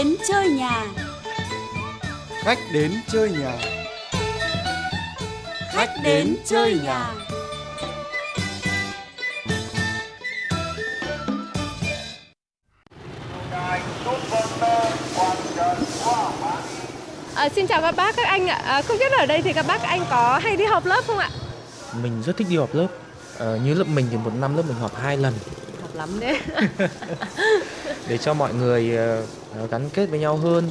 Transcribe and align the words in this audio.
đến 0.00 0.16
chơi 0.28 0.48
nhà. 0.48 0.86
Khách 2.44 2.58
đến 2.72 2.92
chơi 3.12 3.30
nhà. 3.30 3.58
Khách 5.72 5.90
đến 6.04 6.36
chơi 6.46 6.80
nhà. 6.84 7.14
À, 17.34 17.48
xin 17.48 17.66
chào 17.66 17.80
các 17.80 17.96
bác 17.96 18.16
các 18.16 18.26
anh 18.26 18.46
ạ. 18.46 18.54
À, 18.64 18.82
không 18.82 18.98
biết 18.98 19.12
ở 19.12 19.26
đây 19.26 19.42
thì 19.42 19.52
các 19.52 19.66
bác 19.68 19.82
anh 19.82 20.04
có 20.10 20.40
hay 20.42 20.56
đi 20.56 20.64
họp 20.64 20.86
lớp 20.86 21.02
không 21.06 21.18
ạ? 21.18 21.30
Mình 22.02 22.22
rất 22.26 22.36
thích 22.36 22.46
đi 22.50 22.56
họp 22.56 22.74
lớp. 22.74 22.88
Ờ, 23.38 23.58
như 23.64 23.74
lớp 23.74 23.84
mình 23.84 24.06
thì 24.10 24.16
một 24.16 24.32
năm 24.40 24.56
lớp 24.56 24.62
mình 24.68 24.76
họp 24.76 24.96
hai 25.02 25.16
lần 25.16 25.34
Họp 25.82 25.94
lắm 25.96 26.20
đấy. 26.20 26.40
để 28.08 28.18
cho 28.18 28.34
mọi 28.34 28.54
người 28.54 28.96
gắn 29.70 29.88
kết 29.94 30.06
với 30.06 30.18
nhau 30.18 30.36
hơn. 30.36 30.64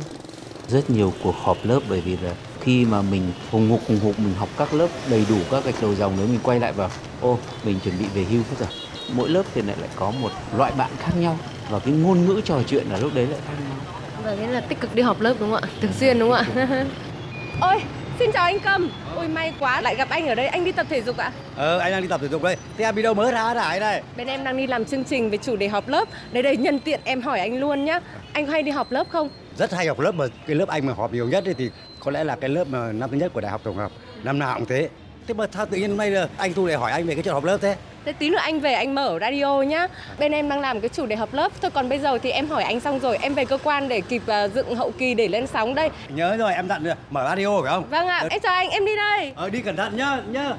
rất 0.69 0.89
nhiều 0.89 1.13
cuộc 1.23 1.35
họp 1.43 1.57
lớp 1.63 1.79
bởi 1.89 2.01
vì 2.01 2.17
là 2.17 2.33
khi 2.61 2.85
mà 2.85 3.01
mình 3.01 3.31
hùng 3.51 3.69
hục 3.69 3.81
hùng 3.87 3.99
hục 3.99 4.19
mình 4.19 4.33
học 4.33 4.49
các 4.57 4.73
lớp 4.73 4.87
đầy 5.09 5.25
đủ 5.29 5.37
các 5.51 5.65
gạch 5.65 5.75
đầu 5.81 5.95
dòng 5.95 6.13
nếu 6.17 6.27
mình 6.27 6.39
quay 6.43 6.59
lại 6.59 6.73
vào 6.73 6.89
ô 7.21 7.37
mình 7.65 7.79
chuẩn 7.83 7.99
bị 7.99 8.05
về 8.15 8.23
hưu 8.23 8.39
hết 8.39 8.55
rồi 8.59 8.69
mỗi 9.15 9.29
lớp 9.29 9.43
thì 9.53 9.61
lại 9.61 9.75
lại 9.79 9.89
có 9.95 10.11
một 10.11 10.29
loại 10.57 10.71
bạn 10.77 10.91
khác 10.99 11.11
nhau 11.19 11.37
và 11.69 11.79
cái 11.79 11.93
ngôn 11.93 12.25
ngữ 12.25 12.41
trò 12.45 12.59
chuyện 12.67 12.87
là 12.89 12.97
lúc 12.97 13.11
đấy 13.15 13.27
lại 13.27 13.39
khác 13.47 13.53
nhau 13.69 13.77
Vâng, 14.23 14.37
thế 14.37 14.47
là 14.47 14.61
tích 14.61 14.79
cực 14.79 14.95
đi 14.95 15.01
họp 15.01 15.21
lớp 15.21 15.33
đúng 15.39 15.51
không 15.51 15.61
ạ? 15.63 15.69
Thường 15.81 15.93
xuyên 15.99 16.19
đúng 16.19 16.31
không 16.31 16.45
ạ? 16.55 16.85
Ôi, 17.61 17.79
xin 18.19 18.31
chào 18.31 18.43
anh 18.43 18.59
Cầm. 18.59 18.91
Ôi 19.15 19.27
may 19.27 19.53
quá 19.59 19.81
lại 19.81 19.95
gặp 19.95 20.09
anh 20.09 20.27
ở 20.27 20.35
đây. 20.35 20.47
Anh 20.47 20.65
đi 20.65 20.71
tập 20.71 20.85
thể 20.89 21.01
dục 21.01 21.17
ạ? 21.17 21.31
Ờ, 21.55 21.77
anh 21.79 21.91
đang 21.91 22.01
đi 22.01 22.07
tập 22.07 22.21
thể 22.21 22.27
dục 22.27 22.43
đây. 22.43 22.57
Thế 22.77 22.85
em 22.85 22.95
đi 22.95 23.01
đâu 23.01 23.13
mới 23.13 23.31
ra 23.31 23.53
rải 23.53 23.79
đây? 23.79 24.01
Bên 24.17 24.27
em 24.27 24.43
đang 24.43 24.57
đi 24.57 24.67
làm 24.67 24.85
chương 24.85 25.03
trình 25.03 25.29
về 25.29 25.37
chủ 25.37 25.55
đề 25.55 25.67
họp 25.67 25.87
lớp. 25.87 26.07
Đây 26.31 26.43
đây 26.43 26.57
nhân 26.57 26.79
tiện 26.79 26.99
em 27.03 27.21
hỏi 27.21 27.39
anh 27.39 27.59
luôn 27.59 27.85
nhá. 27.85 27.99
Anh 28.33 28.45
có 28.45 28.51
hay 28.51 28.63
đi 28.63 28.71
họp 28.71 28.91
lớp 28.91 29.07
không? 29.11 29.29
Rất 29.57 29.73
hay 29.73 29.87
học 29.87 29.99
lớp 29.99 30.11
mà 30.11 30.25
cái 30.47 30.55
lớp 30.55 30.67
anh 30.69 30.85
mà 30.85 30.93
họp 30.93 31.13
nhiều 31.13 31.27
nhất 31.27 31.43
thì 31.57 31.71
có 31.99 32.11
lẽ 32.11 32.23
là 32.23 32.35
cái 32.35 32.49
lớp 32.49 32.67
mà 32.67 32.91
năm 32.91 33.09
thứ 33.09 33.17
nhất 33.17 33.31
của 33.33 33.41
đại 33.41 33.51
học 33.51 33.61
tổng 33.63 33.77
hợp. 33.77 33.91
Năm 34.23 34.39
nào 34.39 34.55
cũng 34.55 34.65
thế. 34.65 34.89
Thế 35.27 35.33
mà 35.33 35.45
sao 35.53 35.65
tự 35.65 35.77
nhiên 35.77 35.89
hôm 35.89 35.97
nay 35.97 36.11
là 36.11 36.27
anh 36.37 36.53
Thu 36.53 36.65
lại 36.65 36.77
hỏi 36.77 36.91
anh 36.91 37.05
về 37.05 37.13
cái 37.13 37.23
chuyện 37.23 37.33
họp 37.33 37.43
lớp 37.43 37.57
thế? 37.61 37.75
Thế 38.05 38.11
tí 38.13 38.29
nữa 38.29 38.37
anh 38.37 38.59
về 38.59 38.73
anh 38.73 38.95
mở 38.95 39.17
radio 39.21 39.61
nhá. 39.61 39.87
Bên 40.19 40.31
em 40.31 40.49
đang 40.49 40.59
làm 40.59 40.81
cái 40.81 40.89
chủ 40.89 41.05
đề 41.05 41.15
họp 41.15 41.33
lớp. 41.33 41.51
Thôi 41.61 41.71
còn 41.73 41.89
bây 41.89 41.99
giờ 41.99 42.17
thì 42.17 42.31
em 42.31 42.47
hỏi 42.49 42.63
anh 42.63 42.79
xong 42.79 42.99
rồi 42.99 43.17
em 43.21 43.33
về 43.33 43.45
cơ 43.45 43.57
quan 43.63 43.87
để 43.89 44.01
kịp 44.01 44.21
à, 44.27 44.47
dựng 44.47 44.75
hậu 44.75 44.91
kỳ 44.97 45.13
để 45.13 45.27
lên 45.27 45.47
sóng 45.47 45.75
đây. 45.75 45.89
Nhớ 46.09 46.37
rồi, 46.37 46.53
em 46.53 46.67
dặn 46.69 46.83
rồi, 46.83 46.95
mở 47.09 47.25
radio 47.29 47.61
phải 47.61 47.71
không? 47.71 47.89
Vâng 47.89 48.07
ạ, 48.07 48.17
Ờ, 48.19 48.27
em 48.31 48.39
chào 48.39 48.53
anh, 48.53 48.69
em 48.69 48.85
đi 48.85 48.95
đây. 48.95 49.33
Ờ, 49.35 49.49
đi 49.49 49.61
cẩn 49.61 49.75
thận 49.75 49.97
nhá, 49.97 50.17
nhá. 50.31 50.53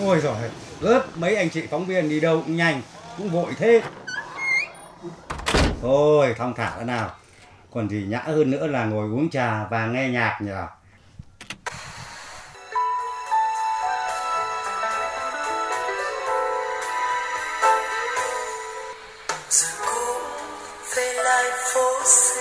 Ôi 0.00 0.20
giời, 0.20 0.32
lớp 0.80 1.02
mấy 1.16 1.36
anh 1.36 1.50
chị 1.50 1.62
phóng 1.70 1.86
viên 1.86 2.08
đi 2.08 2.20
đâu 2.20 2.42
cũng 2.46 2.56
nhanh, 2.56 2.82
cũng 3.18 3.28
vội 3.28 3.52
thế. 3.58 3.82
Thôi, 5.82 6.34
thong 6.38 6.54
thả 6.54 6.72
thế 6.78 6.84
nào. 6.84 7.10
Còn 7.74 7.88
gì 7.88 8.04
nhã 8.08 8.18
hơn 8.18 8.50
nữa 8.50 8.66
là 8.66 8.84
ngồi 8.84 9.04
uống 9.04 9.30
trà 9.30 9.64
và 9.70 9.86
nghe 9.86 10.08
nhạc 10.08 10.38
nhỉ? 10.42 10.50
Lại 21.26 21.44
phố 21.74 22.04
xưa. 22.04 22.40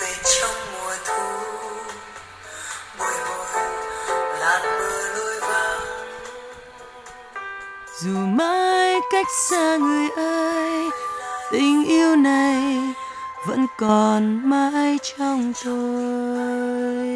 Về 0.00 0.12
trong 0.40 0.54
mùa 0.72 0.94
thu 1.06 1.22
bồi 2.98 3.12
hồi 3.24 3.46
làn 4.40 4.62
mưa 4.78 5.08
lôi 5.16 5.40
vang 5.40 5.80
dù 8.00 8.16
mãi 8.16 8.94
cách 9.12 9.26
xa 9.50 9.76
người 9.76 10.08
ơi 10.16 10.90
tình 11.52 11.84
yêu 11.84 12.16
này 12.16 12.78
vẫn 13.46 13.66
còn 13.78 14.50
mãi 14.50 14.98
trong 15.02 15.52
tôi. 15.64 17.06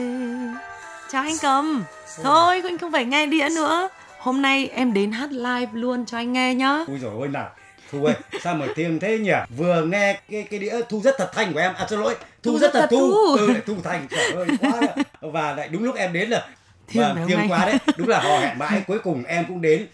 Chào 1.11 1.23
anh 1.23 1.37
cầm. 1.43 1.85
Thôi 2.23 2.63
anh 2.65 2.79
không 2.79 2.93
phải 2.93 3.05
nghe 3.05 3.27
đĩa 3.27 3.49
nữa. 3.55 3.89
Hôm 4.19 4.43
nay 4.43 4.69
em 4.69 4.93
đến 4.93 5.13
hát 5.13 5.31
live 5.33 5.71
luôn 5.73 6.07
cho 6.07 6.19
anh 6.19 6.33
nghe 6.33 6.55
nhá. 6.55 6.85
Ui 6.89 6.99
dồi 6.99 7.13
ôi 7.19 7.29
nào 7.29 7.51
Thu 7.91 8.05
ơi, 8.05 8.15
sao 8.43 8.55
mà 8.55 8.67
thiêng 8.77 9.01
thế 9.01 9.19
nhỉ? 9.19 9.33
Vừa 9.57 9.85
nghe 9.85 10.21
cái 10.31 10.43
cái 10.51 10.61
đĩa 10.61 10.81
thu 10.89 11.01
rất 11.01 11.15
thật 11.19 11.31
thanh 11.35 11.53
của 11.53 11.59
em, 11.59 11.75
à 11.75 11.87
xin 11.91 12.01
lỗi, 12.01 12.15
thu, 12.43 12.53
Thu 12.53 12.59
rất 12.59 12.71
thật 12.73 12.81
thật 12.81 12.89
thu, 12.91 13.15
ừ 13.39 13.55
thu 13.67 13.77
thành, 13.85 14.07
trời 14.11 14.33
ơi 14.33 14.47
quá 14.61 14.81
ạ. 14.97 15.03
và 15.21 15.53
lại 15.53 15.69
đúng 15.69 15.85
lúc 15.85 15.97
em 15.97 16.13
đến 16.13 16.31
là 16.31 16.47
Thiêng 16.89 17.15
không 17.15 17.29
thiêng 17.29 17.51
quá 17.51 17.67
đấy, 17.67 17.79
đúng 17.97 18.09
là 18.09 18.21
hò 18.21 18.39
hẹn 18.39 18.59
mãi 18.59 18.83
cuối 18.87 18.99
cùng 18.99 19.25
em 19.25 19.45
cũng 19.49 19.61
đến. 19.61 19.87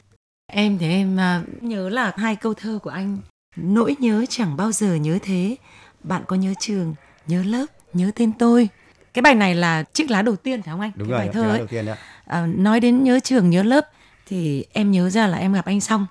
Em 0.52 0.78
thì 0.78 0.90
em 0.90 1.20
à, 1.20 1.42
nhớ 1.60 1.88
là 1.88 2.12
hai 2.16 2.36
câu 2.36 2.54
thơ 2.54 2.78
của 2.82 2.90
anh 2.90 3.18
Nỗi 3.56 3.96
nhớ 3.98 4.24
chẳng 4.28 4.56
bao 4.56 4.72
giờ 4.72 4.94
nhớ 4.94 5.18
thế 5.22 5.56
Bạn 6.02 6.22
có 6.26 6.36
nhớ 6.36 6.54
trường, 6.60 6.94
nhớ 7.26 7.42
lớp, 7.42 7.66
nhớ 7.92 8.10
tên 8.14 8.32
tôi 8.38 8.68
Cái 9.14 9.22
bài 9.22 9.34
này 9.34 9.54
là 9.54 9.82
chiếc 9.82 10.10
lá 10.10 10.22
đầu 10.22 10.36
tiên 10.36 10.62
phải 10.62 10.72
không 10.72 10.80
anh? 10.80 10.90
Đúng 10.94 11.08
cái 11.08 11.18
rồi, 11.18 11.26
bài 11.26 11.34
thơ 11.34 11.48
ấy. 11.50 11.58
đầu 11.58 11.66
tiên 11.66 11.86
đó. 11.86 11.94
À, 12.26 12.46
nói 12.56 12.80
đến 12.80 13.04
nhớ 13.04 13.20
trường, 13.20 13.50
nhớ 13.50 13.62
lớp 13.62 13.86
Thì 14.26 14.64
em 14.72 14.90
nhớ 14.90 15.10
ra 15.10 15.26
là 15.26 15.38
em 15.38 15.52
gặp 15.52 15.64
anh 15.64 15.80
xong 15.80 16.06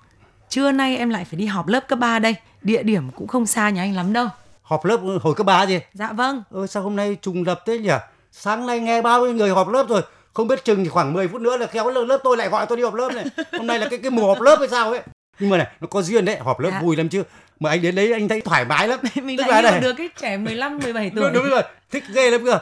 Trưa 0.55 0.71
nay 0.71 0.97
em 0.97 1.09
lại 1.09 1.25
phải 1.25 1.37
đi 1.37 1.45
họp 1.45 1.67
lớp 1.67 1.87
cấp 1.87 1.99
3 1.99 2.19
đây 2.19 2.35
Địa 2.61 2.83
điểm 2.83 3.11
cũng 3.15 3.27
không 3.27 3.45
xa 3.45 3.69
nhà 3.69 3.81
anh 3.81 3.95
lắm 3.95 4.13
đâu 4.13 4.27
Họp 4.61 4.85
lớp 4.85 4.99
hồi 5.21 5.35
cấp 5.35 5.45
ba 5.45 5.63
gì? 5.65 5.79
Dạ 5.93 6.11
vâng 6.13 6.43
Ơ 6.51 6.67
sao 6.67 6.83
hôm 6.83 6.95
nay 6.95 7.17
trùng 7.21 7.43
lập 7.47 7.63
thế 7.65 7.77
nhỉ? 7.77 7.91
Sáng 8.31 8.65
nay 8.67 8.79
nghe 8.79 9.01
bao 9.01 9.25
nhiêu 9.25 9.33
người 9.35 9.49
họp 9.49 9.67
lớp 9.67 9.85
rồi, 9.89 10.01
không 10.33 10.47
biết 10.47 10.65
chừng 10.65 10.83
thì 10.83 10.89
khoảng 10.89 11.13
10 11.13 11.27
phút 11.27 11.41
nữa 11.41 11.57
là 11.57 11.67
khéo 11.67 11.89
lớp, 11.89 12.17
tôi 12.23 12.37
lại 12.37 12.49
gọi 12.49 12.65
tôi 12.65 12.77
đi 12.77 12.83
họp 12.83 12.93
lớp 12.93 13.09
này. 13.13 13.25
Hôm 13.51 13.67
nay 13.67 13.79
là 13.79 13.87
cái 13.89 13.99
cái 13.99 14.11
mùa 14.11 14.27
họp 14.27 14.41
lớp 14.41 14.55
hay 14.59 14.67
sao 14.67 14.91
ấy. 14.91 15.01
Nhưng 15.39 15.49
mà 15.49 15.57
này, 15.57 15.67
nó 15.81 15.87
có 15.87 16.01
duyên 16.01 16.25
đấy, 16.25 16.37
họp 16.37 16.59
lớp 16.59 16.69
Dạ. 16.71 16.81
vui 16.81 16.95
lắm 16.95 17.09
chứ. 17.09 17.23
Mà 17.59 17.69
anh 17.69 17.81
đến 17.81 17.95
đấy 17.95 18.13
anh 18.13 18.27
thấy 18.27 18.41
thoải 18.41 18.65
mái 18.65 18.87
lắm. 18.87 18.99
Mình 19.23 19.37
Tức 19.37 19.47
lại 19.47 19.63
là 19.63 19.71
này- 19.71 19.79
được 19.79 19.93
cái 19.93 20.09
trẻ 20.21 20.37
15, 20.37 20.77
17 20.77 21.11
tuổi 21.15 21.23
đúng, 21.23 21.33
đúng 21.33 21.49
rồi 21.49 21.63
thích 21.91 22.03
ghê 22.13 22.31
lắm 22.31 22.45
cơ 22.45 22.59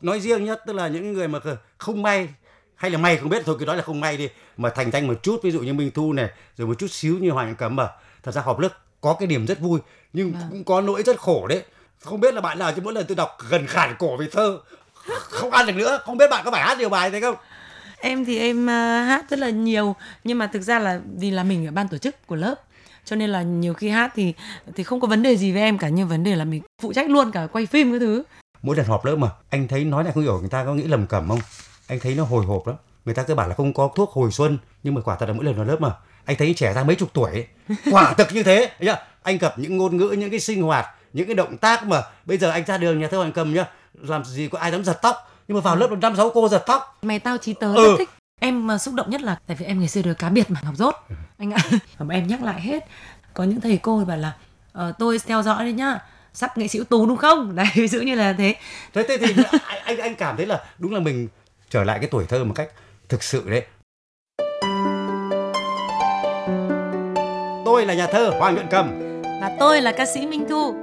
nói 0.00 0.20
riêng 0.20 0.44
nhất 0.44 0.60
tức 0.66 0.72
là 0.72 0.88
những 0.88 1.12
người 1.12 1.28
mà 1.28 1.38
không 1.78 2.02
may 2.02 2.28
hay 2.82 2.90
là 2.90 2.98
may 2.98 3.16
không 3.16 3.28
biết 3.28 3.42
thôi 3.46 3.56
cứ 3.58 3.64
nói 3.64 3.76
là 3.76 3.82
không 3.82 4.00
may 4.00 4.16
đi. 4.16 4.28
Mà 4.56 4.70
thành 4.70 4.90
danh 4.90 5.06
một 5.06 5.22
chút 5.22 5.40
ví 5.42 5.50
dụ 5.50 5.60
như 5.60 5.72
minh 5.74 5.90
thu 5.94 6.12
này 6.12 6.28
rồi 6.58 6.68
một 6.68 6.74
chút 6.78 6.86
xíu 6.90 7.18
như 7.18 7.30
hoàng 7.30 7.54
cấm 7.54 7.76
mà 7.76 7.88
thật 8.22 8.32
ra 8.32 8.42
họp 8.42 8.58
lớp 8.58 8.68
có 9.00 9.14
cái 9.18 9.26
điểm 9.26 9.46
rất 9.46 9.60
vui 9.60 9.80
nhưng 10.12 10.32
Vâng. 10.32 10.42
cũng 10.50 10.64
có 10.64 10.80
nỗi 10.80 11.02
rất 11.02 11.18
khổ 11.18 11.46
đấy. 11.46 11.62
Không 12.04 12.20
biết 12.20 12.34
là 12.34 12.40
bạn 12.40 12.58
nào 12.58 12.72
chứ 12.72 12.82
mỗi 12.84 12.92
lần 12.92 13.04
tôi 13.08 13.16
đọc 13.16 13.36
gần 13.50 13.66
khản 13.66 13.94
cổ 13.98 14.16
về 14.16 14.26
thơ 14.32 14.58
không 15.18 15.50
ăn 15.50 15.66
được 15.66 15.72
nữa. 15.76 15.98
Không 16.04 16.16
biết 16.16 16.30
bạn 16.30 16.44
có 16.44 16.50
phải 16.50 16.62
hát 16.62 16.78
nhiều 16.78 16.88
bài 16.88 17.10
thế 17.10 17.20
không? 17.20 17.34
Em 18.00 18.24
thì 18.24 18.38
em 18.38 18.70
à, 18.70 19.02
hát 19.04 19.24
rất 19.30 19.38
là 19.38 19.50
nhiều 19.50 19.96
nhưng 20.24 20.38
mà 20.38 20.46
thực 20.46 20.62
ra 20.62 20.78
là 20.78 21.00
vì 21.18 21.30
là 21.30 21.42
mình 21.44 21.66
ở 21.66 21.72
ban 21.72 21.88
tổ 21.88 21.98
chức 21.98 22.26
của 22.26 22.36
lớp 22.36 22.54
cho 23.04 23.16
nên 23.16 23.30
là 23.30 23.42
nhiều 23.42 23.74
khi 23.74 23.88
hát 23.88 24.12
thì 24.14 24.34
thì 24.74 24.84
không 24.84 25.00
có 25.00 25.08
vấn 25.08 25.22
đề 25.22 25.36
gì 25.36 25.52
với 25.52 25.62
em 25.62 25.78
cả 25.78 25.88
nhưng 25.88 26.08
vấn 26.08 26.24
đề 26.24 26.34
là 26.36 26.44
mình 26.44 26.62
phụ 26.82 26.92
trách 26.92 27.10
luôn 27.10 27.30
cả 27.30 27.46
quay 27.52 27.66
phim 27.66 27.90
cái 27.90 28.00
thứ. 28.00 28.22
mỗi 28.62 28.76
lần 28.76 28.86
họp 28.86 29.04
lớp 29.04 29.16
mà 29.16 29.28
anh 29.50 29.68
thấy 29.68 29.84
nói 29.84 30.04
này 30.04 30.12
không 30.12 30.22
hiểu 30.22 30.38
người 30.40 30.48
ta 30.48 30.64
có 30.64 30.74
nghĩ 30.74 30.82
lầm 30.82 31.06
cẩm 31.06 31.28
không 31.28 31.40
anh 31.92 32.00
thấy 32.00 32.14
nó 32.14 32.24
hồi 32.24 32.44
hộp 32.44 32.66
lắm 32.66 32.76
người 33.04 33.14
ta 33.14 33.22
cứ 33.22 33.34
bảo 33.34 33.48
là 33.48 33.54
không 33.54 33.72
có 33.74 33.88
thuốc 33.96 34.10
hồi 34.10 34.30
xuân 34.32 34.58
nhưng 34.82 34.94
mà 34.94 35.00
quả 35.00 35.16
thật 35.16 35.26
là 35.26 35.32
mỗi 35.32 35.44
lần 35.44 35.54
vào 35.54 35.64
lớp 35.64 35.80
mà 35.80 35.90
anh 36.24 36.36
thấy 36.36 36.54
trẻ 36.56 36.72
ra 36.72 36.84
mấy 36.84 36.96
chục 36.96 37.08
tuổi 37.12 37.30
ấy. 37.30 37.46
quả 37.90 38.14
thực 38.14 38.32
như 38.32 38.42
thế 38.42 38.70
thấy 38.78 38.86
chưa? 38.88 38.96
anh 39.22 39.38
cập 39.38 39.58
những 39.58 39.76
ngôn 39.76 39.96
ngữ 39.96 40.14
những 40.18 40.30
cái 40.30 40.40
sinh 40.40 40.62
hoạt 40.62 40.86
những 41.12 41.26
cái 41.26 41.34
động 41.34 41.56
tác 41.56 41.86
mà 41.86 42.02
bây 42.24 42.38
giờ 42.38 42.50
anh 42.50 42.64
ra 42.66 42.78
đường 42.78 43.00
nhà 43.00 43.08
thơ 43.08 43.16
hoàng 43.16 43.32
cầm 43.32 43.54
nhá 43.54 43.64
làm 43.94 44.24
gì 44.24 44.48
có 44.48 44.58
ai 44.58 44.70
dám 44.70 44.84
giật 44.84 44.98
tóc 45.02 45.16
nhưng 45.48 45.54
mà 45.56 45.60
vào 45.60 45.76
lớp 45.76 45.90
năm 45.90 46.16
sáu 46.16 46.30
cô 46.34 46.48
giật 46.48 46.62
tóc 46.66 46.98
Mày 47.02 47.18
tao 47.18 47.36
trí 47.38 47.52
tớ 47.54 47.74
Ừ. 47.74 47.86
rất 47.88 47.94
thích. 47.98 48.08
Em 48.40 48.66
mà 48.66 48.78
xúc 48.78 48.94
động 48.94 49.10
nhất 49.10 49.20
là 49.20 49.38
tại 49.46 49.56
vì 49.60 49.66
em 49.66 49.78
ngày 49.78 49.88
xưa 49.88 50.02
được 50.02 50.14
cá 50.18 50.28
biệt 50.28 50.50
mà 50.50 50.60
học 50.64 50.74
dốt 50.76 50.94
anh 51.38 51.50
ạ. 51.52 51.62
Mà 51.98 52.14
em 52.14 52.26
nhắc 52.26 52.42
lại 52.42 52.60
hết. 52.60 52.84
Có 53.34 53.44
những 53.44 53.60
thầy 53.60 53.76
cô 53.82 54.04
bảo 54.04 54.16
là 54.16 54.32
ờ, 54.72 54.92
tôi 54.98 55.18
theo 55.26 55.42
dõi 55.42 55.64
đấy 55.64 55.72
nhá. 55.72 55.98
Sắp 56.34 56.58
nghệ 56.58 56.68
sĩ 56.68 56.78
ưu 56.78 56.84
tú 56.84 57.06
đúng 57.06 57.16
không? 57.16 57.54
Đấy 57.56 57.66
ví 57.74 57.88
dụ 57.88 58.00
như 58.00 58.14
là 58.14 58.32
thế. 58.32 58.54
thế 58.94 59.04
thế 59.08 59.16
thì 59.18 59.34
anh 59.68 59.80
anh 59.84 59.98
anh 59.98 60.14
cảm 60.14 60.36
thấy 60.36 60.46
là 60.46 60.60
đúng 60.78 60.94
là 60.94 61.00
mình 61.00 61.28
trở 61.72 61.84
lại 61.84 61.98
cái 61.98 62.08
tuổi 62.10 62.24
thơ 62.28 62.44
một 62.44 62.52
cách 62.56 62.68
thực 63.08 63.22
sự 63.22 63.50
đấy 63.50 63.64
tôi 67.64 67.86
là 67.86 67.94
nhà 67.94 68.06
thơ 68.06 68.30
hoàng 68.38 68.54
nhuận 68.54 68.66
cầm 68.70 69.00
Và 69.40 69.56
tôi 69.60 69.80
là 69.82 69.92
ca 69.92 70.06
sĩ 70.06 70.26
Minh 70.26 70.46
Thu. 70.48 70.74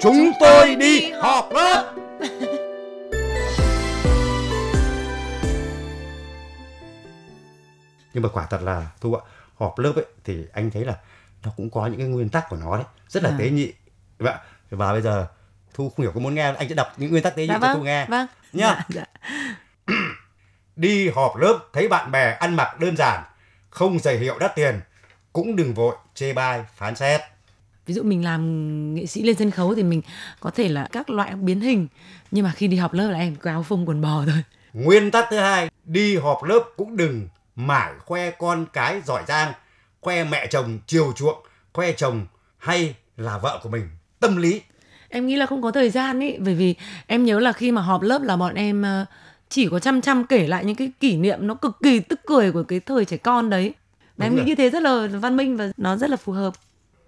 chúng 0.00 0.30
tôi 0.40 0.74
đi 0.76 1.10
họp 1.10 1.52
lớp 1.52 1.94
nhưng 8.14 8.22
mà 8.22 8.28
quả 8.32 8.46
thật 8.50 8.62
là 8.62 8.86
thu 9.00 9.14
ạ 9.14 9.20
họp 9.58 9.78
lớp 9.78 9.92
ấy 9.96 10.04
thì 10.24 10.44
anh 10.52 10.70
thấy 10.70 10.84
là 10.84 10.96
nó 11.44 11.50
cũng 11.56 11.70
có 11.70 11.86
những 11.86 11.98
cái 11.98 12.06
nguyên 12.08 12.28
tắc 12.28 12.48
của 12.48 12.56
nó 12.56 12.76
đấy 12.76 12.86
rất 13.08 13.22
là 13.22 13.30
À. 13.30 13.36
tế 13.38 13.50
nhị 13.50 13.72
Vậy 14.18 14.32
ạ. 14.32 14.40
và 14.70 14.92
bây 14.92 15.02
giờ 15.02 15.26
thu 15.74 15.90
không 15.96 16.02
hiểu 16.04 16.12
có 16.14 16.20
muốn 16.20 16.34
nghe 16.34 16.42
anh 16.58 16.68
sẽ 16.68 16.74
đọc 16.74 16.92
những 16.96 17.10
nguyên 17.10 17.22
tắc 17.22 17.36
tế 17.36 17.42
nhị 17.42 17.48
Dạ 17.48 17.54
cho 17.54 17.60
vâng. 17.60 17.76
thu 17.76 17.82
nghe 17.82 18.06
Vâng. 18.06 18.26
nhá 18.52 18.66
Dạ, 18.68 18.84
dạ. 18.88 19.04
Đi 20.80 21.08
họp 21.08 21.36
lớp 21.36 21.58
thấy 21.72 21.88
bạn 21.88 22.10
bè 22.10 22.36
ăn 22.40 22.54
mặc 22.54 22.80
đơn 22.80 22.96
giản 22.96 23.24
không 23.70 23.98
giày 23.98 24.18
hiệu 24.18 24.38
đắt 24.38 24.54
tiền 24.56 24.80
cũng 25.32 25.56
đừng 25.56 25.74
vội 25.74 25.96
chê 26.14 26.32
bai 26.32 26.64
phán 26.76 26.96
xét. 26.96 27.20
Ví 27.86 27.94
dụ 27.94 28.02
mình 28.02 28.24
làm 28.24 28.94
nghệ 28.94 29.06
sĩ 29.06 29.22
lên 29.22 29.36
sân 29.36 29.50
khấu 29.50 29.74
thì 29.74 29.82
mình 29.82 30.02
có 30.40 30.50
thể 30.50 30.68
là 30.68 30.88
các 30.92 31.10
loại 31.10 31.34
biến 31.34 31.60
hình 31.60 31.88
nhưng 32.30 32.44
mà 32.44 32.52
khi 32.56 32.68
đi 32.68 32.76
học 32.76 32.92
lớp 32.92 33.08
là 33.10 33.18
em 33.18 33.36
có 33.36 33.50
áo 33.50 33.62
phông 33.62 33.88
quần 33.88 34.00
bò 34.00 34.24
thôi. 34.26 34.42
Nguyên 34.72 35.10
tắc 35.10 35.26
thứ 35.30 35.38
hai, 35.38 35.70
đi 35.84 36.16
họp 36.16 36.42
lớp 36.44 36.64
cũng 36.76 36.96
đừng 36.96 37.28
mải 37.56 37.92
khoe 37.98 38.30
con 38.30 38.66
cái 38.72 39.00
giỏi 39.06 39.22
giang, 39.28 39.52
khoe 40.00 40.24
mẹ 40.24 40.46
chồng 40.46 40.78
chiều 40.86 41.12
chuộng 41.16 41.42
khoe 41.72 41.92
chồng 41.92 42.26
hay 42.58 42.94
là 43.16 43.38
vợ 43.38 43.60
của 43.62 43.68
mình. 43.68 43.88
Tâm 44.20 44.36
lý. 44.36 44.62
Em 45.08 45.26
nghĩ 45.26 45.36
là 45.36 45.46
không 45.46 45.62
có 45.62 45.70
thời 45.70 45.90
gian 45.90 46.20
ý 46.20 46.36
bởi 46.38 46.54
vì 46.54 46.74
em 47.06 47.24
nhớ 47.24 47.40
là 47.40 47.52
khi 47.52 47.72
mà 47.72 47.82
họp 47.82 48.02
lớp 48.02 48.22
là 48.22 48.36
bọn 48.36 48.54
em 48.54 48.82
ờ, 48.82 49.06
chỉ 49.50 49.68
có 49.68 49.78
chăm 49.78 50.00
chăm 50.00 50.26
kể 50.26 50.46
lại 50.46 50.64
những 50.64 50.76
cái 50.76 50.92
kỷ 51.00 51.16
niệm 51.16 51.46
nó 51.46 51.54
cực 51.54 51.76
kỳ 51.82 52.00
tức 52.00 52.20
cười 52.26 52.52
của 52.52 52.62
cái 52.62 52.80
thời 52.80 53.04
trẻ 53.04 53.16
con 53.16 53.50
đấy. 53.50 53.74
Và 54.16 54.26
em 54.26 54.36
nghĩ 54.36 54.42
như 54.46 54.54
thế 54.54 54.70
rất 54.70 54.82
là 54.82 55.06
văn 55.06 55.36
minh 55.36 55.56
và 55.56 55.70
nó 55.76 55.96
rất 55.96 56.10
là 56.10 56.16
phù 56.16 56.32
hợp. 56.32 56.54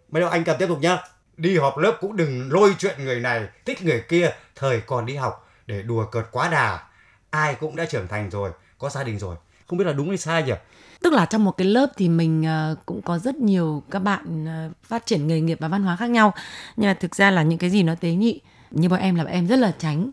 Bây 0.09 0.23
giờ 0.23 0.29
anh 0.29 0.44
cần 0.44 0.56
tiếp 0.59 0.67
tục 0.69 0.79
nhá. 0.81 0.99
Đi 1.37 1.59
họp 1.59 1.79
lớp 1.79 1.97
cũng 2.00 2.17
đừng 2.17 2.53
lôi 2.53 2.75
chuyện 2.79 3.05
người 3.05 3.21
này 3.21 3.47
thích 3.65 3.83
người 3.83 4.03
kia 4.09 4.31
thời 4.56 4.81
còn 4.81 5.06
đi 5.06 5.15
học 5.15 5.49
để 5.67 5.83
đùa 5.83 6.06
cợt 6.06 6.25
quá 6.31 6.49
đà. 6.49 6.81
Ai 7.31 7.55
cũng 7.55 7.77
đã 7.77 7.85
trưởng 7.85 8.09
thành 8.09 8.31
rồi 8.31 8.50
có 8.79 8.89
gia 8.89 9.05
đình 9.05 9.19
rồi. 9.19 9.37
Không 9.67 9.79
biết 9.79 9.85
là 9.85 9.93
đúng 9.93 10.09
hay 10.09 10.19
sai 10.19 10.43
nhỉ? 10.43 10.53
Tức 11.00 11.12
là 11.12 11.27
trong 11.27 11.44
một 11.44 11.53
cái 11.53 11.67
lớp 11.67 11.87
thì 11.97 12.09
mình 12.09 12.44
ờ, 12.47 12.77
cũng 12.87 13.03
có 13.03 13.19
rất 13.19 13.37
nhiều 13.37 13.83
các 13.91 13.99
bạn 13.99 14.47
ờ, 14.47 14.71
phát 14.83 15.06
triển 15.06 15.27
nghề 15.27 15.41
nghiệp 15.41 15.59
và 15.61 15.69
văn 15.69 15.83
hóa 15.83 15.97
khác 15.97 16.11
nhau. 16.11 16.35
Nhưng 16.77 16.91
mà 16.91 16.94
thực 16.94 17.15
ra 17.15 17.31
là 17.31 17.43
những 17.43 17.59
cái 17.59 17.71
gì 17.71 17.83
nó 17.83 17.94
tế 17.94 18.11
nhị 18.11 18.41
như 18.71 18.89
bọn 18.89 19.00
em 19.00 19.15
là 19.15 19.25
bọn 19.25 19.33
em 19.33 19.47
rất 19.47 19.59
là 19.59 19.73
tránh 19.79 20.11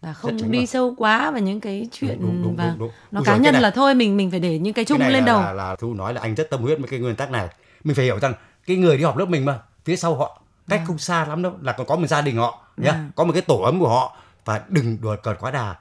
và 0.00 0.12
không 0.12 0.38
tránh 0.38 0.50
đi 0.50 0.58
mà. 0.58 0.66
sâu 0.66 0.94
quá 0.98 1.30
vào 1.30 1.40
những 1.40 1.60
cái 1.60 1.88
chuyện 1.92 2.18
Đúng, 2.20 2.42
đúng, 2.42 2.56
và 2.56 2.64
đúng, 2.68 2.78
đúng. 2.78 2.90
nó 3.10 3.20
Ui 3.20 3.24
cá 3.26 3.32
cái 3.32 3.40
nhân 3.40 3.54
là 3.54 3.70
thôi 3.70 3.94
mình 3.94 4.16
mình 4.16 4.30
phải 4.30 4.40
để 4.40 4.58
những 4.58 4.74
cái 4.74 4.84
chung 4.84 4.98
cái 4.98 5.10
lên 5.10 5.20
là, 5.24 5.26
đầu 5.26 5.40
là, 5.40 5.52
là 5.52 5.76
thu 5.76 5.94
nói 5.94 6.14
là 6.14 6.20
anh 6.20 6.34
rất 6.34 6.50
tâm 6.50 6.60
huyết 6.62 6.78
với 6.78 6.88
cái 6.88 7.00
nguyên 7.00 7.16
tắc 7.16 7.30
này 7.30 7.48
mình 7.84 7.94
phải 7.96 8.04
hiểu 8.04 8.18
rằng 8.18 8.34
cái 8.66 8.76
người 8.76 8.96
đi 8.98 9.04
họp 9.04 9.16
lớp 9.16 9.26
mình 9.28 9.44
mà 9.44 9.58
phía 9.84 9.96
sau 9.96 10.14
họ 10.16 10.42
cách 10.68 10.82
không 10.86 10.98
xa 10.98 11.24
lắm 11.26 11.42
đâu 11.42 11.52
là 11.62 11.72
còn 11.72 11.86
có 11.86 11.96
một 11.96 12.06
gia 12.06 12.20
đình 12.20 12.36
họ 12.36 12.64
nhá 12.76 12.90
À. 12.90 13.08
có 13.14 13.24
một 13.24 13.32
cái 13.32 13.42
tổ 13.42 13.62
ấm 13.62 13.80
của 13.80 13.88
họ 13.88 14.16
và 14.44 14.60
đừng 14.68 14.98
đùa 15.00 15.16
cợt 15.22 15.36
quá 15.40 15.50
đà 15.50 15.74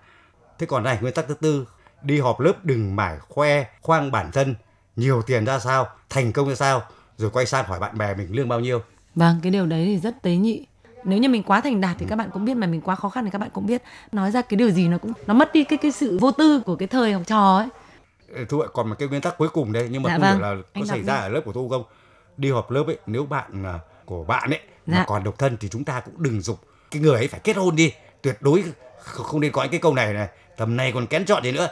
thế 0.59 0.65
còn 0.65 0.83
này 0.83 0.97
nguyên 1.01 1.13
tắc 1.13 1.25
thứ 1.27 1.33
tư 1.33 1.65
đi 2.01 2.19
họp 2.19 2.39
lớp 2.39 2.53
đừng 2.65 2.95
mải 2.95 3.17
khoe 3.19 3.63
khoang 3.81 4.11
bản 4.11 4.31
thân 4.31 4.55
nhiều 4.95 5.21
tiền 5.21 5.45
ra 5.45 5.59
sao 5.59 5.87
thành 6.09 6.31
công 6.33 6.49
ra 6.49 6.55
sao 6.55 6.81
rồi 7.17 7.29
quay 7.29 7.45
sang 7.45 7.65
hỏi 7.65 7.79
bạn 7.79 7.97
bè 7.97 8.13
mình 8.15 8.27
lương 8.35 8.49
bao 8.49 8.59
nhiêu 8.59 8.81
Vâng, 9.15 9.39
cái 9.43 9.51
điều 9.51 9.65
đấy 9.65 9.85
thì 9.85 9.97
rất 9.99 10.21
tế 10.21 10.35
nhị. 10.35 10.65
Nếu 11.03 11.19
như 11.19 11.29
mình 11.29 11.43
quá 11.43 11.61
thành 11.61 11.81
đạt 11.81 11.95
thì 11.99 12.05
các 12.09 12.15
bạn 12.15 12.29
cũng 12.33 12.45
biết 12.45 12.53
mà 12.53 12.67
mình 12.67 12.81
quá 12.81 12.95
khó 12.95 13.09
khăn 13.09 13.25
thì 13.25 13.31
các 13.31 13.39
bạn 13.39 13.49
cũng 13.53 13.65
biết. 13.65 13.81
Nói 14.11 14.31
ra 14.31 14.41
cái 14.41 14.57
điều 14.57 14.69
gì 14.71 14.87
nó 14.87 14.97
cũng 14.97 15.13
nó 15.27 15.33
mất 15.33 15.53
đi 15.53 15.63
cái 15.63 15.77
cái 15.77 15.91
sự 15.91 16.17
vô 16.21 16.31
tư 16.31 16.61
của 16.65 16.75
cái 16.75 16.87
thời 16.87 17.13
học 17.13 17.21
trò 17.25 17.57
ấy. 17.57 17.67
Thu 18.49 18.59
ạ 18.59 18.67
còn 18.73 18.89
một 18.89 18.95
cái 18.99 19.07
nguyên 19.07 19.21
tắc 19.21 19.37
cuối 19.37 19.49
cùng 19.49 19.73
đây 19.73 19.87
nhưng 19.91 20.03
mà 20.03 20.09
Dạ 20.09 20.13
không 20.15 20.21
vâng, 20.21 20.37
hiểu 20.37 20.41
là 20.41 20.55
có 20.55 20.63
anh 20.73 20.85
xảy 20.85 21.03
ra 21.03 21.15
đi. 21.15 21.21
ở 21.21 21.29
lớp 21.29 21.41
của 21.45 21.51
thu 21.51 21.69
không 21.69 21.83
đi 22.37 22.51
họp 22.51 22.71
lớp 22.71 22.83
ấy 22.87 22.97
nếu 23.05 23.25
bạn 23.25 23.63
à, 23.65 23.79
của 24.05 24.23
bạn 24.23 24.49
ấy 24.49 24.59
mà 24.85 24.97
Dạ. 24.97 25.03
còn 25.07 25.23
độc 25.23 25.37
thân 25.37 25.57
thì 25.59 25.69
chúng 25.69 25.83
ta 25.83 25.99
cũng 25.99 26.13
đừng 26.17 26.41
dục 26.41 26.59
cái 26.91 27.01
người 27.01 27.15
ấy 27.15 27.27
phải 27.27 27.39
kết 27.43 27.57
hôn 27.57 27.75
đi 27.75 27.93
tuyệt 28.21 28.37
đối 28.41 28.63
không 28.99 29.25
không 29.25 29.41
nên 29.41 29.51
có 29.51 29.61
những 29.63 29.71
cái 29.71 29.79
câu 29.79 29.93
này 29.93 30.13
này 30.13 30.27
tầm 30.57 30.77
này 30.77 30.91
còn 30.91 31.07
kén 31.07 31.25
chọn 31.25 31.43
gì 31.43 31.51
nữa 31.51 31.67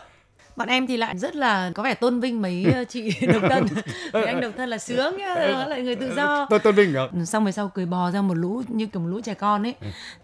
Bọn 0.55 0.67
em 0.67 0.87
thì 0.87 0.97
lại 0.97 1.17
rất 1.17 1.35
là 1.35 1.71
có 1.75 1.83
vẻ 1.83 1.93
tôn 1.93 2.19
vinh 2.19 2.41
mấy 2.41 2.65
ờ, 2.75 2.83
chị 2.83 3.13
độc 3.33 3.41
thân. 3.49 3.65
Mấy 4.13 4.25
anh 4.25 4.41
độc 4.41 4.51
thân 4.57 4.69
là 4.69 4.77
sướng 4.77 5.17
nhá, 5.17 5.35
nó 5.51 5.65
lại 5.65 5.81
người 5.81 5.95
tự 5.95 6.15
do. 6.15 6.47
tôi 6.49 6.59
tôn 6.59 6.75
vinh 6.75 6.93
đó 6.93 7.09
Xong 7.25 7.43
rồi 7.43 7.51
sau 7.51 7.71
cười 7.73 7.85
bò 7.85 8.11
ra 8.11 8.21
một 8.21 8.33
lũ 8.33 8.63
như 8.67 8.85
kiểu 8.85 9.01
một 9.01 9.07
lũ 9.07 9.21
trẻ 9.23 9.33
con 9.33 9.63
ấy. 9.67 9.75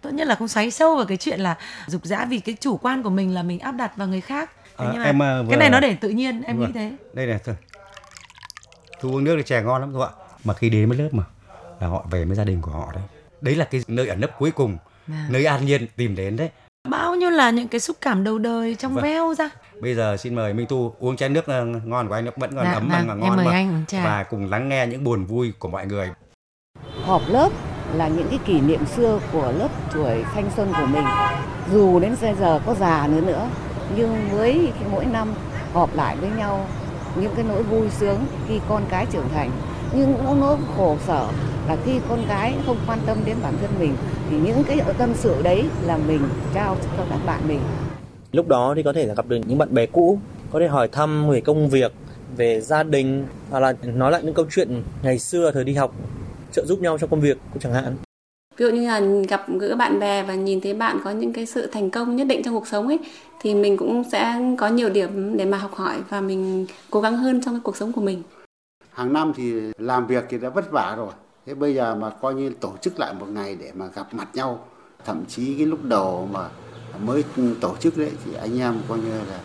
Tốt 0.02 0.10
nhất 0.10 0.28
là 0.28 0.36
không 0.36 0.48
xoáy 0.48 0.72
sâu 0.72 0.96
vào 0.96 1.06
cái 1.06 1.18
chuyện 1.18 1.40
là 1.40 1.56
dục 1.88 2.06
dã 2.06 2.26
vì 2.26 2.40
cái 2.40 2.56
chủ 2.60 2.78
quan 2.78 3.04
của 3.04 3.10
mình 3.10 3.34
là 3.34 3.44
mình 3.44 3.60
áp 3.60 3.72
đặt 3.72 3.98
vào 3.98 4.08
người 4.08 4.22
khác. 4.22 4.52
Thế 4.78 4.86
À, 4.86 4.90
nhưng 4.94 5.02
mà 5.02 5.06
em, 5.10 5.22
à, 5.24 5.42
vừa- 5.42 5.50
cái 5.50 5.60
này 5.60 5.70
nó 5.70 5.80
để 5.80 5.96
tự 6.02 6.10
nhiên, 6.10 6.42
em 6.42 6.58
Đúng 6.58 6.66
nghĩ 6.66 6.72
thế. 6.74 6.92
đây 7.14 7.26
này 7.26 7.40
thôi 7.46 7.56
thu 9.02 9.10
uống 9.10 9.24
nước 9.24 9.36
thì 9.38 9.44
chè 9.44 9.62
ngon 9.62 9.82
lắm 9.82 9.94
thôi 9.94 10.08
ạ 10.10 10.12
mà 10.44 10.54
khi 10.54 10.70
đến 10.70 10.90
với 10.90 10.98
lớp 10.98 11.10
mà 11.12 11.24
là 11.80 11.88
họ 11.88 12.06
về 12.12 12.26
với 12.26 12.36
gia 12.36 12.44
đình 12.44 12.62
của 12.62 12.72
họ 12.72 12.92
đấy 12.94 13.04
đấy 13.42 13.56
là 13.56 13.66
cái 13.66 13.82
nơi 13.88 14.08
ẩn 14.08 14.22
nấp 14.22 14.40
cuối 14.40 14.52
cùng 14.52 14.78
À. 15.12 15.28
nơi 15.30 15.46
an 15.46 15.66
nhiên 15.66 15.88
tìm 15.96 16.16
đến 16.16 16.38
đấy 16.38 16.50
Bao 16.90 17.16
nhiêu 17.16 17.30
là 17.30 17.50
những 17.50 17.68
cái 17.68 17.80
xúc 17.80 17.98
cảm 18.02 18.24
đầu 18.24 18.38
đời 18.38 18.76
trong 18.76 18.94
Vâng. 18.94 19.04
veo 19.04 19.34
ra. 19.36 19.50
Bây 19.82 19.96
giờ 19.96 20.18
xin 20.18 20.36
mời 20.36 20.54
minh 20.54 20.66
tu 20.70 20.96
uống 21.00 21.16
chén 21.18 21.34
nước 21.34 21.46
ờ, 21.48 21.66
ngon 21.66 22.08
của 22.08 22.14
anh 22.14 22.26
nó 22.26 22.32
vẫn 22.38 22.56
còn 22.56 22.66
Dạ, 22.66 22.74
ấm 22.74 22.90
vâng, 22.90 23.08
mà 23.08 23.14
em 23.14 23.20
ngon 23.20 23.36
mời 23.36 23.46
mà 23.46 23.52
anh 23.52 23.70
uống 23.70 23.86
trà. 23.88 24.06
và 24.06 24.24
cùng 24.24 24.50
lắng 24.50 24.70
nghe 24.70 24.88
những 24.88 25.04
buồn 25.04 25.26
vui 25.26 25.54
của 25.60 25.68
mọi 25.70 25.86
người 25.86 26.10
Họp 27.06 27.22
lớp 27.28 27.50
là 27.96 28.08
những 28.08 28.28
cái 28.30 28.40
kỷ 28.46 28.62
niệm 28.62 28.86
xưa 28.86 29.20
của 29.32 29.52
lớp 29.58 29.68
tuổi 29.94 30.24
thanh 30.34 30.50
xuân 30.56 30.74
của 30.80 30.86
mình. 30.86 31.04
Dù 31.72 32.00
đến 32.00 32.16
bây 32.22 32.36
giờ 32.36 32.60
có 32.66 32.74
già 32.74 33.08
nữa 33.08 33.22
nữa, 33.22 33.48
nhưng 33.96 34.30
với 34.32 34.72
cái 34.80 34.90
mỗi 34.92 35.06
năm 35.06 35.34
họp 35.74 35.96
lại 35.96 36.16
với 36.18 36.30
nhau 36.38 36.66
những 37.16 37.36
cái 37.36 37.46
nỗi 37.50 37.64
vui 37.64 37.90
sướng 37.90 38.20
khi 38.48 38.60
con 38.70 38.84
cái 38.90 39.06
trưởng 39.12 39.30
thành. 39.34 39.52
Nhưng 39.94 40.14
cũng 40.18 40.40
nỗi 40.40 40.58
khổ 40.78 40.98
sở 41.08 41.28
là 41.68 41.78
khi 41.86 42.00
con 42.10 42.26
cái 42.28 42.56
không 42.66 42.78
quan 42.88 43.00
tâm 43.06 43.18
đến 43.26 43.38
bản 43.44 43.54
thân 43.62 43.70
mình 43.80 43.96
thì 44.30 44.38
những 44.38 44.64
cái 44.64 44.80
tâm 44.98 45.14
sự 45.14 45.42
đấy 45.44 45.66
là 45.84 45.98
mình 45.98 46.30
trao 46.54 46.76
cho 46.98 47.04
các 47.10 47.20
bạn 47.26 47.40
mình. 47.48 47.60
Lúc 48.32 48.48
đó 48.48 48.74
thì 48.76 48.84
có 48.84 48.94
thể 48.94 49.06
là 49.06 49.14
gặp 49.14 49.28
được 49.28 49.38
những 49.48 49.58
bạn 49.58 49.74
bè 49.74 49.86
cũ, 49.86 50.20
có 50.52 50.60
thể 50.60 50.68
hỏi 50.68 50.88
thăm 50.88 51.30
về 51.30 51.42
công 51.42 51.70
việc, 51.70 51.92
về 52.38 52.62
gia 52.62 52.84
đình 52.84 53.26
hoặc 53.50 53.60
là 53.60 53.74
nói 53.84 54.12
lại 54.12 54.22
những 54.24 54.34
câu 54.34 54.46
chuyện 54.52 54.84
ngày 55.04 55.20
xưa 55.20 55.52
thời 55.52 55.64
đi 55.64 55.74
học, 55.74 55.96
trợ 56.52 56.66
giúp 56.66 56.82
nhau 56.82 56.98
trong 56.98 57.10
công 57.10 57.22
việc 57.22 57.38
cũng 57.54 57.62
chẳng 57.62 57.74
hạn. 57.74 57.96
ví 58.58 58.66
dụ 58.66 58.72
như 58.72 58.88
là 58.88 59.00
gặp 59.30 59.46
gỡ 59.60 59.76
bạn 59.76 60.00
bè 60.00 60.24
và 60.24 60.36
nhìn 60.36 60.62
thấy 60.62 60.74
bạn 60.74 61.00
có 61.04 61.12
những 61.12 61.34
cái 61.34 61.46
sự 61.46 61.68
thành 61.68 61.90
công 61.90 62.16
nhất 62.16 62.28
định 62.28 62.44
trong 62.44 62.54
cuộc 62.54 62.68
sống 62.68 62.88
ấy 62.88 63.00
thì 63.42 63.56
mình 63.56 63.78
cũng 63.78 64.04
sẽ 64.12 64.36
có 64.58 64.68
nhiều 64.68 64.90
điểm 64.90 65.38
để 65.38 65.46
mà 65.46 65.58
học 65.58 65.74
hỏi 65.74 65.96
và 66.10 66.22
mình 66.22 66.66
cố 66.90 67.02
gắng 67.02 67.18
hơn 67.18 67.42
trong 67.46 67.54
cái 67.54 67.62
cuộc 67.64 67.78
sống 67.78 67.92
của 67.94 68.02
mình 68.02 68.24
hàng 68.92 69.14
năm 69.14 69.34
thì 69.36 69.54
làm 69.78 70.08
việc 70.08 70.24
thì 70.30 70.38
đã 70.38 70.50
vất 70.50 70.72
vả 70.72 70.96
rồi 70.98 71.12
thế 71.46 71.54
bây 71.54 71.76
giờ 71.76 71.96
mà 71.96 72.10
coi 72.10 72.34
như 72.34 72.50
tổ 72.60 72.74
chức 72.82 73.00
lại 73.00 73.14
một 73.14 73.28
ngày 73.30 73.58
để 73.60 73.72
mà 73.76 73.88
gặp 73.96 74.14
mặt 74.14 74.28
nhau 74.34 74.66
thậm 75.06 75.24
chí 75.28 75.56
cái 75.58 75.66
lúc 75.66 75.84
đầu 75.84 76.30
mà 76.32 76.50
mới 77.00 77.24
tổ 77.62 77.76
chức 77.80 77.98
đấy 77.98 78.12
thì 78.26 78.34
anh 78.34 78.60
em 78.60 78.82
coi 78.88 78.98
như 78.98 79.12
là 79.12 79.40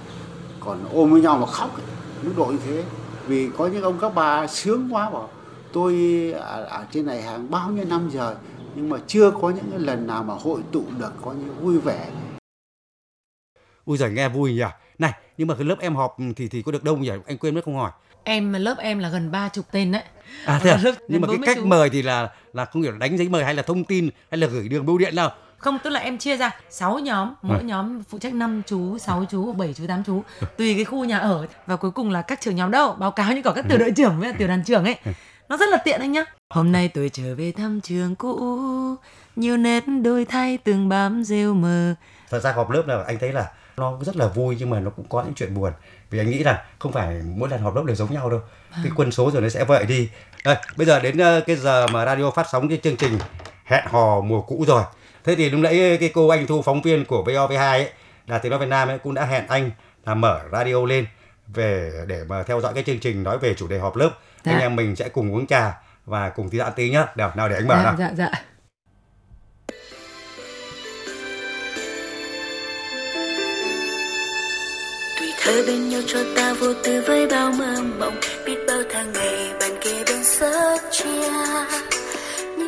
còn 0.60 0.88
ôm 0.92 1.10
với 1.10 1.20
nhau 1.20 1.38
mà 1.38 1.46
khóc 1.46 1.76
ấy, 1.76 1.86
mức 2.22 2.32
độ 2.36 2.44
như 2.46 2.58
thế 2.66 2.84
vì 3.26 3.50
có 3.58 3.66
những 3.66 3.82
ông 3.82 3.98
các 4.00 4.14
bà 4.14 4.46
sướng 4.46 4.88
quá 4.94 5.10
bảo 5.10 5.28
tôi 5.72 5.94
ở, 6.36 6.64
ở 6.64 6.86
trên 6.92 7.06
này 7.06 7.22
hàng 7.22 7.50
bao 7.50 7.70
nhiêu 7.70 7.84
năm 7.84 8.10
rồi 8.10 8.34
nhưng 8.74 8.88
mà 8.88 8.98
chưa 9.06 9.30
có 9.30 9.50
những 9.50 9.70
cái 9.70 9.80
lần 9.80 10.06
nào 10.06 10.22
mà 10.22 10.34
hội 10.34 10.60
tụ 10.72 10.84
được 10.98 11.12
có 11.24 11.32
như 11.32 11.52
vui 11.60 11.78
vẻ 11.78 12.08
Ui 13.84 13.98
giời 13.98 14.10
nghe 14.10 14.28
vui 14.28 14.52
nhỉ. 14.52 14.62
Này, 14.98 15.12
nhưng 15.38 15.48
mà 15.48 15.54
cái 15.54 15.64
lớp 15.64 15.76
em 15.80 15.94
họp 15.94 16.16
thì 16.36 16.48
thì 16.48 16.62
có 16.62 16.72
được 16.72 16.84
đông 16.84 17.02
nhỉ? 17.02 17.10
Anh 17.26 17.38
quên 17.38 17.54
mất 17.54 17.64
không 17.64 17.76
hỏi. 17.76 17.90
Em 18.24 18.52
lớp 18.52 18.74
em 18.78 18.98
là 18.98 19.08
gần 19.08 19.30
ba 19.30 19.48
chục 19.48 19.64
tên 19.72 19.92
đấy. 19.92 20.02
À 20.44 20.60
thế 20.62 20.70
à? 20.70 20.78
Lớp 20.82 20.92
Nhưng 21.08 21.20
mà 21.20 21.26
cái 21.28 21.36
40 21.36 21.46
cách 21.46 21.56
chú. 21.60 21.66
mời 21.66 21.90
thì 21.90 22.02
là 22.02 22.30
là 22.52 22.64
không 22.64 22.82
hiểu 22.82 22.92
là 22.92 22.98
đánh 22.98 23.18
giấy 23.18 23.28
mời 23.28 23.44
hay 23.44 23.54
là 23.54 23.62
thông 23.62 23.84
tin 23.84 24.10
hay 24.30 24.38
là 24.38 24.46
gửi 24.46 24.68
đường 24.68 24.86
bưu 24.86 24.98
điện 24.98 25.14
nào. 25.14 25.34
Không, 25.58 25.78
tức 25.84 25.90
là 25.90 26.00
em 26.00 26.18
chia 26.18 26.36
ra 26.36 26.50
6 26.70 26.98
nhóm, 26.98 27.34
mỗi 27.42 27.58
Ừ. 27.58 27.64
nhóm 27.64 28.02
phụ 28.02 28.18
trách 28.18 28.34
5 28.34 28.62
chú, 28.66 28.98
6 28.98 29.24
chú, 29.30 29.52
7 29.52 29.74
chú, 29.74 29.86
8 29.88 30.04
chú, 30.04 30.22
tùy 30.56 30.74
cái 30.74 30.84
khu 30.84 31.04
nhà 31.04 31.18
ở 31.18 31.46
và 31.66 31.76
cuối 31.76 31.90
cùng 31.90 32.10
là 32.10 32.22
các 32.22 32.40
trưởng 32.40 32.56
nhóm 32.56 32.70
đâu, 32.70 32.92
báo 32.98 33.10
cáo 33.10 33.32
như 33.32 33.42
có 33.42 33.52
các 33.52 33.64
tiểu 33.68 33.78
đội 33.78 33.90
trưởng 33.96 34.20
với 34.20 34.32
tiểu 34.32 34.48
đoàn 34.48 34.62
trưởng 34.64 34.84
ấy. 34.84 34.96
Nó 35.48 35.56
rất 35.56 35.68
là 35.68 35.76
tiện 35.76 36.00
anh 36.00 36.12
nhá. 36.12 36.24
Hôm 36.50 36.72
nay 36.72 36.88
tôi 36.88 37.10
trở 37.12 37.34
về 37.34 37.52
thăm 37.52 37.80
trường 37.80 38.14
cũ, 38.14 38.36
nhiều 39.36 39.56
nét 39.56 39.84
đôi 40.02 40.24
thay 40.24 40.58
từng 40.64 40.88
bám 40.88 41.24
rêu 41.24 41.54
mờ. 41.54 41.94
Thật 42.30 42.38
ra 42.40 42.52
họp 42.52 42.70
lớp 42.70 42.82
là 42.86 43.04
anh 43.06 43.18
thấy 43.18 43.32
là 43.32 43.50
nó 43.76 43.98
rất 44.00 44.16
là 44.16 44.26
vui 44.26 44.56
nhưng 44.58 44.70
mà 44.70 44.80
nó 44.80 44.90
cũng 44.90 45.08
có 45.08 45.22
những 45.22 45.34
chuyện 45.34 45.54
buồn. 45.54 45.72
Vì 46.10 46.18
anh 46.18 46.30
nghĩ 46.30 46.38
là 46.38 46.64
không 46.78 46.92
phải 46.92 47.22
mỗi 47.36 47.48
lần 47.48 47.60
họp 47.60 47.76
lớp 47.76 47.82
đều 47.86 47.96
giống 47.96 48.12
nhau 48.12 48.30
đâu. 48.30 48.40
Cái 48.82 48.92
quân 48.96 49.12
số 49.12 49.30
rồi 49.30 49.42
nó 49.42 49.48
sẽ 49.48 49.64
vậy 49.64 49.84
đi. 49.86 50.08
Đây, 50.44 50.56
bây 50.76 50.86
giờ 50.86 51.00
đến 51.00 51.18
ờ, 51.18 51.40
cái 51.46 51.56
giờ 51.56 51.86
mà 51.86 52.04
radio 52.06 52.30
phát 52.30 52.46
sóng 52.52 52.68
cái 52.68 52.80
chương 52.82 52.96
trình 52.96 53.18
hẹn 53.64 53.84
hò 53.90 54.20
mùa 54.20 54.40
cũ 54.40 54.64
rồi. 54.66 54.82
Thế 55.26 55.34
thì 55.34 55.50
lúc 55.50 55.60
nãy 55.60 55.96
cái 56.00 56.10
cô 56.14 56.28
anh 56.28 56.46
Thu 56.46 56.62
phóng 56.62 56.82
viên 56.82 57.04
của 57.04 57.24
VOV2 57.26 57.58
ấy 57.58 57.90
là 58.26 58.38
tiếng 58.38 58.50
nói 58.50 58.60
Việt 58.60 58.68
Nam 58.68 58.88
ấy 58.88 58.98
cũng 58.98 59.14
đã 59.14 59.24
hẹn 59.24 59.46
anh 59.48 59.70
là 60.04 60.14
mở 60.14 60.40
radio 60.52 60.86
lên 60.86 61.06
về 61.46 61.92
để 62.06 62.24
mà 62.28 62.42
theo 62.42 62.60
dõi 62.60 62.74
cái 62.74 62.84
chương 62.84 62.98
trình 62.98 63.22
nói 63.22 63.38
về 63.38 63.54
chủ 63.54 63.68
đề 63.68 63.78
họp 63.78 63.96
lớp. 63.96 64.10
Dạ. 64.44 64.52
Anh 64.52 64.60
em 64.60 64.76
mình 64.76 64.96
sẽ 64.96 65.08
cùng 65.08 65.34
uống 65.34 65.46
trà 65.46 65.82
và 66.04 66.28
cùng 66.28 66.50
tí 66.50 66.58
ăn 66.58 66.72
tí 66.76 66.90
nhá. 66.90 67.06
Nào, 67.16 67.32
nào 67.36 67.48
để 67.48 67.56
anh 67.56 67.68
mở 67.68 67.74
dạ, 67.76 67.82
nào. 67.82 67.94
dạ, 67.98 68.10
dạ. 68.16 68.30
tuổi 75.18 75.32
thơ 75.44 75.64
bên 75.66 75.88
nhau 75.88 76.00
cho 76.06 76.18
ta 76.36 76.54
vô 76.60 76.66
tư 76.84 77.02
với 77.06 77.26
bao 77.26 77.52
mơ 77.52 77.76
mộng 77.98 78.20
biết 78.46 78.58
bao 78.68 78.82
tháng 78.92 79.12
ngày 79.12 79.52
bàn 79.60 79.70
kề 79.80 80.04
bên 80.04 80.24
sớt 80.24 80.78
chia 80.90 81.28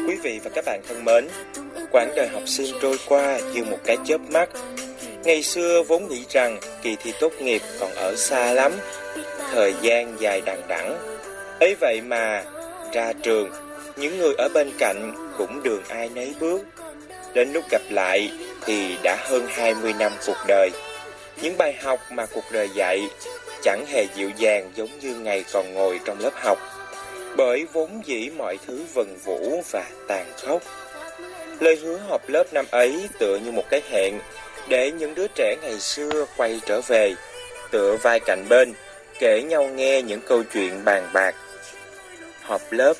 Quý 0.08 0.16
vị 0.22 0.40
và 0.44 0.50
các 0.54 0.64
bạn 0.64 0.80
thân 0.88 1.04
mến, 1.04 1.28
quãng 1.92 2.12
đời 2.16 2.28
học 2.28 2.42
sinh 2.46 2.74
trôi 2.82 2.96
qua 3.08 3.38
như 3.54 3.64
một 3.64 3.78
cái 3.84 3.96
chớp 4.04 4.20
mắt. 4.30 4.48
Ngày 5.24 5.42
xưa 5.42 5.82
vốn 5.88 6.08
nghĩ 6.08 6.24
rằng 6.28 6.58
kỳ 6.82 6.96
thi 7.02 7.12
tốt 7.20 7.32
nghiệp 7.40 7.62
còn 7.80 7.94
ở 7.94 8.16
xa 8.16 8.52
lắm, 8.52 8.72
thời 9.52 9.74
gian 9.82 10.16
dài 10.20 10.42
đằng 10.44 10.62
đẵng. 10.68 10.98
ấy 11.60 11.76
vậy 11.80 12.00
mà 12.00 12.44
ra 12.92 13.12
trường, 13.22 13.50
những 13.96 14.18
người 14.18 14.34
ở 14.38 14.48
bên 14.54 14.70
cạnh 14.78 15.12
cũng 15.38 15.62
đường 15.62 15.82
ai 15.88 16.10
nấy 16.14 16.34
bước. 16.40 16.62
Đến 17.34 17.52
lúc 17.52 17.64
gặp 17.70 17.82
lại 17.90 18.30
thì 18.66 18.96
đã 19.02 19.16
hơn 19.20 19.46
20 19.50 19.92
năm 19.98 20.12
cuộc 20.26 20.38
đời. 20.46 20.70
Những 21.42 21.56
bài 21.58 21.74
học 21.82 22.00
mà 22.10 22.26
cuộc 22.26 22.44
đời 22.52 22.68
dạy 22.74 23.08
chẳng 23.62 23.84
hề 23.88 24.06
dịu 24.14 24.30
dàng 24.36 24.70
giống 24.74 24.98
như 25.00 25.14
ngày 25.14 25.44
còn 25.52 25.74
ngồi 25.74 26.00
trong 26.04 26.18
lớp 26.18 26.32
học 26.34 26.58
bởi 27.38 27.66
vốn 27.72 28.02
dĩ 28.04 28.30
mọi 28.36 28.58
thứ 28.66 28.84
vần 28.94 29.16
vũ 29.24 29.62
và 29.70 29.84
tàn 30.08 30.26
khốc. 30.42 30.62
Lời 31.60 31.76
hứa 31.76 31.96
họp 31.96 32.28
lớp 32.28 32.44
năm 32.52 32.64
ấy 32.70 33.08
tựa 33.18 33.38
như 33.44 33.52
một 33.52 33.64
cái 33.70 33.82
hẹn 33.90 34.20
để 34.68 34.90
những 34.90 35.14
đứa 35.14 35.26
trẻ 35.34 35.56
ngày 35.62 35.80
xưa 35.80 36.26
quay 36.36 36.60
trở 36.66 36.80
về, 36.80 37.14
tựa 37.70 37.96
vai 38.02 38.20
cạnh 38.20 38.44
bên, 38.48 38.72
kể 39.18 39.42
nhau 39.42 39.64
nghe 39.64 40.02
những 40.02 40.20
câu 40.28 40.42
chuyện 40.52 40.84
bàn 40.84 41.10
bạc. 41.12 41.34
Họp 42.42 42.60
lớp 42.70 42.94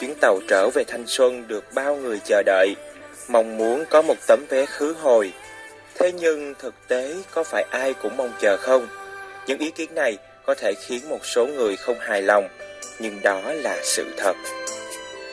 chuyến 0.00 0.14
tàu 0.20 0.38
trở 0.48 0.70
về 0.74 0.84
thanh 0.84 1.04
xuân 1.06 1.48
được 1.48 1.64
bao 1.74 1.96
người 1.96 2.20
chờ 2.24 2.42
đợi, 2.46 2.74
mong 3.28 3.56
muốn 3.56 3.84
có 3.90 4.02
một 4.02 4.16
tấm 4.26 4.44
vé 4.48 4.66
khứ 4.66 4.94
hồi. 5.00 5.32
Thế 5.94 6.12
nhưng 6.12 6.54
thực 6.58 6.74
tế 6.88 7.14
có 7.30 7.44
phải 7.44 7.64
ai 7.70 7.94
cũng 7.94 8.16
mong 8.16 8.32
chờ 8.40 8.56
không? 8.56 8.88
Những 9.46 9.58
ý 9.58 9.70
kiến 9.70 9.94
này 9.94 10.18
có 10.46 10.54
thể 10.54 10.74
khiến 10.86 11.08
một 11.08 11.26
số 11.26 11.46
người 11.46 11.76
không 11.76 11.96
hài 12.00 12.22
lòng, 12.22 12.48
nhưng 12.98 13.20
đó 13.22 13.40
là 13.44 13.78
sự 13.82 14.04
thật. 14.16 14.36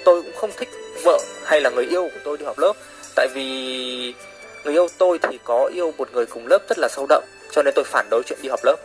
Tôi 0.05 0.21
cũng 0.21 0.35
không 0.35 0.51
thích 0.57 0.69
vợ 1.03 1.19
hay 1.45 1.61
là 1.61 1.69
người 1.69 1.85
yêu 1.85 2.09
của 2.13 2.19
tôi 2.23 2.37
đi 2.37 2.45
học 2.45 2.59
lớp, 2.59 2.73
tại 3.15 3.27
vì 3.33 4.13
người 4.63 4.73
yêu 4.73 4.87
tôi 4.97 5.19
thì 5.21 5.39
có 5.43 5.69
yêu 5.73 5.93
một 5.97 6.09
người 6.13 6.25
cùng 6.25 6.47
lớp 6.47 6.59
rất 6.69 6.79
là 6.79 6.87
sâu 6.87 7.05
đậm, 7.09 7.23
cho 7.51 7.63
nên 7.63 7.73
tôi 7.75 7.85
phản 7.85 8.07
đối 8.09 8.23
chuyện 8.25 8.39
đi 8.41 8.49
học 8.49 8.59
lớp. 8.63 8.75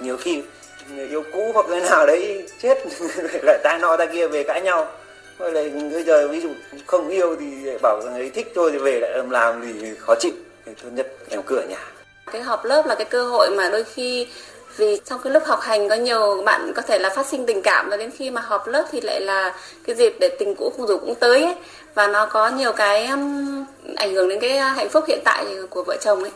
Nhiều 0.00 0.16
khi 0.16 0.42
người 0.90 1.08
yêu 1.08 1.22
cũ 1.32 1.50
hoặc 1.54 1.66
người 1.66 1.80
nào 1.80 2.06
đấy 2.06 2.48
chết 2.62 2.78
lại 3.42 3.58
tai 3.62 3.78
nọ 3.78 3.96
ta 3.96 4.06
kia 4.06 4.28
về 4.28 4.42
cãi 4.42 4.60
nhau 4.60 4.88
rồi 5.38 5.52
lại 5.52 5.70
bây 5.92 6.04
giờ 6.04 6.28
ví 6.28 6.40
dụ 6.40 6.48
không 6.86 7.08
yêu 7.08 7.36
thì 7.40 7.46
bảo 7.82 8.02
người 8.02 8.30
thích 8.30 8.52
thôi 8.54 8.70
thì 8.72 8.78
về 8.78 9.00
lại 9.00 9.10
làm 9.10 9.30
làm 9.30 9.60
thì 9.80 9.94
khó 9.98 10.14
chịu 10.14 10.32
thì 10.66 10.72
tốt 10.82 10.88
nhất 10.92 11.06
em 11.28 11.42
cửa 11.46 11.62
nhà 11.68 11.84
cái 12.32 12.42
họp 12.42 12.64
lớp 12.64 12.86
là 12.86 12.94
cái 12.94 13.04
cơ 13.04 13.24
hội 13.24 13.50
mà 13.50 13.70
đôi 13.70 13.84
khi 13.84 14.28
vì 14.76 15.00
trong 15.04 15.20
cái 15.24 15.32
lúc 15.32 15.42
học 15.46 15.60
hành 15.60 15.88
có 15.88 15.94
nhiều 15.94 16.42
bạn 16.44 16.72
có 16.76 16.82
thể 16.82 16.98
là 16.98 17.10
phát 17.10 17.26
sinh 17.26 17.46
tình 17.46 17.62
cảm 17.62 17.88
và 17.90 17.96
đến 17.96 18.10
khi 18.18 18.30
mà 18.30 18.40
họp 18.40 18.66
lớp 18.66 18.84
thì 18.92 19.00
lại 19.00 19.20
là 19.20 19.54
cái 19.86 19.96
dịp 19.96 20.16
để 20.20 20.28
tình 20.38 20.54
cũ 20.54 20.72
không 20.76 20.86
dù 20.86 20.98
cũng 20.98 21.14
tới 21.14 21.42
ấy. 21.42 21.54
và 21.94 22.06
nó 22.06 22.26
có 22.26 22.48
nhiều 22.48 22.72
cái 22.72 23.06
um, 23.06 23.64
ảnh 23.96 24.14
hưởng 24.14 24.28
đến 24.28 24.40
cái 24.40 24.58
hạnh 24.58 24.88
phúc 24.88 25.04
hiện 25.08 25.20
tại 25.24 25.44
của 25.70 25.84
vợ 25.86 25.96
chồng 26.00 26.22
ấy. 26.22 26.32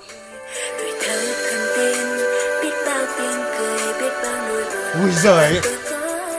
Tuổi 0.79 0.93
thơ 1.01 1.21
thân 1.51 1.61
tên 1.77 1.97
biết 2.63 2.77
bao 2.87 3.07
tiếng 3.19 3.43
cười 3.59 4.01
biết 4.01 4.15
bao 4.23 4.49
nỗi 4.49 4.65
buồn. 4.65 5.03
Ui 5.03 5.11
giời 5.23 5.61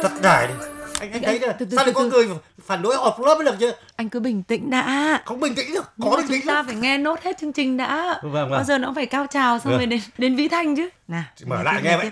thật 0.01 0.11
đài 0.21 0.47
đi 0.47 0.53
anh 0.99 1.11
anh 1.11 1.23
thấy 1.23 1.39
từ 1.39 1.65
từ, 1.65 1.75
sao 1.75 1.85
lại 1.85 1.93
có 1.93 2.03
người 2.03 2.27
phản 2.65 2.81
đối 2.81 2.95
họp 2.95 3.19
lớp 3.19 3.35
mới 3.35 3.45
được 3.45 3.55
chứ? 3.59 3.71
Anh 3.95 4.09
cứ 4.09 4.19
bình 4.19 4.43
tĩnh 4.43 4.69
đã. 4.69 5.21
Không 5.25 5.39
bình 5.39 5.55
tĩnh 5.55 5.73
được 5.73 5.91
có 6.03 6.09
bình 6.09 6.25
chúng 6.27 6.37
tĩnh 6.37 6.47
ta 6.47 6.63
phải 6.63 6.75
nghe 6.75 6.97
nốt 6.97 7.21
hết 7.21 7.37
chương 7.37 7.53
trình 7.53 7.77
đã. 7.77 8.19
Vâng, 8.23 8.31
vâng. 8.33 8.51
bao 8.51 8.63
giờ 8.63 8.77
nó 8.77 8.87
cũng 8.87 8.95
phải 8.95 9.05
cao 9.05 9.27
trào 9.29 9.59
xong 9.59 9.71
Vâng. 9.71 9.77
rồi 9.77 9.85
đến 9.85 9.99
đến 10.17 10.35
vĩ 10.35 10.47
thanh 10.47 10.75
chứ. 10.75 10.89
Nào 11.07 11.23
mở 11.45 11.63
lại 11.63 11.81
nghe 11.83 11.97
vậy. 11.97 12.11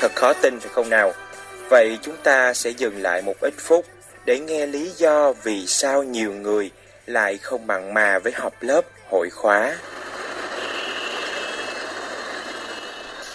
Thật 0.00 0.12
khó 0.14 0.32
tin 0.32 0.60
phải 0.60 0.68
không 0.72 0.90
nào? 0.90 1.12
Vậy 1.70 1.98
chúng 2.02 2.16
ta 2.22 2.54
sẽ 2.54 2.70
dừng 2.70 3.02
lại 3.02 3.22
một 3.22 3.34
ít 3.40 3.54
phút 3.58 3.86
để 4.24 4.38
nghe 4.40 4.66
lý 4.66 4.90
do 4.96 5.32
vì 5.42 5.66
sao 5.66 6.02
nhiều 6.02 6.32
người 6.32 6.70
lại 7.10 7.38
không 7.38 7.66
mặn 7.66 7.94
mà 7.94 8.18
với 8.18 8.32
học 8.32 8.54
lớp 8.60 8.82
hội 9.10 9.30
khóa. 9.30 9.76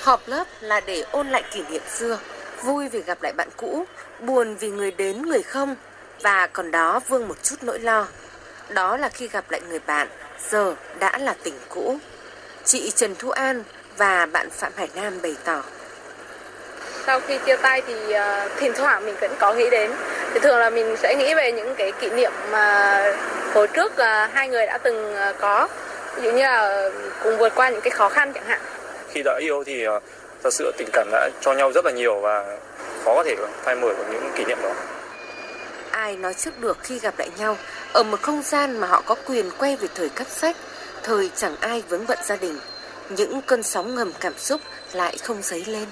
Họp 0.02 0.28
lớp 0.28 0.48
là 0.62 0.80
để 0.80 1.04
ôn 1.12 1.30
lại 1.30 1.44
kỷ 1.54 1.64
niệm 1.70 1.82
xưa, 1.88 2.20
vui 2.64 2.90
vì 2.90 3.02
gặp 3.02 3.24
lại 3.24 3.34
bạn 3.38 3.50
cũ, 3.58 3.86
buồn 4.20 4.56
vì 4.56 4.70
người 4.70 4.92
đến 4.92 5.22
người 5.22 5.44
không 5.44 5.76
và 6.22 6.48
còn 6.48 6.72
đó 6.72 7.00
vương 7.08 7.28
một 7.28 7.44
chút 7.44 7.56
nỗi 7.62 7.80
lo. 7.80 8.08
Đó 8.70 8.98
là 8.98 9.10
khi 9.10 9.28
gặp 9.28 9.52
lại 9.52 9.62
người 9.70 9.80
bạn, 9.80 10.08
giờ 10.50 10.76
đã 11.00 11.18
là 11.18 11.36
tình 11.44 11.60
cũ. 11.70 11.98
Chị 12.66 12.92
Trần 12.96 13.16
Thu 13.20 13.30
An 13.30 13.64
và 13.98 14.26
bạn 14.26 14.50
Phạm 14.50 14.72
Hải 14.76 14.90
Nam 14.96 15.22
bày 15.22 15.36
tỏ 15.44 15.64
sau 17.06 17.20
khi 17.20 17.38
chia 17.46 17.56
tay 17.56 17.82
thì 17.88 18.12
ờ, 18.12 18.50
thỉnh 18.58 18.74
thoảng 18.76 19.06
mình 19.06 19.16
vẫn 19.22 19.32
có 19.40 19.54
nghĩ 19.54 19.70
đến 19.70 19.92
thì 20.34 20.40
thường 20.40 20.58
là 20.58 20.70
mình 20.70 20.96
sẽ 20.98 21.16
nghĩ 21.16 21.34
về 21.34 21.52
những 21.52 21.76
cái 21.76 21.92
kỷ 21.92 22.10
niệm 22.10 22.32
mà 22.52 23.04
hồi 23.54 23.68
trước 23.68 23.98
ờ, 23.98 24.26
hai 24.34 24.50
người 24.50 24.66
đã 24.66 24.78
từng 24.78 25.16
ờ, 25.16 25.34
có 25.40 25.68
ví 26.16 26.24
dụ 26.24 26.32
như 26.32 26.42
là 26.42 26.90
cùng 27.24 27.38
vượt 27.38 27.56
qua 27.56 27.70
những 27.70 27.82
cái 27.82 27.92
khó 27.92 28.10
khăn 28.10 28.34
chẳng 28.34 28.46
hạn 28.46 28.60
khi 29.16 29.24
đã 29.24 29.38
yêu 29.40 29.64
thì 29.64 29.84
ờ, 29.84 30.00
thật 30.44 30.54
sự 30.54 30.72
tình 30.78 30.88
cảm 30.94 31.08
đã 31.12 31.30
cho 31.42 31.54
nhau 31.54 31.72
rất 31.72 31.86
là 31.86 31.92
nhiều 31.92 32.20
và 32.20 32.58
khó 33.06 33.16
có 33.16 33.24
thể 33.24 33.36
phai 33.64 33.76
mở 33.76 33.88
được 33.88 34.06
những 34.12 34.32
kỷ 34.36 34.46
niệm 34.46 34.58
đó. 34.64 34.74
Ai 35.92 36.16
nói 36.16 36.34
trước 36.34 36.60
được 36.60 36.78
khi 36.84 37.00
gặp 37.00 37.14
lại 37.18 37.30
nhau 37.38 37.58
ở 37.94 38.04
một 38.04 38.22
không 38.22 38.42
gian 38.42 38.78
mà 38.78 38.88
họ 38.88 39.04
có 39.06 39.16
quyền 39.26 39.52
quay 39.58 39.76
về 39.76 39.88
thời 39.96 40.10
cắp 40.10 40.28
sách, 40.28 40.56
thời 41.04 41.32
chẳng 41.36 41.56
ai 41.60 41.84
vướng 41.90 42.08
bận 42.08 42.18
gia 42.24 42.36
đình. 42.36 42.60
Những 43.10 43.42
cơn 43.42 43.64
sóng 43.64 43.96
ngầm 43.96 44.12
cảm 44.20 44.34
xúc 44.38 44.62
lại 44.94 45.18
không 45.24 45.42
dấy 45.42 45.64
lên 45.68 45.86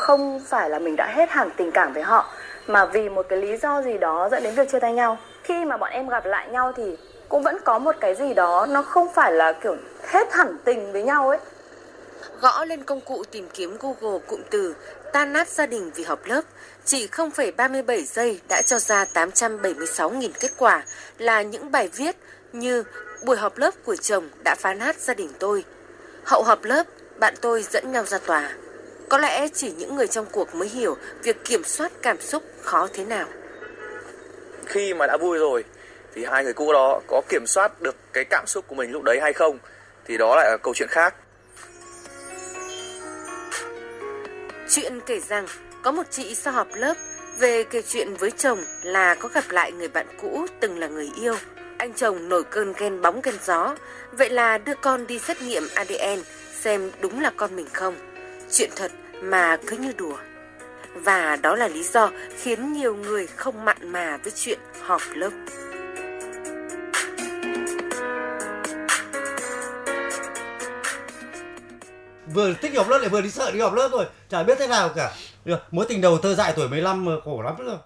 không 0.00 0.40
phải 0.48 0.70
là 0.70 0.78
mình 0.78 0.96
đã 0.96 1.06
hết 1.06 1.30
hẳn 1.30 1.50
tình 1.56 1.72
cảm 1.72 1.92
với 1.92 2.02
họ 2.02 2.32
mà 2.66 2.86
vì 2.86 3.08
một 3.08 3.26
cái 3.28 3.38
lý 3.38 3.56
do 3.56 3.82
gì 3.82 3.98
đó 3.98 4.28
dẫn 4.30 4.42
đến 4.42 4.54
việc 4.54 4.70
chia 4.72 4.78
tay 4.80 4.92
nhau 4.92 5.18
khi 5.42 5.64
mà 5.64 5.76
bọn 5.76 5.90
em 5.90 6.08
gặp 6.08 6.26
lại 6.26 6.48
nhau 6.48 6.72
thì 6.76 6.96
cũng 7.28 7.42
vẫn 7.42 7.58
có 7.64 7.78
một 7.78 7.96
cái 8.00 8.14
gì 8.14 8.34
đó 8.34 8.66
nó 8.70 8.82
không 8.82 9.08
phải 9.14 9.32
là 9.32 9.52
kiểu 9.52 9.76
hết 10.06 10.32
hẳn 10.32 10.56
tình 10.64 10.92
với 10.92 11.02
nhau 11.02 11.28
ấy 11.28 11.38
Gõ 12.40 12.64
lên 12.64 12.84
công 12.84 13.00
cụ 13.00 13.24
tìm 13.30 13.48
kiếm 13.54 13.76
Google 13.80 14.18
cụm 14.26 14.40
từ 14.50 14.74
tan 15.12 15.32
nát 15.32 15.48
gia 15.48 15.66
đình 15.66 15.90
vì 15.94 16.04
học 16.04 16.18
lớp, 16.24 16.40
chỉ 16.84 17.06
0,37 17.06 18.02
giây 18.02 18.40
đã 18.48 18.62
cho 18.62 18.78
ra 18.78 19.04
876.000 19.14 20.30
kết 20.40 20.50
quả 20.56 20.82
là 21.18 21.42
những 21.42 21.70
bài 21.70 21.88
viết 21.96 22.16
như 22.52 22.84
buổi 23.24 23.36
họp 23.36 23.58
lớp 23.58 23.74
của 23.84 23.96
chồng 23.96 24.28
đã 24.44 24.54
phá 24.58 24.74
nát 24.74 24.96
gia 24.96 25.14
đình 25.14 25.30
tôi. 25.38 25.64
Hậu 26.24 26.42
họp 26.42 26.64
lớp, 26.64 26.86
bạn 27.18 27.34
tôi 27.40 27.62
dẫn 27.62 27.92
nhau 27.92 28.04
ra 28.04 28.18
tòa. 28.18 28.50
Có 29.10 29.18
lẽ 29.18 29.48
chỉ 29.48 29.72
những 29.78 29.96
người 29.96 30.06
trong 30.06 30.26
cuộc 30.32 30.54
mới 30.54 30.68
hiểu 30.68 30.96
việc 31.22 31.44
kiểm 31.44 31.64
soát 31.64 31.92
cảm 32.02 32.20
xúc 32.20 32.42
khó 32.62 32.88
thế 32.92 33.04
nào. 33.04 33.26
Khi 34.66 34.94
mà 34.94 35.06
đã 35.06 35.16
vui 35.16 35.38
rồi 35.38 35.64
thì 36.14 36.24
hai 36.24 36.44
người 36.44 36.52
cũ 36.52 36.72
đó 36.72 37.00
có 37.06 37.22
kiểm 37.28 37.46
soát 37.46 37.82
được 37.82 37.96
cái 38.12 38.24
cảm 38.24 38.46
xúc 38.46 38.64
của 38.68 38.74
mình 38.74 38.90
lúc 38.90 39.02
đấy 39.02 39.18
hay 39.22 39.32
không 39.32 39.58
thì 40.04 40.16
đó 40.16 40.36
lại 40.36 40.50
là 40.50 40.56
câu 40.62 40.74
chuyện 40.74 40.88
khác. 40.88 41.14
Chuyện 44.70 45.00
kể 45.06 45.20
rằng 45.20 45.46
có 45.82 45.92
một 45.92 46.02
chị 46.10 46.34
sau 46.34 46.52
họp 46.52 46.68
lớp 46.74 46.94
về 47.38 47.64
kể 47.64 47.82
chuyện 47.82 48.14
với 48.14 48.30
chồng 48.30 48.64
là 48.82 49.14
có 49.14 49.28
gặp 49.28 49.44
lại 49.50 49.72
người 49.72 49.88
bạn 49.88 50.06
cũ 50.22 50.46
từng 50.60 50.78
là 50.78 50.86
người 50.86 51.10
yêu. 51.16 51.34
Anh 51.78 51.92
chồng 51.92 52.28
nổi 52.28 52.44
cơn 52.44 52.72
ghen 52.76 53.02
bóng 53.02 53.20
ghen 53.22 53.34
gió, 53.44 53.76
vậy 54.12 54.30
là 54.30 54.58
đưa 54.58 54.74
con 54.74 55.06
đi 55.06 55.18
xét 55.18 55.42
nghiệm 55.42 55.62
ADN 55.74 56.22
xem 56.60 56.90
đúng 57.00 57.20
là 57.20 57.32
con 57.36 57.56
mình 57.56 57.66
không. 57.72 58.09
Chuyện 58.52 58.70
thật 58.76 58.92
mà 59.22 59.56
cứ 59.66 59.76
như 59.76 59.92
đùa. 59.96 60.16
Và 60.94 61.36
đó 61.36 61.56
là 61.56 61.68
lý 61.68 61.82
do 61.82 62.10
khiến 62.42 62.72
nhiều 62.72 62.96
người 62.96 63.26
không 63.26 63.64
mặn 63.64 63.92
mà 63.92 64.16
với 64.16 64.32
chuyện 64.36 64.58
họp 64.80 65.02
lớp. 65.14 65.30
vừa 72.34 72.54
thích 72.54 72.72
học 72.76 72.88
lớp 72.88 72.98
lại 72.98 73.08
vừa 73.08 73.20
đi 73.20 73.30
sợ 73.30 73.50
đi 73.50 73.60
học 73.60 73.74
lớp 73.74 73.88
rồi 73.92 74.06
chả 74.28 74.42
biết 74.42 74.58
thế 74.58 74.66
nào 74.66 74.88
cả 74.88 75.12
Được, 75.44 75.58
mối 75.70 75.86
tình 75.88 76.00
đầu 76.00 76.18
thơ 76.18 76.34
dại 76.34 76.52
tuổi 76.56 76.68
15 76.68 77.06
khổ 77.24 77.42
lắm 77.42 77.54
rồi 77.58 77.76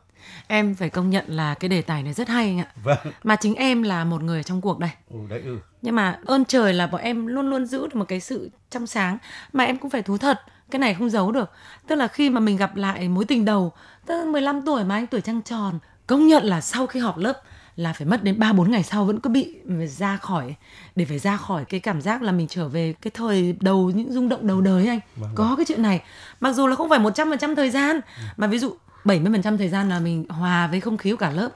em 0.47 0.75
phải 0.75 0.91
công 0.91 1.11
nhận 1.11 1.25
là 1.29 1.55
cái 1.55 1.69
đề 1.69 1.83
tài 1.83 2.03
này 2.03 2.13
rất 2.13 2.29
hay 2.29 2.45
anh 2.45 2.59
ạ. 2.59 2.67
Vâng. 2.83 2.99
Mà 3.25 3.37
chính 3.37 3.55
em 3.55 3.83
là 3.83 4.05
một 4.05 4.23
người 4.23 4.43
trong 4.43 4.61
cuộc 4.61 4.79
đây. 4.79 4.91
Ừ, 5.11 5.19
đấy 5.29 5.43
ừ. 5.45 5.59
Nhưng 5.83 5.95
mà 5.95 6.19
ơn 6.25 6.45
trời 6.45 6.73
là 6.73 6.87
bọn 6.87 7.01
em 7.01 7.27
luôn 7.27 7.51
luôn 7.51 7.67
giữ 7.67 7.81
được 7.81 7.97
một 7.97 8.05
cái 8.09 8.21
sự 8.21 8.51
trong 8.71 8.87
sáng. 8.87 9.19
Mà 9.53 9.65
em 9.65 9.79
cũng 9.79 9.91
phải 9.91 10.03
thú 10.03 10.19
thật 10.19 10.41
cái 10.71 10.79
này 10.79 10.95
không 10.95 11.11
giấu 11.11 11.33
được. 11.33 11.51
Tức 11.87 11.95
là 11.95 12.09
khi 12.09 12.31
mà 12.31 12.41
mình 12.41 12.57
gặp 12.57 12.77
lại 12.77 13.09
mối 13.09 13.25
tình 13.25 13.45
đầu 13.45 13.73
tức 14.07 14.15
là 14.19 14.25
15 14.25 14.63
tuổi 14.63 14.85
mà 14.85 14.95
anh 14.95 15.07
tuổi 15.07 15.21
trăng 15.21 15.43
tròn 15.43 15.79
công 16.07 16.27
nhận 16.27 16.45
là 16.45 16.61
sau 16.61 16.87
khi 16.87 17.01
họp 17.01 17.19
lớp 17.19 17.43
là 17.77 17.93
phải 17.93 18.07
mất 18.07 18.25
đến 18.25 18.39
3 18.39 18.53
4 18.53 18.71
ngày 18.71 18.83
sau 18.83 19.05
vẫn 19.05 19.21
cứ 19.21 19.31
bị 19.31 19.55
ra 19.99 20.17
khỏi 20.17 20.55
để 20.97 21.05
phải 21.05 21.19
ra 21.19 21.37
khỏi 21.37 21.65
cái 21.65 21.81
cảm 21.81 22.01
giác 22.01 22.23
là 22.23 22.33
mình 22.33 22.49
trở 22.49 22.69
về 22.69 22.95
cái 23.03 23.11
thời 23.15 23.57
đầu 23.61 23.91
những 23.91 24.13
rung 24.13 24.29
động 24.29 24.47
đầu 24.47 24.61
đời 24.61 24.83
ấy 24.83 24.89
anh. 24.89 25.01
Vâng, 25.17 25.31
Có 25.35 25.55
cái 25.57 25.65
chuyện 25.69 25.83
này. 25.83 26.03
Mặc 26.41 26.53
dù 26.53 26.67
là 26.67 26.77
không 26.77 26.89
phải 26.89 26.99
100% 26.99 27.55
thời 27.55 27.71
gian 27.71 28.01
mà 28.37 28.47
ví 28.47 28.59
dụ 28.59 28.75
70% 29.05 29.59
thời 29.59 29.69
gian 29.69 29.89
là 29.89 30.01
mình 30.01 30.25
hòa 30.29 30.67
với 30.67 30.81
không 30.81 30.97
khí 30.97 31.11
của 31.11 31.17
cả 31.17 31.31
lớp. 31.31 31.49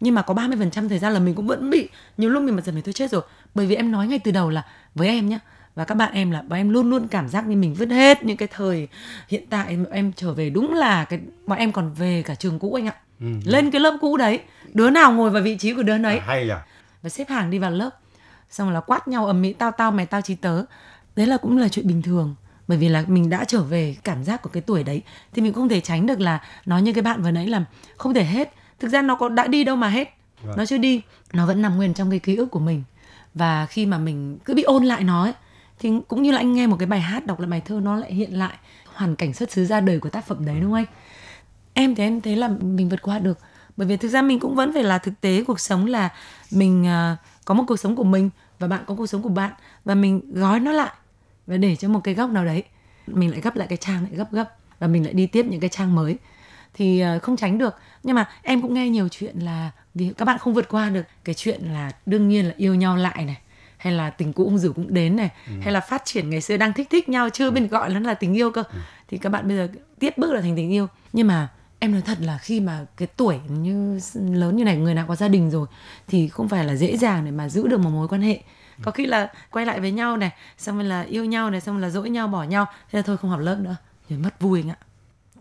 Nhưng 0.00 0.14
mà 0.14 0.22
có 0.22 0.34
30% 0.34 0.88
thời 0.88 0.98
gian 0.98 1.12
là 1.12 1.20
mình 1.20 1.34
cũng 1.34 1.46
vẫn 1.46 1.70
bị 1.70 1.88
nhiều 2.16 2.30
lúc 2.30 2.42
mình 2.42 2.56
mà 2.56 2.62
dần 2.62 2.74
này 2.74 2.82
tôi 2.82 2.92
chết 2.92 3.10
rồi. 3.10 3.22
Bởi 3.54 3.66
vì 3.66 3.74
em 3.74 3.92
nói 3.92 4.06
ngay 4.06 4.18
từ 4.18 4.30
đầu 4.30 4.50
là 4.50 4.62
với 4.94 5.08
em 5.08 5.28
nhá 5.28 5.38
và 5.74 5.84
các 5.84 5.94
bạn 5.94 6.12
em 6.12 6.30
là 6.30 6.42
bọn 6.42 6.58
em 6.58 6.68
luôn 6.70 6.90
luôn 6.90 7.08
cảm 7.08 7.28
giác 7.28 7.46
như 7.46 7.56
mình 7.56 7.74
vứt 7.74 7.88
hết 7.88 8.24
những 8.24 8.36
cái 8.36 8.48
thời 8.54 8.88
hiện 9.28 9.44
tại 9.50 9.66
em, 9.68 9.84
em 9.90 10.12
trở 10.12 10.32
về 10.32 10.50
đúng 10.50 10.74
là 10.74 11.04
cái 11.04 11.20
bọn 11.46 11.58
em 11.58 11.72
còn 11.72 11.92
về 11.94 12.22
cả 12.26 12.34
trường 12.34 12.58
cũ 12.58 12.74
anh 12.74 12.86
ạ 12.86 12.94
Ừ. 13.20 13.26
lên 13.44 13.70
cái 13.70 13.80
lớp 13.80 13.98
cũ 14.00 14.16
đấy 14.16 14.40
đứa 14.74 14.90
nào 14.90 15.12
ngồi 15.12 15.30
vào 15.30 15.42
vị 15.42 15.56
trí 15.58 15.74
của 15.74 15.82
đứa 15.82 15.98
đấy 15.98 16.18
À, 16.18 16.24
hay 16.26 16.44
nhỉ 16.46 16.52
và 17.02 17.08
xếp 17.08 17.28
hàng 17.28 17.50
đi 17.50 17.58
vào 17.58 17.70
lớp 17.70 17.90
xong 18.50 18.70
là 18.70 18.80
quát 18.80 19.08
nhau 19.08 19.26
ầm 19.26 19.42
ĩ 19.42 19.52
tao 19.52 19.70
tao 19.70 19.90
mày 19.90 20.06
tao 20.06 20.20
chí 20.20 20.34
tớ 20.34 20.64
đấy 21.16 21.26
là 21.26 21.36
cũng 21.36 21.58
là 21.58 21.68
chuyện 21.68 21.86
bình 21.86 22.02
thường 22.02 22.34
bởi 22.68 22.78
vì 22.78 22.88
là 22.88 23.04
mình 23.06 23.30
đã 23.30 23.44
trở 23.44 23.62
về 23.62 23.96
cảm 24.04 24.24
giác 24.24 24.42
của 24.42 24.50
cái 24.50 24.60
tuổi 24.60 24.84
đấy 24.84 25.02
thì 25.32 25.42
mình 25.42 25.52
không 25.52 25.68
thể 25.68 25.80
tránh 25.80 26.06
được 26.06 26.20
là 26.20 26.42
nói 26.66 26.82
như 26.82 26.92
cái 26.92 27.02
bạn 27.02 27.22
vừa 27.22 27.30
nãy 27.30 27.46
là 27.46 27.64
không 27.96 28.14
thể 28.14 28.24
hết. 28.24 28.54
Thực 28.80 28.88
ra 28.88 29.02
nó 29.02 29.14
có 29.14 29.28
đã 29.28 29.46
đi 29.46 29.64
đâu 29.64 29.76
mà 29.76 29.88
hết. 29.88 30.14
Vâng. 30.42 30.56
nó 30.56 30.66
chưa 30.66 30.78
đi 30.78 31.02
nó 31.32 31.46
vẫn 31.46 31.62
nằm 31.62 31.76
nguyên 31.76 31.94
trong 31.94 32.10
cái 32.10 32.18
ký 32.18 32.36
ức 32.36 32.46
của 32.46 32.58
mình. 32.58 32.82
Và 33.34 33.66
khi 33.66 33.86
mà 33.86 33.98
mình 33.98 34.38
cứ 34.44 34.54
bị 34.54 34.62
ôn 34.62 34.84
lại 34.84 35.04
nó 35.04 35.22
ấy, 35.22 35.32
thì 35.78 35.90
cũng 36.08 36.22
như 36.22 36.32
là 36.32 36.38
anh 36.38 36.54
nghe 36.54 36.66
một 36.66 36.76
cái 36.78 36.86
bài 36.86 37.00
hát 37.00 37.26
đọc 37.26 37.40
lại 37.40 37.48
bài 37.48 37.62
thơ 37.64 37.80
nó 37.82 37.96
lại 37.96 38.14
hiện 38.14 38.38
lại 38.38 38.56
hoàn 38.94 39.16
cảnh 39.16 39.32
xuất 39.34 39.52
xứ 39.52 39.64
ra 39.64 39.80
đời 39.80 40.00
của 40.00 40.08
tác 40.08 40.26
phẩm 40.26 40.46
đấy 40.46 40.56
đúng 40.60 40.70
không 40.70 40.74
anh? 40.74 40.86
Em 41.74 41.94
thì 41.94 42.02
em 42.04 42.20
thấy 42.20 42.36
là 42.36 42.48
mình 42.48 42.88
vượt 42.88 43.02
qua 43.02 43.18
được. 43.18 43.38
Bởi 43.76 43.88
vì 43.88 43.96
thực 43.96 44.08
ra 44.08 44.22
mình 44.22 44.40
cũng 44.40 44.54
vẫn 44.54 44.72
phải 44.72 44.82
là 44.82 44.98
thực 44.98 45.20
tế 45.20 45.44
cuộc 45.46 45.60
sống 45.60 45.86
là 45.86 46.08
mình 46.50 46.86
à, 46.86 47.16
có 47.44 47.54
một 47.54 47.64
cuộc 47.66 47.76
sống 47.76 47.96
của 47.96 48.04
mình 48.04 48.30
và 48.58 48.68
bạn 48.68 48.84
có 48.86 48.94
cuộc 48.94 49.06
sống 49.06 49.22
của 49.22 49.28
bạn 49.28 49.52
và 49.84 49.94
mình 49.94 50.20
gói 50.32 50.60
nó 50.60 50.72
lại 50.72 50.90
và 51.48 51.56
để 51.56 51.76
cho 51.76 51.88
một 51.88 52.00
cái 52.04 52.14
góc 52.14 52.30
nào 52.30 52.44
đấy 52.44 52.62
mình 53.06 53.30
lại 53.30 53.40
gấp 53.40 53.56
lại 53.56 53.68
cái 53.68 53.76
trang 53.78 54.02
lại 54.02 54.10
gấp 54.12 54.32
gấp 54.32 54.44
và 54.78 54.86
mình 54.86 55.04
lại 55.04 55.12
đi 55.12 55.26
tiếp 55.26 55.46
những 55.48 55.60
cái 55.60 55.70
trang 55.70 55.94
mới. 55.94 56.16
Thì 56.74 57.00
ờ, 57.00 57.18
không 57.18 57.36
tránh 57.36 57.58
được. 57.58 57.74
Nhưng 58.02 58.16
mà 58.16 58.28
em 58.42 58.62
cũng 58.62 58.74
nghe 58.74 58.88
nhiều 58.88 59.08
chuyện 59.08 59.38
là 59.38 59.70
vì 59.94 60.12
các 60.16 60.24
bạn 60.24 60.38
không 60.38 60.54
vượt 60.54 60.68
qua 60.68 60.90
được 60.90 61.02
cái 61.24 61.34
chuyện 61.34 61.62
là 61.64 61.90
đương 62.06 62.28
nhiên 62.28 62.44
là 62.46 62.54
yêu 62.56 62.74
nhau 62.74 62.96
lại 62.96 63.24
này 63.24 63.36
hay 63.76 63.92
là 63.92 64.10
tình 64.10 64.32
cũ 64.32 64.44
ung 64.44 64.58
rủ 64.58 64.72
cũng 64.72 64.94
đến 64.94 65.16
này 65.16 65.30
Ừ. 65.46 65.52
hay 65.62 65.72
là 65.72 65.80
phát 65.80 66.02
triển 66.04 66.30
ngày 66.30 66.40
xưa 66.40 66.56
đang 66.56 66.72
thích 66.72 66.86
thích 66.90 67.08
nhau 67.08 67.28
chưa 67.30 67.50
bên 67.50 67.68
gọi 67.68 67.88
nó 67.90 68.00
là 68.00 68.14
tình 68.14 68.34
yêu 68.34 68.50
cơ. 68.50 68.62
Thì 69.08 69.18
các 69.18 69.28
bạn 69.28 69.48
bây 69.48 69.56
giờ 69.56 69.68
tiếp 69.98 70.18
bước 70.18 70.32
là 70.32 70.40
thành 70.40 70.56
tình 70.56 70.72
yêu. 70.72 70.86
Nhưng 71.12 71.26
mà 71.26 71.48
em 71.78 71.92
nói 71.92 72.02
thật 72.02 72.18
là 72.20 72.38
khi 72.38 72.60
mà 72.60 72.86
cái 72.96 73.08
tuổi 73.16 73.38
như 73.48 74.00
lớn 74.14 74.56
như 74.56 74.64
này 74.64 74.76
người 74.76 74.94
nào 74.94 75.04
có 75.08 75.16
gia 75.16 75.28
đình 75.28 75.50
rồi 75.50 75.66
thì 76.08 76.28
không 76.28 76.48
phải 76.48 76.64
là 76.64 76.74
dễ 76.76 76.96
dàng 76.96 77.24
để 77.24 77.30
mà 77.30 77.48
giữ 77.48 77.68
được 77.68 77.80
một 77.80 77.90
mối 77.90 78.08
quan 78.08 78.22
hệ 78.22 78.40
có 78.82 78.90
khi 78.90 79.06
là 79.06 79.32
quay 79.50 79.66
lại 79.66 79.80
với 79.80 79.90
nhau 79.92 80.16
này 80.16 80.30
xong 80.58 80.76
rồi 80.76 80.84
là 80.84 81.02
yêu 81.02 81.24
nhau 81.24 81.50
này 81.50 81.60
xong 81.60 81.74
rồi 81.74 81.82
là 81.82 81.90
dỗi 81.90 82.10
nhau 82.10 82.28
bỏ 82.28 82.42
nhau. 82.42 82.66
Thế 82.90 82.98
là 82.98 83.02
thôi 83.02 83.16
không 83.16 83.30
học 83.30 83.40
lớp 83.40 83.56
nữa. 83.60 83.76
Thì 84.08 84.16
mất 84.16 84.40
vui 84.40 84.60
anh 84.60 84.70
ạ. 84.70 84.76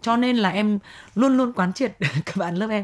Cho 0.02 0.18
nên 0.18 0.38
là 0.38 0.50
em 0.50 0.80
luôn 1.16 1.38
luôn 1.38 1.54
quán 1.54 1.74
triệt 1.74 1.92
các 2.26 2.36
bạn 2.38 2.56
lớp 2.56 2.68
em 2.70 2.84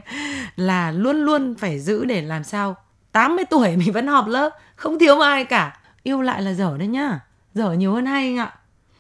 là 0.55 0.91
luôn 0.91 1.15
luôn 1.25 1.55
phải 1.55 1.79
giữ 1.79 2.05
để 2.05 2.21
làm 2.21 2.43
sao 2.43 2.75
80 3.11 3.45
tuổi 3.49 3.75
mình 3.77 3.91
vẫn 3.91 4.07
họp 4.07 4.27
lớp 4.27 4.49
không 4.75 4.99
thiếu 4.99 5.19
ai 5.19 5.45
cả. 5.45 5.77
Yêu 6.03 6.21
lại 6.21 6.41
là 6.41 6.53
dở 6.53 6.75
đấy 6.77 6.87
nhá. 6.87 7.19
Dở 7.53 7.71
nhiều 7.73 7.93
hơn 7.93 8.05
hay 8.05 8.23
anh 8.23 8.37
ạ. 8.37 8.53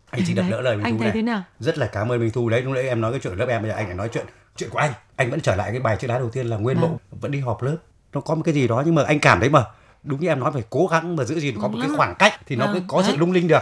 Anh 0.09 0.21
chỉ 0.27 0.33
Đấy, 0.33 0.45
đỡ 0.51 0.61
lời 0.61 0.75
Minh 0.75 0.83
anh 0.85 0.93
Thu 0.93 0.97
thấy 0.99 1.05
này. 1.07 1.13
thế 1.13 1.21
nào? 1.21 1.43
Rất 1.59 1.77
là 1.77 1.87
cảm 1.87 2.11
ơn 2.11 2.19
Minh 2.19 2.31
Thu. 2.31 2.49
Đấy 2.49 2.61
lúc 2.61 2.73
nãy 2.73 2.83
em 2.87 3.01
nói 3.01 3.11
cái 3.11 3.19
chuyện 3.23 3.33
lớp 3.37 3.45
em 3.49 3.61
bây 3.61 3.71
giờ 3.71 3.77
anh 3.77 3.85
lại 3.85 3.95
nói 3.95 4.09
chuyện 4.13 4.25
chuyện 4.55 4.69
của 4.69 4.77
anh. 4.79 4.91
Anh 5.15 5.31
vẫn 5.31 5.41
trở 5.41 5.55
lại 5.55 5.71
cái 5.71 5.79
bài 5.79 5.97
chữ 5.99 6.07
đá 6.07 6.17
đầu 6.19 6.29
tiên 6.29 6.47
là 6.47 6.57
nguyên 6.57 6.77
Vâng. 6.79 6.89
mẫu 6.89 6.99
vẫn 7.21 7.31
đi 7.31 7.39
họp 7.39 7.63
lớp. 7.63 7.77
Nó 8.13 8.21
có 8.21 8.35
một 8.35 8.41
cái 8.45 8.53
gì 8.53 8.67
đó 8.67 8.83
nhưng 8.85 8.95
mà 8.95 9.03
anh 9.03 9.19
cảm 9.19 9.39
thấy 9.39 9.49
mà 9.49 9.63
đúng 10.03 10.21
như 10.21 10.27
em 10.27 10.39
nói 10.39 10.51
phải 10.53 10.63
cố 10.69 10.87
gắng 10.87 11.15
mà 11.15 11.23
giữ 11.23 11.39
gìn 11.39 11.55
có 11.61 11.67
một 11.67 11.77
cái 11.81 11.87
Vâng. 11.87 11.97
khoảng 11.97 12.15
cách 12.19 12.33
thì 12.45 12.55
nó 12.55 12.65
Vâng, 12.65 12.73
mới 12.73 12.83
có 12.87 13.01
sự 13.03 13.09
đấy. 13.09 13.17
lung 13.17 13.31
linh 13.31 13.47
được 13.47 13.61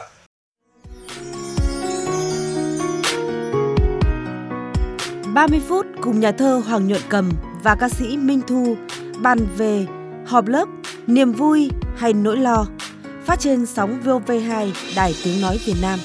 30 5.33 5.62
phút 5.67 5.86
cùng 6.01 6.19
nhà 6.19 6.31
thơ 6.31 6.62
Hoàng 6.67 6.88
Nhuận 6.88 7.01
Cầm 7.10 7.31
và 7.63 7.75
ca 7.75 7.89
sĩ 7.89 8.17
Minh 8.17 8.41
Thu 8.48 8.75
bàn 9.21 9.38
về 9.57 9.86
họp 10.27 10.48
lớp, 10.48 10.65
niềm 11.07 11.31
vui 11.31 11.69
hay 11.98 12.13
nỗi 12.13 12.38
lo. 12.38 12.65
Phát 13.25 13.39
trên 13.39 13.65
sóng 13.65 14.00
VOV2 14.05 14.71
Đài 14.95 15.15
Tiếng 15.24 15.41
Nói 15.41 15.60
Việt 15.65 15.75
Nam. 15.81 16.00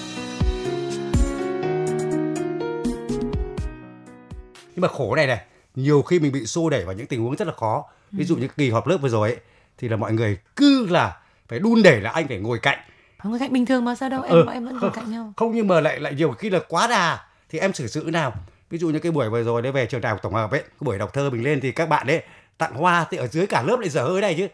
nhưng 4.75 4.81
mà 4.83 4.89
khổ 4.89 5.15
này 5.15 5.27
này 5.27 5.41
nhiều 5.75 6.03
khi 6.03 6.19
mình 6.19 6.33
bị 6.33 6.47
xô 6.47 6.71
đẩy 6.71 6.85
vào 6.85 6.95
những 6.95 7.07
tình 7.07 7.23
huống 7.23 7.37
rất 7.37 7.49
là 7.49 7.55
khó 7.55 7.85
ví 8.13 8.25
dụ 8.25 8.37
như 8.37 8.49
kỳ 8.57 8.71
họp 8.71 8.87
lớp 8.87 8.97
vừa 9.03 9.09
rồi 9.09 9.29
ấy, 9.31 9.39
thì 9.79 9.89
là 9.89 9.97
mọi 9.97 10.13
người 10.13 10.39
cứ 10.57 10.87
là 10.87 11.17
phải 11.49 11.59
đun 11.59 11.83
đẩy 11.83 12.01
là 12.01 12.11
anh 12.11 12.29
phải 12.29 12.39
ngồi 12.39 12.59
cạnh. 12.59 12.79
Không 13.19 13.33
có 13.33 13.39
cạnh 13.39 13.53
bình 13.53 13.67
thường 13.67 13.85
mà 13.85 13.95
sao 13.95 14.09
đâu 14.09 14.23
em 14.23 14.47
bọn 14.47 14.55
em 14.55 14.65
vẫn 14.65 14.79
ngồi 14.81 14.91
cạnh 14.95 15.11
nhau. 15.11 15.33
Không 15.37 15.53
nhưng 15.55 15.69
mà 15.69 15.81
lại 15.81 16.01
lại 16.01 16.15
nhiều 16.15 16.33
khi 16.33 16.51
là 16.51 16.59
quá 16.69 16.87
đà 16.87 17.19
thì 17.49 17.59
em 17.59 17.73
xử 17.73 17.87
sự 17.87 18.09
nào? 18.13 18.33
Ví 18.71 18.79
dụ 18.79 18.89
như 18.89 18.99
cái 18.99 19.13
buổi 19.13 19.29
vừa 19.31 19.43
rồi 19.43 19.63
đấy 19.63 19.73
về 19.73 19.87
trường 19.87 20.01
đại 20.01 20.11
học 20.11 20.23
tổng 20.23 20.35
hợp 20.35 20.51
ấy 20.51 20.61
cái 20.61 20.79
buổi 20.81 20.99
đọc 20.99 21.13
thơ 21.13 21.31
mình 21.31 21.45
lên 21.45 21.61
thì 21.61 21.73
các 21.73 21.89
bạn 21.89 22.07
ấy 22.07 22.23
tặng 22.59 22.75
hoa 22.75 23.07
thì 23.11 23.17
ở 23.17 23.27
dưới 23.27 23.47
cả 23.47 23.63
lớp 23.63 23.77
lại 23.81 23.89
dở 23.89 24.03
hơi 24.05 24.21
này 24.21 24.35
chứ. 24.39 24.49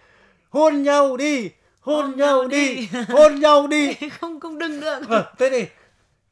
Hôn 0.50 0.83
nhau 0.83 1.17
đi 1.17 1.50
hôn, 1.81 2.17
nhau 2.17 2.49
đi 2.49 2.88
hôn 3.09 3.41
nhau 3.41 3.67
đi. 3.67 3.95
Không 4.21 4.41
không 4.41 4.59
đừng 4.59 4.81
được. 4.81 5.00
Vâng, 5.09 5.25
thế 5.38 5.50
thì 5.50 5.67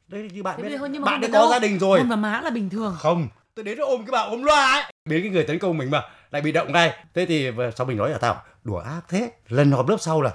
đây 0.07 0.29
như 0.33 0.43
bạn 0.43 0.59
Thế 0.63 0.69
biết 0.69 0.77
hôn 0.77 1.01
bạn 1.01 1.11
hôn 1.13 1.21
đến 1.21 1.31
có 1.31 1.39
đâu? 1.39 1.49
gia 1.51 1.59
đình 1.59 1.79
rồi. 1.79 1.99
Hôn 1.99 2.09
vào 2.09 2.17
má 2.17 2.41
là 2.43 2.49
bình 2.49 2.69
thường. 2.69 2.95
Không 2.99 3.27
tôi 3.61 3.65
đến 3.65 3.77
nó 3.79 3.85
ôm 3.85 3.99
cái 4.05 4.11
bà 4.11 4.19
ôm 4.19 4.43
loa 4.43 4.71
ấy. 4.73 4.83
Đến 5.09 5.21
cái 5.21 5.31
người 5.31 5.43
tấn 5.43 5.59
công 5.59 5.77
mình 5.77 5.91
mà 5.91 6.01
lại 6.31 6.41
bị 6.41 6.51
động 6.51 6.71
ngay. 6.71 6.93
Thế 7.13 7.25
thì 7.25 7.51
sau 7.75 7.85
mình 7.87 7.97
nói 7.97 8.09
là 8.09 8.17
tao 8.17 8.41
đùa 8.63 8.77
ác 8.79 9.01
thế 9.09 9.31
lần 9.49 9.71
họp 9.71 9.89
lớp 9.89 9.97
sau 9.99 10.21
là 10.21 10.31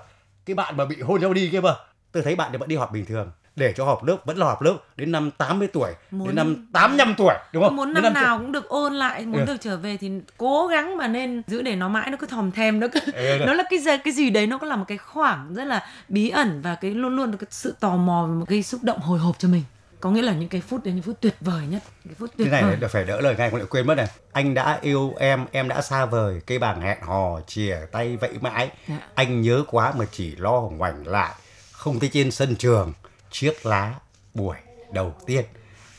cái 0.47 0.55
bạn 0.55 0.77
mà 0.77 0.85
bị 0.85 1.01
hôn 1.01 1.21
nhau 1.21 1.33
đi 1.33 1.49
kia 1.53 1.61
mà. 1.61 1.75
Tôi 2.13 2.23
thấy 2.23 2.35
bạn 2.37 2.49
thì 2.53 2.59
vẫn 2.59 2.69
đi 2.69 2.77
họp 2.77 2.93
bình 2.93 3.05
thường 3.07 3.31
để 3.57 3.73
cho 3.77 3.85
họp 3.85 4.05
lớp 4.05 4.17
vẫn 4.25 4.37
là 4.37 4.47
họp 4.47 4.63
lớp 4.63 4.77
đến 4.97 5.13
năm 5.13 5.31
80 5.39 5.69
tuổi 5.73 5.93
Muốn- 6.11 6.27
đến 6.27 6.37
năm 6.37 6.67
85 6.73 7.15
tuổi 7.19 7.35
đúng 7.53 7.63
không? 7.65 7.77
Muốn 7.77 7.95
Đến 7.95 8.05
năm 8.05 8.15
năm 8.15 8.23
nào 8.23 8.39
cũng 8.39 8.53
được 8.53 8.69
ôn 8.69 8.95
lại 8.95 9.27
muốn 9.27 9.41
Ừ. 9.41 9.45
được 9.47 9.57
trở 9.61 9.77
về 9.77 9.97
thì 9.97 10.11
cố 10.37 10.67
gắng 10.67 10.97
mà 10.97 11.09
nên 11.09 11.43
giữ 11.47 11.63
để 11.63 11.77
nó 11.77 11.89
mãi 11.89 12.11
nó 12.11 12.17
cứ 12.17 12.27
thòm 12.27 12.51
thèm 12.53 12.81
nó 12.81 12.87
cứ 12.93 13.01
Ừ, 13.15 13.39
nó 13.47 13.53
là 13.55 13.65
cái 13.71 13.79
gì 13.79 13.91
cái 14.05 14.13
gì 14.15 14.31
đấy 14.31 14.47
nó 14.47 14.59
có 14.59 14.67
là 14.67 14.77
một 14.77 14.85
cái 14.89 14.99
khoảng 14.99 15.55
rất 15.55 15.65
là 15.65 15.87
bí 16.09 16.29
ẩn 16.31 16.61
và 16.63 16.75
cái 16.75 16.91
luôn 16.91 17.17
luôn 17.17 17.37
cái 17.37 17.47
sự 17.51 17.75
tò 17.81 17.97
mò 17.97 18.27
và 18.29 18.35
một 18.35 18.45
cái 18.49 18.63
xúc 18.63 18.81
động 18.85 18.99
hồi 18.99 19.19
hộp 19.19 19.39
cho 19.39 19.49
mình 19.49 19.63
có 20.01 20.11
nghĩa 20.11 20.23
là 20.23 20.33
những 20.33 20.49
cái 20.49 20.61
phút 20.61 20.85
đấy 20.85 20.95
những 20.95 21.03
phút 21.03 21.17
tuyệt 21.21 21.35
vời 21.41 21.67
nhất 21.67 21.83
cái 22.05 22.15
phút 22.19 22.31
tuyệt 22.39 22.49
cái 22.51 22.63
này 22.63 22.77
vời 22.77 22.89
phải 22.89 23.05
đỡ 23.05 23.21
lời 23.21 23.35
ngay 23.39 23.51
không 23.51 23.59
lại 23.59 23.67
quên 23.71 23.87
mất 23.87 23.95
này 23.95 24.07
anh 24.33 24.55
đã 24.55 24.79
yêu 24.83 25.15
em 25.19 25.47
em 25.53 25.69
đã 25.69 25.83
xa 25.83 26.05
vời 26.07 26.41
cây 26.47 26.59
bảng 26.59 26.81
hẹn 26.81 26.99
hò 27.03 27.41
chìa 27.47 27.77
tay 27.93 28.17
vậy 28.17 28.31
mãi 28.41 28.71
Dạ. 28.89 28.99
anh 29.15 29.41
nhớ 29.43 29.65
quá 29.67 29.93
mà 29.97 30.05
chỉ 30.13 30.37
lo 30.37 30.61
ngoảnh 30.61 31.07
lại 31.07 31.35
không 31.73 32.01
thấy 32.01 32.09
trên 32.13 32.31
sân 32.31 32.57
trường 32.57 32.93
chiếc 33.31 33.67
lá 33.67 33.95
buổi 34.35 34.57
đầu 34.93 35.15
tiên 35.27 35.45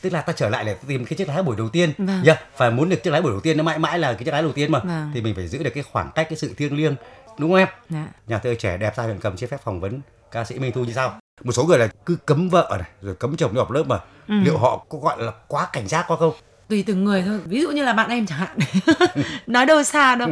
tức 0.02 0.12
là 0.12 0.20
ta 0.20 0.32
trở 0.32 0.48
lại 0.48 0.64
để 0.64 0.76
tìm 0.88 1.04
cái 1.04 1.16
chiếc 1.16 1.28
lá 1.28 1.42
buổi 1.42 1.56
đầu 1.56 1.68
tiên 1.68 1.92
Vâng. 1.98 2.22
yeah. 2.26 2.38
và 2.56 2.70
muốn 2.70 2.88
được 2.88 3.02
chiếc 3.02 3.10
lá 3.10 3.20
buổi 3.20 3.30
đầu 3.32 3.40
tiên 3.40 3.56
nó 3.56 3.62
mãi 3.64 3.78
mãi 3.78 3.98
là 3.98 4.12
cái 4.12 4.24
chiếc 4.24 4.30
lá 4.30 4.40
đầu 4.42 4.52
tiên 4.52 4.72
mà 4.72 4.78
Vâng. 4.78 5.10
thì 5.14 5.20
mình 5.20 5.34
phải 5.34 5.48
giữ 5.48 5.62
được 5.62 5.70
cái 5.74 5.82
khoảng 5.82 6.10
cách 6.14 6.26
cái 6.30 6.36
sự 6.38 6.54
thiêng 6.56 6.76
liêng 6.76 6.96
đúng 7.38 7.50
không 7.50 7.58
em 7.58 7.68
Dạ. 7.90 8.06
nhà 8.26 8.38
thơ 8.38 8.54
trẻ 8.54 8.76
đẹp 8.76 8.96
trai 8.96 9.06
huyện 9.06 9.20
cầm 9.20 9.36
xin 9.36 9.48
phép 9.50 9.60
phỏng 9.64 9.80
vấn 9.80 10.00
ca 10.30 10.44
sĩ 10.44 10.58
Minh 10.58 10.72
Thu 10.72 10.84
như 10.84 10.92
sau 10.92 11.18
một 11.44 11.52
số 11.52 11.64
người 11.64 11.78
là 11.78 11.88
cứ 12.06 12.16
cấm 12.26 12.48
vợ 12.48 12.76
này 12.80 12.88
rồi 13.02 13.14
cấm 13.14 13.36
chồng 13.36 13.52
đi 13.54 13.58
học 13.58 13.70
lớp 13.70 13.82
mà. 13.86 13.98
Ừ. 14.28 14.34
liệu 14.44 14.58
họ 14.58 14.86
có 14.88 14.98
gọi 14.98 15.22
là 15.22 15.32
quá 15.48 15.68
cảnh 15.72 15.88
giác 15.88 16.04
quá 16.08 16.16
không? 16.16 16.32
Tùy 16.68 16.84
từng 16.86 17.04
người 17.04 17.22
thôi. 17.26 17.40
Ví 17.44 17.60
dụ 17.60 17.70
như 17.70 17.84
là 17.84 17.92
bạn 17.92 18.10
em 18.10 18.26
chẳng 18.26 18.38
hạn. 18.38 18.58
Nói 19.46 19.66
đâu 19.66 19.82
xa 19.82 20.14
đâu. 20.14 20.28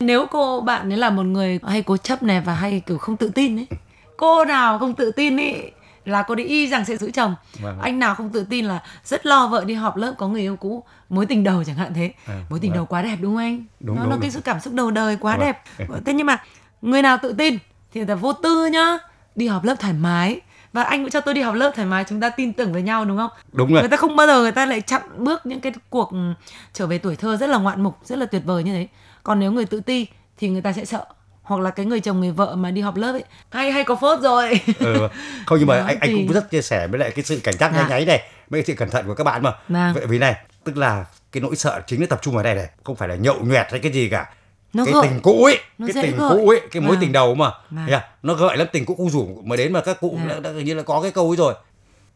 Nếu 0.00 0.26
cô 0.30 0.60
bạn 0.60 0.92
ấy 0.92 0.98
là 0.98 1.10
một 1.10 1.22
người 1.22 1.60
hay 1.66 1.82
cố 1.82 1.96
chấp 1.96 2.22
này 2.22 2.40
và 2.40 2.54
hay 2.54 2.82
kiểu 2.86 2.98
không 2.98 3.16
tự 3.16 3.28
tin 3.28 3.58
ấy 3.58 3.66
cô 4.16 4.44
nào 4.44 4.78
không 4.78 4.94
tự 4.94 5.10
tin 5.10 5.36
ấy 5.36 5.72
là 6.04 6.22
cô 6.22 6.34
đấy 6.34 6.46
y 6.46 6.66
rằng 6.66 6.84
sẽ 6.84 6.96
giữ 6.96 7.10
chồng. 7.10 7.34
Vâng. 7.60 7.78
anh 7.80 7.98
nào 7.98 8.14
không 8.14 8.30
tự 8.30 8.46
tin 8.50 8.64
là 8.64 8.82
rất 9.04 9.26
lo 9.26 9.46
vợ 9.46 9.64
đi 9.64 9.74
họp 9.74 9.96
lớp 9.96 10.14
có 10.18 10.28
người 10.28 10.40
yêu 10.40 10.56
cũ. 10.56 10.84
Mối 11.08 11.26
tình 11.26 11.44
đầu 11.44 11.64
chẳng 11.64 11.76
hạn 11.76 11.94
thế. 11.94 12.12
À, 12.26 12.40
mối 12.50 12.58
tình 12.60 12.70
vâng. 12.70 12.76
đầu 12.76 12.86
quá 12.86 13.02
đẹp 13.02 13.16
đúng 13.20 13.34
không 13.34 13.44
anh? 13.44 13.64
Đúng, 13.80 13.96
nó 13.96 14.02
đúng, 14.02 14.10
là 14.10 14.18
cái 14.20 14.30
sự 14.30 14.40
cảm 14.40 14.60
xúc 14.60 14.74
đầu 14.74 14.90
đời 14.90 15.16
quá 15.20 15.36
Vâng. 15.36 15.46
đẹp. 15.46 15.62
Thế 16.04 16.12
nhưng 16.12 16.26
mà 16.26 16.36
người 16.82 17.02
nào 17.02 17.18
tự 17.22 17.32
tin 17.38 17.58
thì 17.92 18.04
ta 18.04 18.14
vô 18.14 18.32
tư 18.32 18.66
nhá. 18.66 18.98
Đi 19.34 19.46
học 19.46 19.64
lớp 19.64 19.74
thoải 19.80 19.92
mái 19.92 20.40
và 20.76 20.82
anh 20.82 21.02
cũng 21.02 21.10
cho 21.10 21.20
tôi 21.20 21.34
đi 21.34 21.40
học 21.40 21.54
lớp 21.54 21.72
thoải 21.74 21.86
mái 21.88 22.04
chúng 22.08 22.20
ta 22.20 22.28
tin 22.30 22.52
tưởng 22.52 22.72
với 22.72 22.82
nhau 22.82 23.04
đúng 23.04 23.16
không 23.16 23.30
Đúng 23.52 23.72
rồi. 23.72 23.82
người 23.82 23.88
ta 23.88 23.96
không 23.96 24.16
bao 24.16 24.26
giờ 24.26 24.40
người 24.40 24.52
ta 24.52 24.66
lại 24.66 24.80
chặn 24.80 25.02
bước 25.16 25.46
những 25.46 25.60
cái 25.60 25.72
cuộc 25.90 26.10
ừ, 26.12 26.18
trở 26.72 26.86
về 26.86 26.98
tuổi 26.98 27.16
thơ 27.16 27.36
rất 27.36 27.46
là 27.48 27.58
ngoạn 27.58 27.82
mục 27.82 27.94
rất 28.04 28.18
là 28.18 28.26
tuyệt 28.26 28.42
vời 28.44 28.64
như 28.64 28.72
thế 28.72 28.86
còn 29.22 29.40
nếu 29.40 29.52
người 29.52 29.64
tự 29.66 29.80
ti 29.80 30.06
thì 30.38 30.48
người 30.48 30.62
ta 30.62 30.72
sẽ 30.72 30.84
sợ 30.84 31.04
hoặc 31.42 31.60
là 31.60 31.70
cái 31.70 31.86
người 31.86 32.00
chồng 32.00 32.20
người 32.20 32.30
vợ 32.30 32.56
mà 32.56 32.70
đi 32.70 32.80
học 32.80 32.96
lớp 32.96 33.12
ấy 33.12 33.24
hay 33.50 33.72
hay 33.72 33.84
có 33.84 33.94
phốt 33.96 34.20
rồi 34.20 34.60
ừ. 34.78 35.08
không 35.46 35.58
nhưng 35.58 35.68
mà 35.68 35.76
Đó, 35.78 35.84
anh 35.86 35.98
anh 36.00 36.10
thì- 36.10 36.24
cũng 36.26 36.32
rất 36.34 36.50
chia 36.50 36.62
sẻ 36.62 36.86
với 36.86 37.00
lại 37.00 37.10
cái 37.10 37.24
sự 37.24 37.40
cảnh 37.44 37.54
giác 37.58 37.70
Dạ. 37.74 37.80
nháy 37.80 37.90
nháy 37.90 38.04
này 38.04 38.22
với 38.50 38.60
cái 38.62 38.66
sự 38.66 38.74
cẩn 38.74 38.90
thận 38.90 39.06
của 39.06 39.14
các 39.14 39.24
bạn 39.24 39.42
mà 39.42 39.52
Vâng. 39.68 39.94
vậy 39.94 40.06
vì 40.06 40.18
này 40.18 40.34
tức 40.64 40.76
là 40.76 41.04
cái 41.32 41.40
nỗi 41.40 41.56
sợ 41.56 41.80
chính 41.86 42.00
nó 42.00 42.06
tập 42.10 42.18
trung 42.22 42.34
vào 42.34 42.44
đây 42.44 42.54
này 42.54 42.66
không 42.84 42.96
phải 42.96 43.08
là 43.08 43.14
nhậu 43.14 43.36
nhẹt 43.40 43.66
hay 43.70 43.80
cái 43.80 43.92
gì 43.92 44.08
cả 44.08 44.30
Nó 44.76 44.84
cái 44.84 44.94
gợi. 44.94 45.02
tình 45.08 45.20
cũ 45.22 45.44
ấy 45.44 45.58
Nó 45.78 45.86
cái 45.94 46.02
tình 46.02 46.16
gợi. 46.16 46.30
cũ 46.30 46.48
ấy 46.48 46.60
cái 46.70 46.80
mối 46.82 46.90
Vâng. 46.90 47.00
tình 47.00 47.12
đầu 47.12 47.34
mà 47.34 47.50
Vâng. 47.70 47.86
Thấy 47.86 47.98
chưa? 48.00 48.06
nó 48.22 48.34
gợi 48.34 48.56
lắm 48.56 48.66
tình 48.72 48.84
cũ 48.84 48.94
không 48.98 49.10
rủ 49.10 49.42
mà 49.44 49.56
đến 49.56 49.72
mà 49.72 49.80
các 49.80 50.00
cụ 50.00 50.18
Dạ. 50.28 50.34
đã, 50.34 50.40
đã, 50.40 50.50
như 50.50 50.74
là 50.74 50.82
có 50.82 51.02
cái 51.02 51.10
câu 51.10 51.28
ấy 51.30 51.36
rồi 51.36 51.54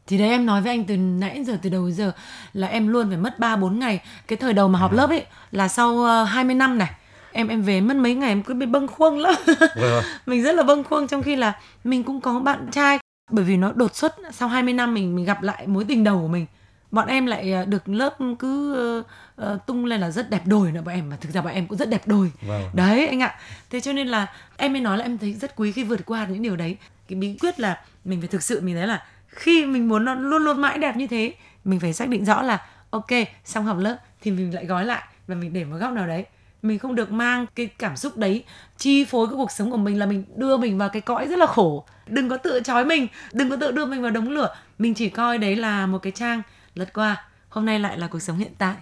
thì 0.07 0.19
đấy 0.19 0.29
em 0.29 0.47
nói 0.47 0.61
với 0.63 0.71
anh 0.71 0.85
từ 0.85 0.97
nãy 0.97 1.45
giờ 1.45 1.59
từ 1.63 1.71
đầu 1.71 1.91
giờ 1.91 2.13
là 2.53 2.67
em 2.67 2.89
luôn 2.89 3.09
phải 3.09 3.17
mất 3.17 3.39
3 3.39 3.57
4 3.57 3.79
ngày. 3.79 4.01
Cái 4.29 4.37
thời 4.37 4.53
đầu 4.53 4.69
mà 4.69 4.79
học 4.79 4.93
lớp 4.93 5.11
ấy 5.11 5.25
là 5.53 5.69
sau 5.69 5.89
uh, 6.23 6.29
20 6.29 6.55
năm 6.55 6.79
này. 6.79 6.91
Em 7.33 7.49
em 7.49 7.63
về 7.63 7.81
mất 7.81 7.97
mấy 7.97 8.15
ngày 8.15 8.29
em 8.29 8.43
cứ 8.43 8.55
bị 8.55 8.67
bâng 8.67 8.87
khuâng 8.89 9.19
lắm. 9.19 9.35
Vâng. 9.77 10.05
mình 10.27 10.43
rất 10.43 10.55
là 10.55 10.63
bâng 10.63 10.85
khuâng 10.85 11.09
trong 11.09 11.23
khi 11.23 11.37
là 11.37 11.53
mình 11.85 12.03
cũng 12.03 12.21
có 12.21 12.41
bạn 12.41 12.67
trai 12.73 12.99
bởi 13.31 13.45
vì 13.45 13.57
nó 13.57 13.73
đột 13.73 13.97
xuất 13.97 14.17
sau 14.33 14.49
20 14.49 14.75
năm 14.75 14.95
mình 14.95 15.17
mình 15.17 15.25
gặp 15.25 15.43
lại 15.43 15.67
mối 15.67 15.85
tình 15.89 16.05
đầu 16.05 16.19
của 16.21 16.29
mình. 16.29 16.47
Bọn 16.91 17.07
em 17.09 17.27
lại 17.27 17.53
ờ, 17.53 17.65
được 17.65 17.89
lớp 17.89 18.17
cứ 18.39 19.03
ờ, 19.41 19.59
tung 19.67 19.85
lên 19.85 20.01
là 20.01 20.11
rất 20.11 20.31
đẹp 20.31 20.43
đôi 20.45 20.73
nữa 20.73 20.83
bọn 20.85 20.95
em 20.95 21.11
mà 21.11 21.17
thực 21.21 21.33
ra 21.33 21.41
bọn 21.41 21.53
em 21.53 21.67
cũng 21.67 21.79
rất 21.79 21.91
đẹp 21.91 22.03
đôi. 22.07 22.33
Vâng. 22.43 22.63
Đấy 22.75 23.07
anh 23.07 23.21
ạ. 23.23 23.35
Thế 23.71 23.81
cho 23.81 23.93
nên 23.93 24.09
là 24.09 24.27
em 24.57 24.73
mới 24.73 24.81
nói 24.81 24.99
là 24.99 25.05
em 25.05 25.19
thấy 25.19 25.33
rất 25.33 25.57
quý 25.57 25.73
khi 25.73 25.85
vượt 25.85 26.01
qua 26.07 26.27
những 26.27 26.43
điều 26.43 26.57
đấy. 26.57 26.77
Cái 27.09 27.19
bí 27.19 27.37
quyết 27.41 27.61
là 27.61 27.81
mình 28.05 28.21
phải 28.21 28.29
thực 28.29 28.43
sự 28.43 28.61
mình 28.61 28.75
thấy 28.75 28.87
là 28.87 29.05
khi 29.27 29.67
mình 29.67 29.89
muốn 29.89 30.05
nó 30.05 30.15
luôn 30.15 30.43
luôn 30.43 30.61
mãi 30.61 30.79
đẹp 30.79 30.97
như 30.97 31.07
thế, 31.07 31.35
mình 31.65 31.81
phải 31.81 31.93
xác 31.93 32.09
định 32.09 32.25
rõ 32.25 32.43
là 32.43 32.67
ok, 32.91 33.11
xong 33.45 33.65
học 33.65 33.79
lớp 33.79 33.97
thì 34.21 34.31
mình 34.31 34.55
lại 34.55 34.67
gói 34.67 34.85
lại 34.85 35.03
và 35.27 35.35
mình 35.35 35.53
để 35.53 35.65
một 35.65 35.77
góc 35.77 35.93
nào 35.93 36.07
đấy. 36.07 36.25
Mình 36.63 36.79
không 36.79 36.95
được 36.95 37.13
mang 37.13 37.47
cái 37.55 37.67
cảm 37.67 37.97
xúc 37.97 38.17
đấy 38.17 38.45
chi 38.79 39.05
phối 39.05 39.27
cái 39.27 39.37
cuộc 39.37 39.51
sống 39.51 39.71
của 39.71 39.77
mình 39.77 39.99
là 39.99 40.07
mình 40.07 40.25
đưa 40.37 40.57
mình 40.57 40.79
vào 40.79 40.89
cái 40.89 41.03
cõi 41.03 41.27
rất 41.29 41.39
là 41.39 41.47
khổ. 41.47 41.85
Đừng 42.07 42.29
có 42.29 42.37
tự 42.37 42.61
trói 42.65 42.85
mình, 42.85 43.07
đừng 43.33 43.51
có 43.51 43.57
tự 43.57 43.71
đưa 43.71 43.87
mình 43.87 44.03
vào 44.03 44.11
đống 44.11 44.29
lửa. 44.29 44.55
Mình 44.79 44.95
chỉ 44.95 45.09
coi 45.09 45.39
đấy 45.39 45.57
là 45.57 45.87
một 45.87 45.99
cái 45.99 46.13
trang 46.13 46.43
lật 46.75 46.93
qua. 46.95 47.25
Hôm 47.49 47.67
nay 47.67 47.79
lại 47.79 47.99
là 47.99 48.07
cuộc 48.07 48.21
sống 48.21 48.39
hiện 48.39 48.53
tại. 48.59 48.75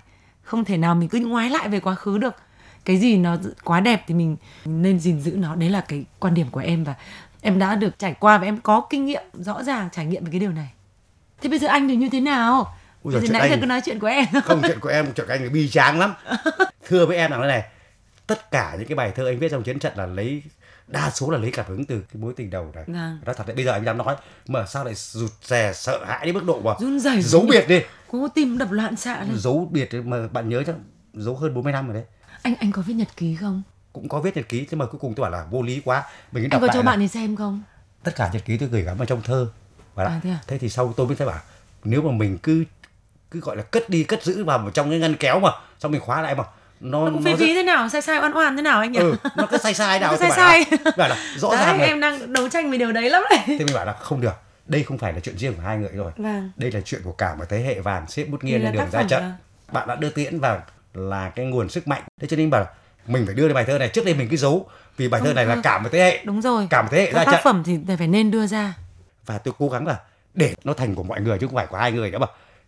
Không 0.48 0.64
thể 0.64 0.76
nào 0.76 0.94
mình 0.94 1.08
cứ 1.08 1.18
ngoái 1.18 1.50
lại 1.50 1.68
về 1.68 1.80
quá 1.80 1.94
khứ 1.94 2.18
được. 2.18 2.34
Cái 2.84 2.96
gì 2.96 3.16
nó 3.16 3.36
quá 3.64 3.80
đẹp 3.80 4.04
thì 4.06 4.14
mình 4.14 4.36
nên 4.64 5.00
gìn 5.00 5.20
giữ 5.20 5.32
nó. 5.36 5.54
Đấy 5.54 5.70
là 5.70 5.80
cái 5.80 6.04
quan 6.18 6.34
điểm 6.34 6.46
của 6.50 6.60
em 6.60 6.84
và 6.84 6.94
em 7.40 7.58
đã 7.58 7.74
được 7.74 7.98
trải 7.98 8.14
qua 8.20 8.38
và 8.38 8.44
em 8.44 8.60
có 8.60 8.86
kinh 8.90 9.06
nghiệm 9.06 9.22
rõ 9.32 9.62
ràng 9.62 9.88
trải 9.92 10.04
nghiệm 10.04 10.24
về 10.24 10.30
cái 10.30 10.40
điều 10.40 10.52
này. 10.52 10.70
Thế 11.40 11.48
bây 11.48 11.58
giờ 11.58 11.68
anh 11.68 11.88
thì 11.88 11.96
như 11.96 12.08
thế 12.12 12.20
nào? 12.20 12.76
Ui 13.02 13.14
giờ 13.14 13.20
nãy 13.20 13.48
giờ 13.48 13.54
anh- 13.54 13.60
cứ 13.60 13.66
nói 13.66 13.80
chuyện 13.84 13.98
của 13.98 14.06
em. 14.06 14.26
Không 14.44 14.62
chuyện 14.66 14.80
của 14.80 14.88
em 14.88 15.06
chuyện 15.16 15.26
của 15.26 15.32
anh 15.32 15.44
là 15.44 15.50
bi 15.50 15.68
tráng 15.68 15.98
lắm. 16.00 16.14
Thưa 16.88 17.06
với 17.06 17.16
em 17.16 17.30
rằng 17.30 17.40
thế 17.42 17.48
này 17.48 17.62
tất 18.26 18.50
cả 18.50 18.74
những 18.78 18.88
cái 18.88 18.96
bài 18.96 19.12
thơ 19.16 19.26
anh 19.26 19.38
viết 19.38 19.48
trong 19.50 19.62
chiến 19.62 19.78
trận 19.78 19.92
là 19.96 20.06
lấy 20.06 20.42
đa 20.86 21.10
số 21.10 21.30
là 21.30 21.38
lấy 21.38 21.50
cảm 21.50 21.66
hứng 21.68 21.84
từ 21.84 22.00
cái 22.12 22.22
mối 22.22 22.32
tình 22.36 22.50
đầu 22.50 22.72
này. 22.74 22.84
Đó 23.24 23.32
thật 23.32 23.46
đấy 23.46 23.56
bây 23.56 23.64
giờ 23.64 23.72
anh 23.72 23.84
dám 23.84 23.98
nói 23.98 24.16
mà 24.48 24.66
sao 24.66 24.84
lại 24.84 24.94
rụt 24.94 25.30
rè 25.42 25.72
sợ 25.74 26.04
hãi 26.04 26.26
đến 26.26 26.34
mức 26.34 26.44
độ 26.44 26.60
mà 26.64 26.72
run 26.80 27.00
rẩy. 27.00 27.22
giấu 27.22 27.46
biệt 27.50 27.68
đi 27.68 27.80
Cô 28.10 28.28
tim 28.28 28.58
đập 28.58 28.70
loạn 28.70 28.96
xạ 28.96 29.20
lên. 29.20 29.36
giấu 29.38 29.68
biệt 29.72 29.88
mà 30.04 30.16
bạn 30.32 30.48
nhớ 30.48 30.62
chắc 30.66 30.74
giấu 31.14 31.36
hơn 31.36 31.54
40 31.54 31.72
năm 31.72 31.86
rồi 31.86 31.94
đấy 31.94 32.04
Anh 32.42 32.54
anh 32.60 32.72
có 32.72 32.82
viết 32.82 32.94
nhật 32.94 33.08
ký 33.16 33.34
không? 33.40 33.62
cũng 33.92 34.08
có 34.08 34.20
viết 34.20 34.36
nhật 34.36 34.48
ký 34.48 34.66
nhưng 34.70 34.78
mà 34.78 34.86
cuối 34.86 34.98
cùng 35.00 35.14
tôi 35.14 35.22
bảo 35.22 35.30
là 35.30 35.46
vô 35.50 35.62
lý 35.62 35.80
quá 35.84 36.04
mình 36.32 36.42
cứ 36.42 36.44
Anh 36.44 36.50
đọc 36.50 36.60
có 36.60 36.68
cho 36.68 36.78
là 36.78 36.82
bạn 36.82 37.00
ấy 37.00 37.08
xem 37.08 37.36
không? 37.36 37.62
tất 38.04 38.12
cả 38.16 38.30
nhật 38.32 38.44
ký 38.44 38.56
tôi 38.58 38.68
gửi 38.68 38.82
gắm 38.82 38.96
vào 38.96 39.06
trong 39.06 39.22
thơ 39.22 39.48
và 39.94 40.04
À, 40.04 40.20
thế 40.24 40.30
à? 40.30 40.38
thế 40.46 40.58
thì 40.58 40.68
sau 40.68 40.92
tôi 40.96 41.06
mới 41.06 41.16
thấy 41.16 41.26
bảo 41.26 41.38
nếu 41.84 42.02
mà 42.02 42.10
mình 42.12 42.38
cứ 42.38 42.64
cứ 43.30 43.40
gọi 43.40 43.56
là 43.56 43.62
cất 43.62 43.90
đi 43.90 44.04
cất 44.04 44.24
giữ 44.24 44.44
vào 44.44 44.70
trong 44.74 44.90
cái 44.90 44.98
ngăn 44.98 45.14
kéo 45.16 45.40
mà 45.40 45.50
xong 45.78 45.92
mình 45.92 46.00
khóa 46.00 46.22
lại 46.22 46.34
mà 46.34 46.44
nó 46.80 47.04
Nó 47.04 47.10
cũng 47.10 47.22
phí 47.24 47.30
rất- 47.30 47.36
phí 47.38 47.54
thế 47.54 47.62
nào, 47.62 47.88
sai 47.88 48.02
sai 48.02 48.18
oan 48.22 48.32
oan 48.36 48.56
thế 48.56 48.62
nào 48.62 48.80
anh 48.80 48.92
nhỉ? 48.92 48.98
ừ, 48.98 49.16
nó 49.36 49.46
cứ 49.50 49.58
sai 49.58 49.74
sai 49.74 50.00
nào 50.00 50.10
cứ 50.10 50.16
sai 50.16 50.28
bảo 50.30 50.38
là- 50.38 50.64
sai. 50.84 50.92
bảo 50.96 51.08
là 51.08 51.16
rõ 51.36 51.48
Đấy, 51.50 51.58
ràng 51.66 51.78
này 51.78 51.86
em 51.88 52.00
đang 52.00 52.32
đấu 52.32 52.48
tranh 52.48 52.68
với 52.70 52.78
điều 52.78 52.92
đấy 52.92 53.10
lắm 53.10 53.22
đấy. 53.30 53.38
thế 53.46 53.58
mình 53.58 53.74
bảo 53.74 53.84
là 53.86 53.92
không 53.92 54.20
được 54.20 54.32
đây 54.68 54.82
không 54.82 54.98
phải 54.98 55.12
là 55.12 55.20
chuyện 55.20 55.38
riêng 55.38 55.54
của 55.54 55.62
hai 55.62 55.76
người 55.78 55.88
rồi. 55.92 56.12
Vâng. 56.16 56.50
đây 56.56 56.72
là 56.72 56.80
chuyện 56.84 57.00
của 57.04 57.12
cả 57.12 57.34
một 57.34 57.44
thế 57.48 57.62
hệ 57.62 57.80
vàng 57.80 58.06
xếp 58.08 58.24
bút 58.24 58.44
nghiêng 58.44 58.64
lên 58.64 58.72
đường 58.72 58.90
ra 58.90 59.02
trận. 59.02 59.22
là- 59.22 59.36
bạn 59.72 59.88
đã 59.88 59.94
đưa 59.94 60.10
tiễn 60.10 60.40
vào 60.40 60.62
là 60.94 61.28
cái 61.30 61.46
nguồn 61.46 61.68
sức 61.68 61.88
mạnh. 61.88 62.02
Thế 62.20 62.28
cho 62.28 62.36
nên 62.36 62.50
bảo 62.50 62.66
mình 63.06 63.26
phải 63.26 63.34
đưa 63.34 63.54
bài 63.54 63.64
thơ 63.64 63.78
này. 63.78 63.88
Trước 63.88 64.04
đây 64.04 64.14
mình 64.14 64.28
cứ 64.28 64.36
giấu 64.36 64.66
vì 64.96 65.08
bài 65.08 65.20
thơ 65.24 65.32
này 65.32 65.46
là 65.46 65.56
cả 65.62 65.78
một 65.78 65.88
thế 65.92 65.98
hệ. 65.98 66.24
Đúng 66.24 66.42
rồi. 66.42 66.66
cả 66.70 66.82
một 66.82 66.88
thế 66.92 66.98
hệ 66.98 67.12
Các 67.12 67.18
ra 67.18 67.24
tác 67.24 67.32
trận. 67.32 67.40
phẩm 67.44 67.62
thì 67.66 67.78
phải 67.98 68.08
nên 68.08 68.30
đưa 68.30 68.46
ra. 68.46 68.74
và 69.26 69.38
tôi 69.38 69.54
cố 69.58 69.68
gắng 69.68 69.86
là 69.86 70.00
để 70.34 70.54
nó 70.64 70.72
thành 70.72 70.94
của 70.94 71.02
mọi 71.02 71.20
người 71.20 71.38
chứ 71.38 71.46
không 71.46 71.56
phải 71.56 71.66
của 71.66 71.76
hai 71.76 71.92
người 71.92 72.10
nữa 72.10 72.18
mà. 72.18 72.26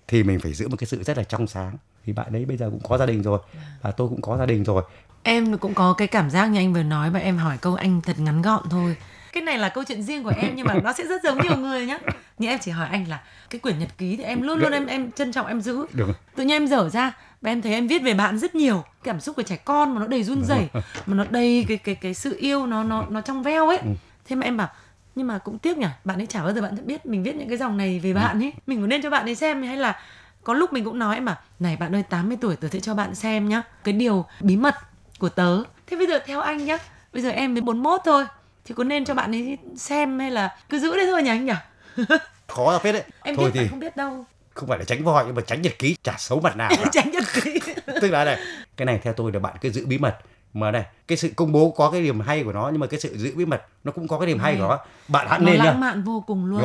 Thì 0.09 0.23
mình 0.23 0.41
phải 0.41 0.53
giữ 0.53 0.69
một 0.69 0.77
cái 0.79 0.87
sự 0.87 1.03
rất 1.03 1.17
là 1.19 1.25
trong 1.25 1.47
sáng. 1.47 1.77
Thì 2.07 2.13
bạn 2.13 2.27
đấy 2.33 2.45
bây 2.45 2.57
giờ 2.57 2.71
cũng 2.71 2.81
có 2.89 2.99
gia 2.99 3.07
đình 3.07 3.23
rồi. 3.23 3.39
Và 3.83 3.91
tôi 3.91 4.09
cũng 4.09 4.23
có 4.23 4.37
gia 4.39 4.47
đình 4.47 4.65
rồi. 4.65 4.83
Em 5.23 5.59
cũng 5.59 5.75
có 5.75 5.93
cái 5.93 6.09
cảm 6.09 6.31
giác 6.31 6.47
như 6.47 6.59
anh 6.59 6.73
vừa 6.73 6.83
nói 6.83 7.11
và 7.11 7.21
em 7.21 7.39
hỏi 7.39 7.59
câu 7.61 7.75
anh 7.75 8.01
thật 8.01 8.19
ngắn 8.19 8.43
gọn 8.43 8.63
thôi. 8.71 8.97
Cái 9.33 9.43
này 9.43 9.59
là 9.59 9.69
câu 9.69 9.85
chuyện 9.85 10.03
riêng 10.03 10.25
của 10.25 10.33
em 10.37 10.53
nhưng 10.55 10.67
mà 10.67 10.75
nó 10.85 10.93
sẽ 10.93 11.05
rất 11.05 11.23
giống 11.23 11.43
nhiều 11.43 11.57
người 11.57 11.87
nhá. 11.87 11.99
Nhưng 12.39 12.51
em 12.51 12.59
chỉ 12.59 12.71
hỏi 12.71 12.89
anh 12.91 13.09
là 13.09 13.21
cái 13.51 13.59
quyển 13.59 13.79
nhật 13.79 13.89
ký 13.99 14.17
thì 14.17 14.25
em 14.25 14.43
luôn 14.43 14.59
luôn 14.59 14.73
em 14.73 14.87
em 14.87 15.13
trân 15.13 15.33
trọng 15.33 15.47
em 15.47 15.61
giữ. 15.61 15.87
được 15.93 16.09
Tự 16.37 16.45
nhiên 16.45 16.57
em 16.57 16.67
dở 16.67 16.89
ra 16.89 17.13
và 17.41 17.51
em 17.51 17.63
thấy 17.63 17.73
em 17.73 17.87
viết 17.87 18.03
về 18.03 18.15
bạn 18.15 18.39
rất 18.39 18.55
nhiều. 18.55 18.85
Cảm 19.05 19.21
xúc 19.21 19.37
của 19.37 19.43
trẻ 19.43 19.57
con 19.57 19.95
mà 19.95 20.01
nó 20.01 20.07
đầy 20.07 20.23
run 20.23 20.45
rẩy 20.45 20.69
mà 21.07 21.15
nó 21.15 21.25
đầy 21.31 21.65
cái 21.69 21.77
cái 21.77 21.95
cái 21.95 22.15
sự 22.15 22.37
yêu 22.39 22.67
nó 22.67 22.85
nó 22.85 23.05
nó 23.09 23.21
trong 23.21 23.43
veo 23.43 23.69
ấy. 23.69 23.79
Thế 24.25 24.37
mà 24.37 24.45
em 24.45 24.57
bảo 24.57 24.69
nhưng 25.15 25.27
mà 25.27 25.39
cũng 25.39 25.59
tiếc 25.59 25.79
nhỉ 25.79 25.87
bạn 26.05 26.21
ấy 26.21 26.27
chả 26.27 26.43
bao 26.43 26.53
giờ 26.53 26.63
bạn 26.63 26.87
biết 26.87 27.07
mình 27.07 27.23
viết 27.23 27.37
những 27.37 27.49
cái 27.49 27.59
dòng 27.59 27.77
này 27.77 28.01
về 28.01 28.13
bạn 28.13 28.43
ấy. 28.43 28.53
Mình 28.67 28.81
có 28.81 28.87
nên 28.87 29.03
cho 29.03 29.11
bạn 29.11 29.25
ấy 29.25 29.35
xem 29.35 29.63
hay 29.63 29.77
là 29.77 30.01
có 30.45 30.55
lúc 30.55 30.73
mình 30.73 30.85
cũng 30.85 30.99
nói 30.99 31.15
em 31.15 31.25
bảo 31.25 31.37
này 31.59 31.77
bạn 31.77 31.95
ơi 31.95 32.03
80 32.03 32.39
tuổi 32.41 32.57
tớ 32.57 32.69
sẽ 32.69 32.81
cho 32.81 32.95
bạn 32.95 33.15
xem 33.15 33.49
nhá 33.49 33.63
cái 33.85 33.95
điều 33.95 34.25
bí 34.41 34.57
mật 34.57 34.75
của 35.19 35.29
tớ. 35.29 35.63
Thế 35.87 35.97
bây 35.97 36.07
giờ 36.07 36.19
theo 36.27 36.41
anh 36.41 36.65
nhá 36.65 36.79
bây 37.13 37.23
giờ 37.23 37.31
em 37.31 37.55
mới 37.55 37.61
41 37.61 38.01
thôi 38.05 38.25
thì 38.71 38.75
có 38.75 38.85
nên 38.85 39.05
cho 39.05 39.15
bạn 39.15 39.35
ấy 39.35 39.59
xem 39.77 40.19
hay 40.19 40.31
là 40.31 40.57
cứ 40.69 40.79
giữ 40.79 40.97
đấy 40.97 41.07
thôi 41.07 41.23
nhỉ 41.23 41.29
anh 41.29 41.47
nhỉ? 41.47 41.53
Khó 42.49 42.73
là 42.73 42.79
phết 42.79 42.95
đấy. 42.95 43.03
Em 43.23 43.37
thôi 43.37 43.51
biết 43.55 43.61
thì 43.61 43.69
không 43.69 43.79
biết 43.79 43.97
đâu. 43.97 44.25
không 44.55 44.69
phải 44.69 44.79
là 44.79 44.85
tránh 44.85 45.05
voi 45.05 45.25
nhưng 45.27 45.35
mà 45.35 45.43
tránh 45.47 45.63
nhật 45.63 45.79
ký 45.79 45.97
chả 46.03 46.15
xấu 46.19 46.41
mặt 46.41 46.57
nào 46.57 46.71
tránh 46.93 47.11
nhật 47.11 47.25
ký. 47.35 47.61
Tức 48.01 48.11
là 48.11 48.25
này 48.25 48.39
cái 48.77 48.87
này 48.87 48.99
theo 49.03 49.13
tôi 49.13 49.33
là 49.33 49.39
bạn 49.39 49.57
cứ 49.61 49.71
giữ 49.71 49.87
bí 49.87 49.99
mật. 49.99 50.19
Mà 50.55 50.71
này 50.71 50.85
cái 51.09 51.19
sự 51.19 51.31
công 51.37 51.53
bố 51.53 51.71
có 51.71 51.91
cái 51.91 52.03
điểm 52.03 52.21
hay 52.21 52.45
của 52.45 52.53
nó 52.53 52.69
nhưng 52.73 52.81
mà 52.81 52.87
cái 52.87 53.01
sự 53.01 53.17
giữ 53.17 53.33
bí 53.37 53.45
mật 53.45 53.63
nó 53.85 53.93
cũng 53.93 54.09
có 54.09 54.19
cái 54.19 54.27
điểm 54.27 54.39
hay 54.39 54.55
của 54.55 54.61
nó. 54.61 54.79
Bạn 55.09 55.27
nó 55.31 55.39
nên 55.39 55.57
lãng 55.57 55.81
mạn 55.81 56.03
vô 56.03 56.25
cùng 56.27 56.47
luôn. 56.47 56.63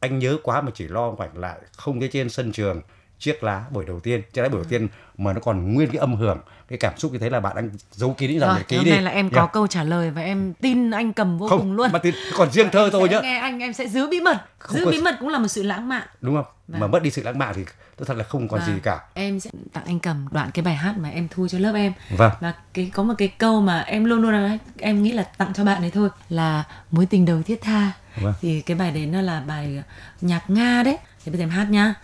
Anh 0.00 0.18
nhớ 0.18 0.36
quá 0.42 0.60
mà 0.60 0.70
chỉ 0.74 0.88
lo 0.88 1.10
ngoảnh 1.10 1.38
lại 1.38 1.58
không 1.76 2.00
cái 2.00 2.08
trên 2.12 2.28
sân 2.28 2.52
trường 2.52 2.80
chiếc 3.18 3.42
lá 3.44 3.64
buổi 3.70 3.84
đầu 3.84 4.00
tiên. 4.00 4.22
Chiếc 4.32 4.42
lá 4.42 4.48
buổi 4.48 4.60
đầu 4.60 4.68
tiên 4.70 4.88
mà 5.18 5.32
nó 5.32 5.40
còn 5.40 5.74
nguyên 5.74 5.88
cái 5.90 5.98
âm 5.98 6.14
hưởng 6.16 6.38
cái 6.68 6.78
cảm 6.78 6.98
xúc 6.98 7.12
như 7.12 7.18
thế 7.18 7.30
là 7.30 7.40
bạn 7.40 7.56
đang 7.56 7.70
giấu 7.90 8.14
kín 8.18 8.30
những 8.30 8.40
dòng 8.40 8.56
nhật 8.56 8.68
ký 8.68 8.76
hôm 8.76 8.84
đi. 8.84 8.90
nay 8.90 9.02
là 9.02 9.10
em 9.10 9.30
có 9.30 9.42
Nhá. 9.42 9.48
câu 9.52 9.66
trả 9.66 9.82
lời 9.82 10.10
và 10.10 10.22
em 10.22 10.52
tin 10.60 10.90
anh 10.90 11.12
cầm 11.12 11.38
vô 11.38 11.48
không 11.48 11.58
cùng 11.60 11.72
luôn. 11.72 11.92
mà 11.92 11.98
tin 11.98 12.14
còn 12.36 12.50
riêng 12.50 12.68
thơ 12.72 12.88
thôi 12.92 13.08
nhá. 13.08 13.20
nghe 13.22 13.38
anh 13.38 13.58
em 13.58 13.72
sẽ 13.72 13.88
giữ 13.88 14.08
bí 14.10 14.20
mật. 14.20 14.36
Không 14.58 14.76
giữ 14.78 14.84
có- 14.84 14.90
bí 14.90 15.00
mật 15.00 15.16
cũng 15.20 15.28
là 15.28 15.38
một 15.38 15.48
sự 15.48 15.62
lãng 15.62 15.88
mạn. 15.88 16.06
Đúng 16.20 16.34
không? 16.36 16.44
Vâng. 16.68 16.80
mà 16.80 16.86
mất 16.86 17.02
đi 17.02 17.10
sự 17.10 17.22
lãng 17.22 17.38
mạn 17.38 17.52
thì 17.56 17.64
tôi 17.96 18.06
thật 18.06 18.16
là 18.16 18.24
không 18.24 18.48
còn 18.48 18.60
Vâng. 18.60 18.68
gì 18.74 18.80
cả. 18.82 19.00
Em 19.14 19.40
sẽ 19.40 19.50
tặng 19.72 19.84
anh 19.86 20.00
cầm 20.00 20.28
đoạn 20.30 20.50
cái 20.54 20.62
bài 20.64 20.74
hát 20.74 20.94
mà 20.98 21.08
em 21.08 21.28
thu 21.30 21.48
cho 21.48 21.58
lớp 21.58 21.72
em. 21.74 21.92
Vâng. 22.16 22.32
và 22.40 22.54
cái 22.74 22.90
có 22.94 23.02
một 23.02 23.14
cái 23.18 23.28
câu 23.28 23.60
mà 23.60 23.80
em 23.80 24.04
luôn 24.04 24.22
luôn 24.22 24.32
nói 24.32 24.58
em 24.78 25.02
nghĩ 25.02 25.12
là 25.12 25.22
tặng 25.22 25.52
cho 25.54 25.64
bạn 25.64 25.82
ấy 25.82 25.90
thôi 25.90 26.08
là 26.28 26.64
mối 26.90 27.06
tình 27.06 27.24
đầu 27.24 27.42
thiết 27.42 27.60
tha. 27.62 27.92
Vâng. 28.20 28.34
thì 28.40 28.60
cái 28.60 28.76
bài 28.76 28.90
đấy 28.90 29.06
nó 29.06 29.20
là 29.20 29.40
bài 29.46 29.82
nhạc 30.20 30.50
nga 30.50 30.82
đấy. 30.82 30.96
Thì 31.24 31.32
bây 31.32 31.38
giờ 31.38 31.42
em 31.42 31.50
hát 31.50 31.66
nhá 31.70 31.94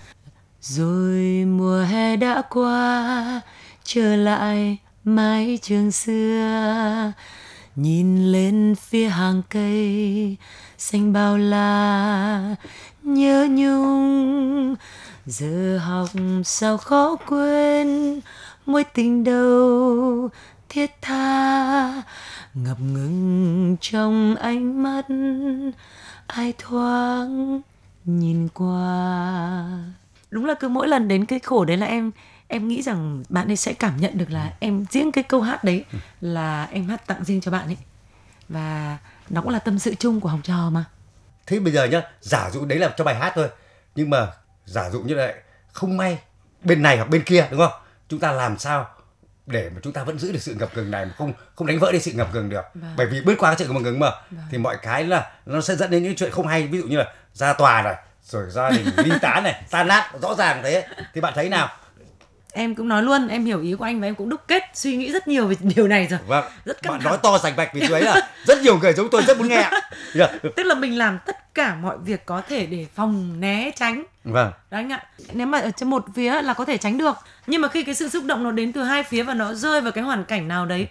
rồi 0.63 1.45
mùa 1.45 1.83
hè 1.83 2.17
đã 2.17 2.43
qua, 2.51 3.41
trở 3.85 4.17
lại 4.17 4.79
mái 5.05 5.59
trường 5.63 5.93
xưa. 5.93 7.13
Nhìn 7.77 8.33
lên 8.33 8.75
phía 8.75 9.09
hàng 9.09 9.43
cây, 9.51 10.37
xanh 10.79 11.13
bao 11.13 11.39
la, 11.39 12.57
nhớ 13.03 13.47
nhung. 13.51 14.75
Giờ 15.27 15.79
học 15.79 16.09
sao 16.45 16.77
khó 16.79 17.17
quên 17.29 18.21
mối 18.67 18.85
tình 18.85 19.25
đầu 19.25 20.29
thiết 20.69 20.91
tha. 21.03 22.03
Ngập 22.55 22.81
ngừng 22.81 23.77
trong 23.81 24.37
ánh 24.37 24.83
mắt, 24.83 25.05
ai 26.27 26.53
thoáng 26.59 27.61
nhìn 28.05 28.49
qua 28.55 30.02
đúng 30.33 30.45
là 30.45 30.55
cứ 30.55 30.69
mỗi 30.69 30.89
lần 30.89 31.09
đến 31.09 31.25
cái 31.25 31.39
khổ 31.39 31.65
đấy 31.65 31.77
là 31.77 31.87
em 31.87 32.11
em 32.49 32.69
nghĩ 32.69 32.83
rằng 32.83 33.23
bạn 33.29 33.51
ấy 33.51 33.57
sẽ 33.57 33.73
cảm 33.73 33.97
nhận 33.97 34.19
được 34.19 34.31
là 34.31 34.53
em 34.61 34.85
diễn 34.91 35.13
cái 35.13 35.25
câu 35.25 35.41
hát 35.41 35.65
đấy 35.65 35.85
là 36.21 36.69
em 36.73 36.89
hát 36.89 37.07
tặng 37.07 37.25
riêng 37.25 37.41
cho 37.41 37.51
bạn 37.51 37.67
ấy. 37.67 37.77
Và 38.49 38.99
nó 39.31 39.43
cũng 39.43 39.51
là 39.51 39.59
tâm 39.59 39.79
sự 39.79 39.95
chung 39.95 40.21
của 40.21 40.29
học 40.29 40.41
trò 40.43 40.71
mà. 40.71 40.85
Thế 41.47 41.61
bây 41.61 41.73
giờ 41.73 41.85
nhá 41.85 42.03
giả 42.21 42.51
dụ 42.51 42.65
đấy 42.65 42.79
là 42.79 42.95
cho 42.97 43.05
bài 43.05 43.15
hát 43.15 43.33
thôi 43.35 43.49
nhưng 43.95 44.11
mà 44.11 44.27
giả 44.65 44.91
dụ 44.91 45.01
như 45.01 45.15
là 45.15 45.35
không 45.73 45.97
may 45.97 46.19
bên 46.65 46.83
này 46.83 46.97
hoặc 46.97 47.09
bên 47.09 47.23
kia 47.23 47.49
đúng 47.51 47.61
không? 47.61 47.83
Chúng 48.09 48.21
ta 48.21 48.33
làm 48.33 48.59
sao 48.59 48.89
để 49.47 49.71
mà 49.75 49.81
chúng 49.83 49.93
ta 49.93 50.05
vẫn 50.05 50.19
giữ 50.19 50.33
được 50.33 50.43
sự 50.43 50.55
ngập 50.55 50.77
ngừng 50.77 50.91
này 50.91 51.07
mà 51.07 51.13
không 51.19 51.33
không 51.55 51.67
đánh 51.67 51.79
vỡ 51.79 51.93
đi 51.93 51.99
sự 52.01 52.13
ngập 52.13 52.35
ngừng 52.35 52.49
được? 52.49 52.65
Vâng. 52.75 52.95
bởi 52.97 53.07
vì 53.07 53.21
bước 53.21 53.35
qua 53.39 53.51
cái 53.51 53.59
sự 53.59 53.73
ngập 53.73 53.83
ngừng 53.83 53.99
mà. 53.99 54.11
Thì 54.51 54.59
mọi 54.59 54.77
cái 54.83 55.05
là 55.05 55.33
nó 55.47 55.61
sẽ 55.61 55.77
dẫn 55.77 55.91
đến 55.91 56.03
những 56.03 56.17
chuyện 56.17 56.31
không 56.31 56.47
hay. 56.47 56.67
Ví 56.67 56.79
dụ 56.79 56.87
như 56.87 56.97
là 56.97 57.13
ra 57.33 57.53
tòa 57.53 57.83
này 57.83 57.97
rồi 58.25 58.45
gia 58.51 58.71
đình 58.71 58.87
ly 58.97 59.11
tán 59.21 59.45
này 59.45 59.63
tan 59.71 59.89
nát 59.89 60.11
rõ 60.23 60.35
ràng 60.35 60.61
thế. 60.63 60.87
Thì 61.15 61.21
bạn 61.21 61.33
thấy 61.37 61.49
nào? 61.49 61.69
Em 62.53 62.75
cũng 62.75 62.89
nói 62.89 63.03
luôn 63.03 63.29
em 63.29 63.45
hiểu 63.45 63.63
ý 63.63 63.75
của 63.75 63.85
anh 63.85 64.01
và 64.01 64.07
em 64.07 64.15
cũng 64.15 64.29
đúc 64.29 64.41
kết 64.49 64.63
suy 64.75 64.97
nghĩ 64.97 65.13
rất 65.13 65.29
nhiều 65.29 65.47
về 65.47 65.57
điều 65.61 65.89
này 65.89 66.07
rồi. 66.07 66.21
Vâng 66.27 66.45
rất 66.65 66.83
căng 66.83 66.93
bạn 66.93 67.01
thẳng. 67.01 67.11
nói 67.11 67.19
to 67.23 67.39
rành 67.39 67.57
bạch 67.57 67.75
vì 67.75 67.81
chú 67.89 67.95
ấy 67.95 68.03
là 68.03 68.29
rất 68.47 68.63
nhiều 68.63 68.79
người 68.79 68.93
giống 68.93 69.11
tôi 69.11 69.23
rất 69.23 69.39
muốn 69.39 69.49
nghe. 69.49 69.71
Dạ. 70.15 70.27
tức 70.57 70.63
là 70.63 70.75
mình 70.75 70.99
làm 70.99 71.19
tất 71.27 71.55
cả 71.55 71.75
mọi 71.75 71.99
việc 71.99 72.27
có 72.27 72.43
thể 72.49 72.67
để 72.67 72.87
phòng 72.95 73.41
né 73.41 73.71
tránh. 73.77 74.05
Vâng. 74.25 74.53
Đấy 74.71 74.83
anh 74.83 74.93
ạ. 74.93 75.05
Nếu 75.33 75.47
mà 75.47 75.59
ở 75.59 75.71
trên 75.77 75.91
một 75.91 76.05
phía 76.15 76.43
là 76.43 76.55
có 76.55 76.65
thể 76.65 76.77
tránh 76.77 76.99
được. 76.99 77.17
Nhưng 77.47 77.61
mà 77.61 77.69
khi 77.69 77.85
cái 77.85 77.95
sự 77.95 78.09
xúc 78.09 78.25
động 78.25 78.45
nó 78.45 78.51
đến 78.51 78.73
từ 78.73 78.83
hai 78.83 79.03
phía 79.03 79.23
Và 79.23 79.35
nó 79.35 79.55
rơi 79.55 79.81
vào 79.81 79.93
cái 79.93 80.05
hoàn 80.05 80.25
cảnh 80.25 80.49
nào 80.49 80.67
đấy 80.67 80.89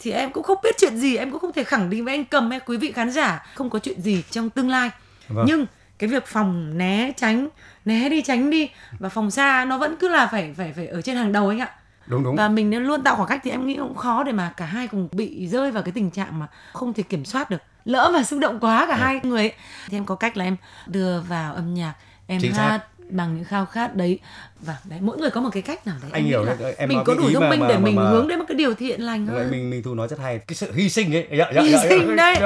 Thì 0.00 0.10
em 0.10 0.32
cũng 0.32 0.42
không 0.42 0.58
biết 0.62 0.74
chuyện 0.78 0.98
gì. 0.98 1.16
Em 1.16 1.30
cũng 1.30 1.40
không 1.40 1.52
thể 1.52 1.64
khẳng 1.64 1.90
định 1.90 2.04
với 2.04 2.14
anh 2.14 2.24
Cầm 2.24 2.50
hay 2.50 2.60
quý 2.60 2.76
vị 2.76 2.92
khán 2.92 3.10
giả 3.10 3.46
Không 3.54 3.70
có 3.70 3.78
chuyện 3.78 4.02
gì 4.02 4.22
trong 4.30 4.50
tương 4.50 4.70
lai. 4.70 4.90
Vâng. 5.28 5.44
Nhưng 5.48 5.66
cái 5.98 6.08
việc 6.10 6.26
phòng 6.26 6.78
né 6.78 7.12
tránh 7.16 7.48
Né 7.84 8.08
đi 8.08 8.22
tránh 8.22 8.50
đi. 8.50 8.70
Và 8.98 9.08
phòng 9.08 9.30
xa 9.30 9.64
nó 9.68 9.78
vẫn 9.78 9.96
cứ 10.00 10.08
là 10.08 10.26
phải 10.26 10.54
phải 10.56 10.72
phải 10.76 10.86
ở 10.86 11.02
trên 11.02 11.16
hàng 11.16 11.32
đầu 11.32 11.48
anh 11.48 11.58
ạ. 11.58 11.70
Đúng 12.06 12.24
đúng. 12.24 12.36
Và 12.36 12.48
mình 12.48 12.70
nên 12.70 12.84
luôn 12.84 13.02
tạo 13.02 13.16
khoảng 13.16 13.28
cách 13.28 13.40
thì 13.44 13.50
em 13.50 13.66
nghĩ 13.66 13.76
cũng 13.76 13.94
khó 13.94 14.22
để 14.22 14.32
mà 14.32 14.52
cả 14.56 14.64
hai 14.64 14.86
cùng 14.86 15.08
bị 15.12 15.46
rơi 15.48 15.70
vào 15.70 15.82
cái 15.82 15.92
tình 15.92 16.10
trạng 16.10 16.38
mà 16.38 16.46
không 16.72 16.94
thể 16.94 17.02
kiểm 17.02 17.24
soát 17.24 17.50
được. 17.50 17.62
Lỡ 17.84 18.10
mà 18.14 18.22
xúc 18.22 18.40
động 18.40 18.60
quá 18.60 18.86
cả 18.88 18.94
Ừ. 18.94 18.98
hai 19.00 19.20
người 19.22 19.40
ấy. 19.42 19.52
thì 19.88 19.96
em 19.96 20.04
có 20.04 20.14
cách 20.14 20.36
là 20.36 20.44
em 20.44 20.56
đưa 20.86 21.20
vào 21.20 21.54
âm 21.54 21.74
nhạc 21.74 21.94
em 22.26 22.40
Chính 22.40 22.54
xác. 22.54 22.62
hát 22.68 22.84
bằng 23.10 23.34
những 23.36 23.44
khao 23.44 23.66
khát 23.66 23.96
đấy. 23.96 24.18
Và 24.60 24.76
đấy 24.84 24.98
mỗi 25.02 25.18
người 25.18 25.30
có 25.30 25.40
một 25.40 25.50
cái 25.52 25.62
cách 25.62 25.86
nào 25.86 25.96
đấy 26.02 26.10
Anh 26.14 26.24
hiểu 26.24 26.44
đấy, 26.44 26.74
em 26.78 26.88
mình 26.88 27.02
có 27.04 27.14
đủ 27.14 27.30
thông 27.34 27.50
minh 27.50 27.60
để 27.68 27.74
mà- 27.74 27.80
mình 27.84 27.96
mà- 27.96 28.02
hướng 28.10 28.28
đến 28.28 28.38
một 28.38 28.44
cái 28.48 28.56
điều 28.56 28.74
thiện 28.74 29.00
lành 29.00 29.26
hơn 29.26 29.50
mình 29.50 29.70
mình 29.70 29.82
thu 29.82 29.94
nói 29.94 30.08
rất 30.08 30.18
hay. 30.18 30.38
Cái 30.38 30.54
sự 30.56 30.72
hy 30.72 30.88
sinh 30.88 31.16
ấy. 31.16 31.26
Dạ, 31.38 31.50
dạ, 31.54 31.62
Hy 31.62 31.70
dạ, 31.72 31.78
sinh 31.88 32.16
đấy. 32.16 32.36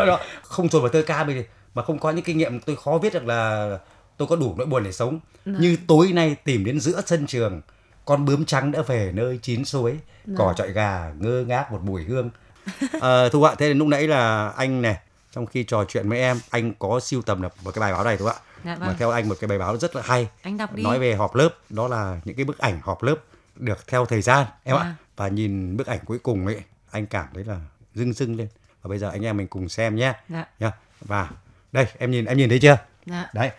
không 0.42 0.68
trồn 0.68 0.82
vào 0.82 0.90
thơ 0.92 1.02
ca 1.06 1.24
mình 1.24 1.44
mà 1.74 1.82
không 1.82 1.98
có 1.98 2.10
những 2.10 2.24
kinh 2.24 2.38
nghiệm 2.38 2.60
tôi 2.60 2.76
khó 2.76 2.98
viết 3.02 3.12
được 3.12 3.24
là 3.26 3.78
tôi 4.16 4.28
có 4.28 4.36
đủ 4.36 4.54
nỗi 4.58 4.66
buồn 4.66 4.84
để 4.84 4.92
sống 4.92 5.20
Dạ. 5.46 5.52
như 5.58 5.76
tối 5.86 6.12
nay 6.12 6.36
tìm 6.44 6.64
đến 6.64 6.80
giữa 6.80 7.00
sân 7.06 7.26
trường 7.26 7.60
con 8.04 8.24
bướm 8.24 8.44
trắng 8.44 8.72
đã 8.72 8.82
về 8.82 9.12
nơi 9.14 9.38
chín 9.42 9.64
suối 9.64 9.98
Dạ. 10.26 10.34
cỏ 10.38 10.54
trọi 10.56 10.72
gà 10.72 11.12
ngơ 11.18 11.44
ngác 11.48 11.72
một 11.72 11.80
mùi 11.82 12.04
hương 12.04 12.30
à, 13.00 13.28
thu 13.32 13.42
ạ 13.42 13.54
thế 13.58 13.68
thì 13.68 13.74
lúc 13.74 13.88
nãy 13.88 14.08
là 14.08 14.48
anh 14.48 14.82
này 14.82 14.96
trong 15.32 15.46
khi 15.46 15.64
trò 15.64 15.84
chuyện 15.88 16.08
với 16.08 16.18
em 16.20 16.40
anh 16.50 16.72
có 16.78 17.00
siêu 17.00 17.22
tầm 17.22 17.42
được 17.42 17.52
một 17.64 17.70
cái 17.74 17.80
bài 17.80 17.92
báo 17.92 18.04
này 18.04 18.16
đúng 18.16 18.28
không 18.28 18.36
ạ 18.36 18.42
Dạ 18.64 18.76
mà 18.80 18.86
vâng. 18.86 18.96
theo 18.98 19.10
anh 19.10 19.28
một 19.28 19.34
cái 19.40 19.48
bài 19.48 19.58
báo 19.58 19.76
rất 19.78 19.96
là 19.96 20.02
hay 20.04 20.28
Anh 20.42 20.56
đọc 20.56 20.74
đi. 20.74 20.82
nói 20.82 20.98
về 20.98 21.14
họp 21.14 21.34
lớp 21.34 21.48
đó 21.70 21.88
là 21.88 22.20
những 22.24 22.36
cái 22.36 22.44
bức 22.44 22.58
ảnh 22.58 22.80
họp 22.82 23.02
lớp 23.02 23.16
được 23.56 23.86
theo 23.86 24.06
thời 24.06 24.22
gian 24.22 24.46
em 24.64 24.76
À. 24.76 24.82
ạ 24.82 24.94
và 25.16 25.28
nhìn 25.28 25.76
bức 25.76 25.86
ảnh 25.86 25.98
cuối 26.04 26.18
cùng 26.18 26.46
ấy 26.46 26.62
anh 26.90 27.06
cảm 27.06 27.26
thấy 27.34 27.44
là 27.44 27.60
rưng 27.94 28.12
rưng 28.12 28.36
lên 28.36 28.48
và 28.82 28.88
bây 28.88 28.98
giờ 28.98 29.10
anh 29.10 29.22
em 29.24 29.36
mình 29.36 29.46
cùng 29.48 29.68
xem 29.68 29.96
nhé 29.96 30.12
Dạ. 30.28 30.44
nha 30.60 30.72
và 31.00 31.28
đây 31.72 31.86
em 31.98 32.10
nhìn 32.10 32.24
em 32.24 32.38
nhìn 32.38 32.48
thấy 32.48 32.58
chưa 32.58 32.76
Dạ. 33.06 33.30
đấy 33.34 33.50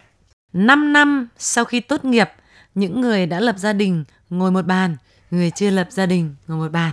5 0.53 0.93
năm 0.93 1.27
sau 1.37 1.65
khi 1.65 1.79
tốt 1.79 2.05
nghiệp, 2.05 2.29
những 2.75 3.01
người 3.01 3.25
đã 3.25 3.39
lập 3.39 3.55
gia 3.57 3.73
đình 3.73 4.03
ngồi 4.29 4.51
một 4.51 4.65
bàn, 4.65 4.97
người 5.31 5.51
chưa 5.51 5.69
lập 5.69 5.87
gia 5.91 6.05
đình 6.05 6.35
ngồi 6.47 6.57
một 6.57 6.71
bàn. 6.71 6.91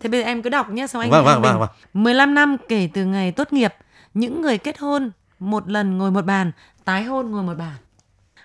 Thế 0.00 0.08
bây 0.08 0.20
giờ 0.20 0.26
em 0.26 0.42
cứ 0.42 0.50
đọc 0.50 0.70
nhé, 0.70 0.86
xong 0.86 1.00
anh 1.02 1.10
Vâng, 1.10 1.24
vâng, 1.24 1.42
bình. 1.42 1.50
vâng, 1.52 1.60
vâng. 1.60 1.70
15 1.94 2.34
năm 2.34 2.56
kể 2.68 2.88
từ 2.94 3.04
ngày 3.04 3.32
tốt 3.32 3.52
nghiệp, 3.52 3.74
những 4.14 4.42
người 4.42 4.58
kết 4.58 4.78
hôn 4.78 5.10
một 5.38 5.68
lần 5.70 5.98
ngồi 5.98 6.10
một 6.10 6.24
bàn, 6.24 6.52
tái 6.84 7.04
hôn 7.04 7.30
ngồi 7.30 7.42
một 7.42 7.54
bàn. 7.58 7.76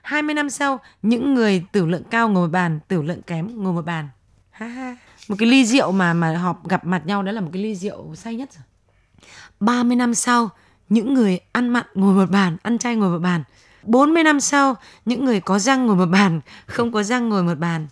20 0.02 0.34
năm 0.36 0.50
sau, 0.50 0.80
những 1.02 1.34
người 1.34 1.64
tử 1.72 1.86
lượng 1.86 2.04
cao 2.10 2.30
ngồi 2.30 2.48
một 2.48 2.52
bàn, 2.52 2.80
tử 2.88 3.02
lượng 3.02 3.22
kém 3.22 3.64
ngồi 3.64 3.74
một 3.74 3.86
bàn. 3.86 4.08
Ha 4.52 4.68
ha. 4.68 4.96
Một 5.28 5.36
cái 5.40 5.50
ly 5.50 5.66
rượu 5.66 5.92
mà 5.92 6.14
mà 6.14 6.38
họp 6.38 6.68
gặp 6.68 6.86
mặt 6.86 7.02
nhau 7.06 7.24
đó 7.24 7.32
là 7.32 7.42
một 7.42 7.50
cái 7.54 7.64
ly 7.64 7.76
rượu 7.76 8.16
say 8.16 8.36
nhất 8.36 8.50
rồi. 8.54 8.64
30 9.60 9.96
năm 9.96 10.14
sau, 10.14 10.50
những 10.90 11.14
người 11.14 11.40
ăn 11.52 11.70
mặn 11.70 11.86
ngồi 11.94 12.14
một 12.14 12.32
bàn, 12.32 12.58
ăn 12.64 12.78
chay 12.78 12.96
ngồi 12.96 13.10
một 13.10 13.20
bàn. 13.20 13.44
40 13.84 14.24
năm 14.24 14.40
sau, 14.40 14.76
những 15.06 15.26
người 15.26 15.40
có 15.40 15.60
răng 15.60 15.86
ngồi 15.86 15.96
một 15.96 16.06
bàn, 16.06 16.42
không 16.66 16.92
có 16.92 17.04
răng 17.04 17.30
ngồi 17.30 17.44
một 17.44 17.58
bàn. 17.58 17.88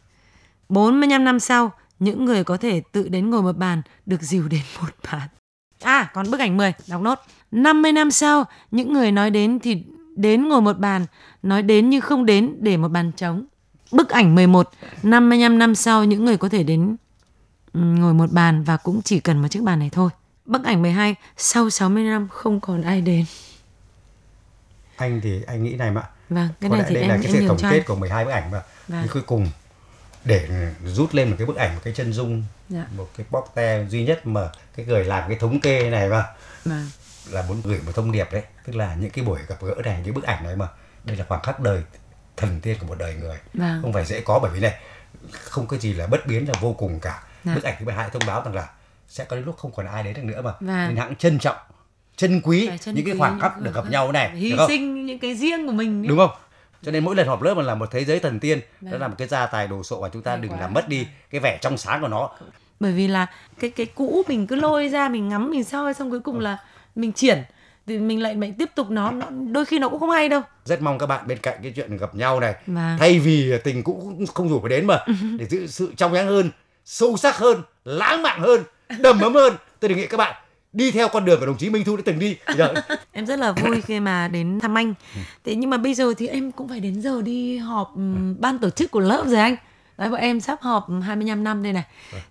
45 0.69 1.23
năm 1.23 1.39
sau, 1.39 1.71
những 1.99 2.25
người 2.25 2.43
có 2.43 2.58
thể 2.58 2.81
tự 2.91 3.08
đến 3.08 3.29
ngồi 3.29 3.41
một 3.41 3.58
bàn 3.58 3.81
được 4.05 4.21
dìu 4.21 4.47
đến 4.47 4.62
một 4.81 4.89
bàn. 5.12 5.27
À, 5.81 6.10
còn 6.13 6.31
bức 6.31 6.39
ảnh 6.39 6.58
10, 6.58 6.73
đọc 6.88 7.01
nốt. 7.01 7.19
50 7.51 7.91
năm 7.91 8.12
sau, 8.12 8.45
những 8.71 8.93
người 8.93 9.12
nói 9.12 9.29
đến 9.29 9.60
thì 9.60 9.84
đến 10.15 10.49
ngồi 10.49 10.62
một 10.62 10.79
bàn, 10.79 11.05
nói 11.43 11.62
đến 11.62 11.89
như 11.89 11.99
không 11.99 12.25
đến 12.25 12.55
để 12.60 12.77
một 12.77 12.88
bàn 12.88 13.12
trống. 13.12 13.45
Bức 13.91 14.10
ảnh 14.10 14.36
11, 14.36 14.69
55 15.03 15.60
năm 15.60 15.75
sau 15.75 16.03
những 16.03 16.25
người 16.25 16.38
có 16.38 16.49
thể 16.49 16.63
đến 16.63 16.95
ngồi 17.73 18.13
một 18.13 18.31
bàn 18.31 18.63
và 18.63 18.77
cũng 18.77 19.01
chỉ 19.01 19.19
cần 19.19 19.41
một 19.41 19.47
chiếc 19.47 19.63
bàn 19.63 19.79
này 19.79 19.89
thôi. 19.89 20.10
Bức 20.45 20.63
ảnh 20.63 20.81
12, 20.81 21.15
sau 21.38 21.69
60 21.69 22.03
năm 22.03 22.27
không 22.31 22.60
còn 22.60 22.81
ai 22.81 23.01
đến. 23.01 23.25
anh 24.97 25.21
thì 25.23 25.41
anh 25.47 25.63
nghĩ 25.63 25.75
này 25.75 25.91
mà 25.91 26.03
Vâng, 26.29 26.49
cái 26.62 26.69
này 26.69 26.84
thì 26.88 26.95
đây 26.95 27.03
em 27.03 27.10
là 27.10 27.17
cái 27.23 27.25
em 27.25 27.34
sự 27.41 27.47
tổng 27.47 27.58
kết 27.62 27.69
anh. 27.77 27.84
của 27.88 27.95
12 27.95 28.25
bức 28.25 28.31
ảnh 28.31 28.51
mà 28.51 28.62
Vâng. 28.88 29.08
cuối 29.13 29.21
cùng 29.21 29.49
để 30.25 30.47
rút 30.86 31.13
lên 31.15 31.29
một 31.29 31.36
cái 31.39 31.47
bức 31.47 31.55
ảnh 31.55 31.75
một 31.75 31.81
cái 31.84 31.93
chân 31.93 32.13
dung 32.13 32.43
Dạ. 32.69 32.86
một 32.97 33.10
cái 33.17 33.25
bóc 33.29 33.51
te 33.55 33.86
duy 33.89 34.05
nhất 34.05 34.27
mà 34.27 34.49
cái 34.75 34.86
người 34.86 35.03
làm 35.05 35.29
cái 35.29 35.38
thống 35.38 35.60
kê 35.60 35.89
này 35.89 36.10
mà 36.10 36.23
Vâng. 36.65 36.89
là 37.29 37.41
muốn 37.47 37.62
gửi 37.63 37.79
một 37.86 37.91
thông 37.95 38.12
điệp 38.12 38.27
đấy 38.31 38.43
tức 38.65 38.75
là 38.75 38.95
những 38.95 39.10
cái 39.10 39.25
buổi 39.25 39.39
gặp 39.47 39.55
gỡ 39.62 39.75
này 39.86 40.01
những 40.05 40.13
bức 40.13 40.23
ảnh 40.23 40.43
này 40.43 40.55
mà 40.55 40.67
đây 41.03 41.17
là 41.17 41.25
khoảng 41.29 41.41
khắc 41.43 41.60
đời 41.60 41.84
thần 42.38 42.62
tiên 42.62 42.77
của 42.79 42.86
một 42.88 42.97
đời 42.97 43.15
người 43.15 43.38
Vâng. 43.53 43.79
không 43.81 43.93
phải 43.93 44.05
dễ 44.05 44.21
có 44.21 44.39
bởi 44.39 44.51
vì 44.51 44.60
này 44.60 44.73
không 45.31 45.67
có 45.67 45.77
gì 45.77 45.93
là 45.93 46.08
bất 46.08 46.27
biến 46.27 46.47
là 46.47 46.53
vô 46.62 46.73
cùng 46.73 46.99
cả 46.99 47.23
Dạ. 47.43 47.55
bức 47.55 47.63
ảnh 47.63 47.75
thứ 47.79 47.86
12 47.86 48.10
thông 48.10 48.21
báo 48.27 48.41
rằng 48.45 48.55
là 48.55 48.67
sẽ 49.15 49.23
có 49.25 49.36
đến 49.36 49.45
lúc 49.45 49.58
không 49.58 49.71
còn 49.75 49.86
ai 49.86 50.04
đến 50.04 50.13
được 50.15 50.23
nữa 50.23 50.41
mà 50.43 50.51
Vâng. 50.60 50.88
nên 50.88 50.95
hãng 50.97 51.15
trân 51.15 51.39
trọng 51.39 51.56
trân 52.15 52.41
quý 52.43 52.69
trân 52.82 52.95
những 52.95 53.06
cái 53.06 53.15
khoảng 53.17 53.32
những 53.34 53.41
khắc 53.41 53.60
được 53.62 53.75
gặp 53.75 53.89
nhau 53.89 54.12
này 54.12 54.32
Hy 54.36 54.54
sinh 54.67 55.06
những 55.06 55.19
cái 55.19 55.36
riêng 55.36 55.65
của 55.67 55.71
mình. 55.73 56.01
ấy. 56.04 56.08
đúng 56.08 56.17
không 56.17 56.30
cho 56.84 56.91
nên 56.91 57.06
mỗi 57.06 57.15
lần 57.15 57.28
họp 57.28 57.41
lớp 57.41 57.54
mà 57.54 57.63
là 57.63 57.75
một 57.75 57.91
thế 57.91 58.06
giới 58.06 58.19
thần 58.19 58.39
tiên 58.39 58.60
đó 58.82 58.89
Vâng. 58.91 59.01
là 59.01 59.08
một 59.08 59.15
cái 59.17 59.28
gia 59.28 59.45
tài 59.45 59.67
đồ 59.67 59.84
sộ 59.84 59.99
và 60.01 60.10
chúng 60.10 60.21
ta 60.21 60.32
Hay 60.32 60.39
đừng 60.41 60.51
quá. 60.51 60.60
làm 60.60 60.73
mất 60.73 60.89
đi 60.89 61.08
cái 61.30 61.41
vẻ 61.41 61.58
trong 61.62 61.78
sáng 61.78 62.01
của 62.01 62.08
nó 62.08 62.30
bởi 62.80 62.91
vì 62.91 63.08
là 63.08 63.25
cái 63.60 63.69
cái 63.69 63.86
cũ 63.86 64.23
mình 64.28 64.47
cứ 64.47 64.56
lôi 64.56 64.88
ra 64.89 65.10
mình 65.10 65.30
ngắm 65.30 65.51
mình 65.51 65.63
soi 65.63 65.93
xong 65.93 66.10
cuối 66.10 66.19
cùng 66.19 66.39
là 66.39 66.58
mình 66.95 67.12
triển 67.13 67.43
thì 67.88 67.97
mình 67.99 68.21
lại 68.21 68.36
lại 68.36 68.54
tiếp 68.60 68.69
tục 68.75 68.89
nó, 68.89 69.12
nó 69.12 69.25
đôi 69.51 69.65
khi 69.65 69.80
nó 69.80 69.89
cũng 69.89 69.99
không 69.99 70.10
hay 70.10 70.30
đâu 70.30 70.41
rất 70.65 70.82
mong 70.82 70.97
các 70.97 71.06
bạn 71.06 71.28
bên 71.28 71.38
cạnh 71.38 71.58
cái 71.63 71.73
chuyện 71.75 71.97
gặp 71.97 72.15
nhau 72.15 72.39
này 72.39 72.56
Vâng. 72.67 72.95
thay 72.99 73.19
vì 73.19 73.54
tình 73.63 73.84
cũ 73.84 73.93
cũng 74.04 74.25
không 74.28 74.49
rủ 74.49 74.60
phải 74.60 74.69
đến 74.69 74.86
mà 74.88 74.99
để 75.39 75.45
giữ 75.45 75.67
sự 75.67 75.93
trong 75.97 76.13
sáng 76.13 76.25
hơn 76.28 76.49
sâu 76.86 77.17
sắc 77.17 77.36
hơn 77.38 77.62
lãng 77.86 78.21
mạn 78.21 78.39
hơn 78.41 78.63
đầm 79.00 79.21
ấm 79.21 79.34
hơn. 79.34 79.54
Tôi 79.80 79.89
đề 79.89 79.95
nghị 79.95 80.08
các 80.08 80.17
bạn 80.17 80.36
đi 80.76 80.91
theo 80.91 81.08
con 81.08 81.26
đường 81.26 81.39
của 81.39 81.45
đồng 81.45 81.58
chí 81.58 81.69
Minh 81.69 81.84
Thu 81.84 81.98
đã 81.98 82.04
từng 82.06 82.19
đi. 82.19 82.38
Giờ 82.56 82.74
em 83.12 83.26
rất 83.26 83.39
là 83.39 83.52
vui 83.52 83.82
khi 83.82 84.00
mà 84.00 84.28
đến 84.28 84.60
thăm 84.60 84.78
anh. 84.78 84.93
Thế 85.43 85.56
nhưng 85.56 85.69
mà 85.69 85.78
bây 85.78 85.93
giờ 85.93 86.13
thì 86.17 86.28
em 86.28 86.52
cũng 86.52 86.67
phải 86.67 86.80
đến 86.80 87.02
giờ 87.02 87.21
đi 87.21 87.58
họp 87.58 87.95
ừm, 87.95 88.41
ban 88.41 88.60
tổ 88.60 88.69
chức 88.69 88.91
của 88.91 89.00
lớp 89.00 89.24
rồi 89.28 89.39
anh. 89.39 89.56
Đấy, 89.98 90.10
bọn 90.10 90.19
em 90.19 90.39
sắp 90.39 90.62
họp 90.62 90.88
25 91.04 91.43
năm 91.43 91.63
đây 91.63 91.74
này. 91.74 91.84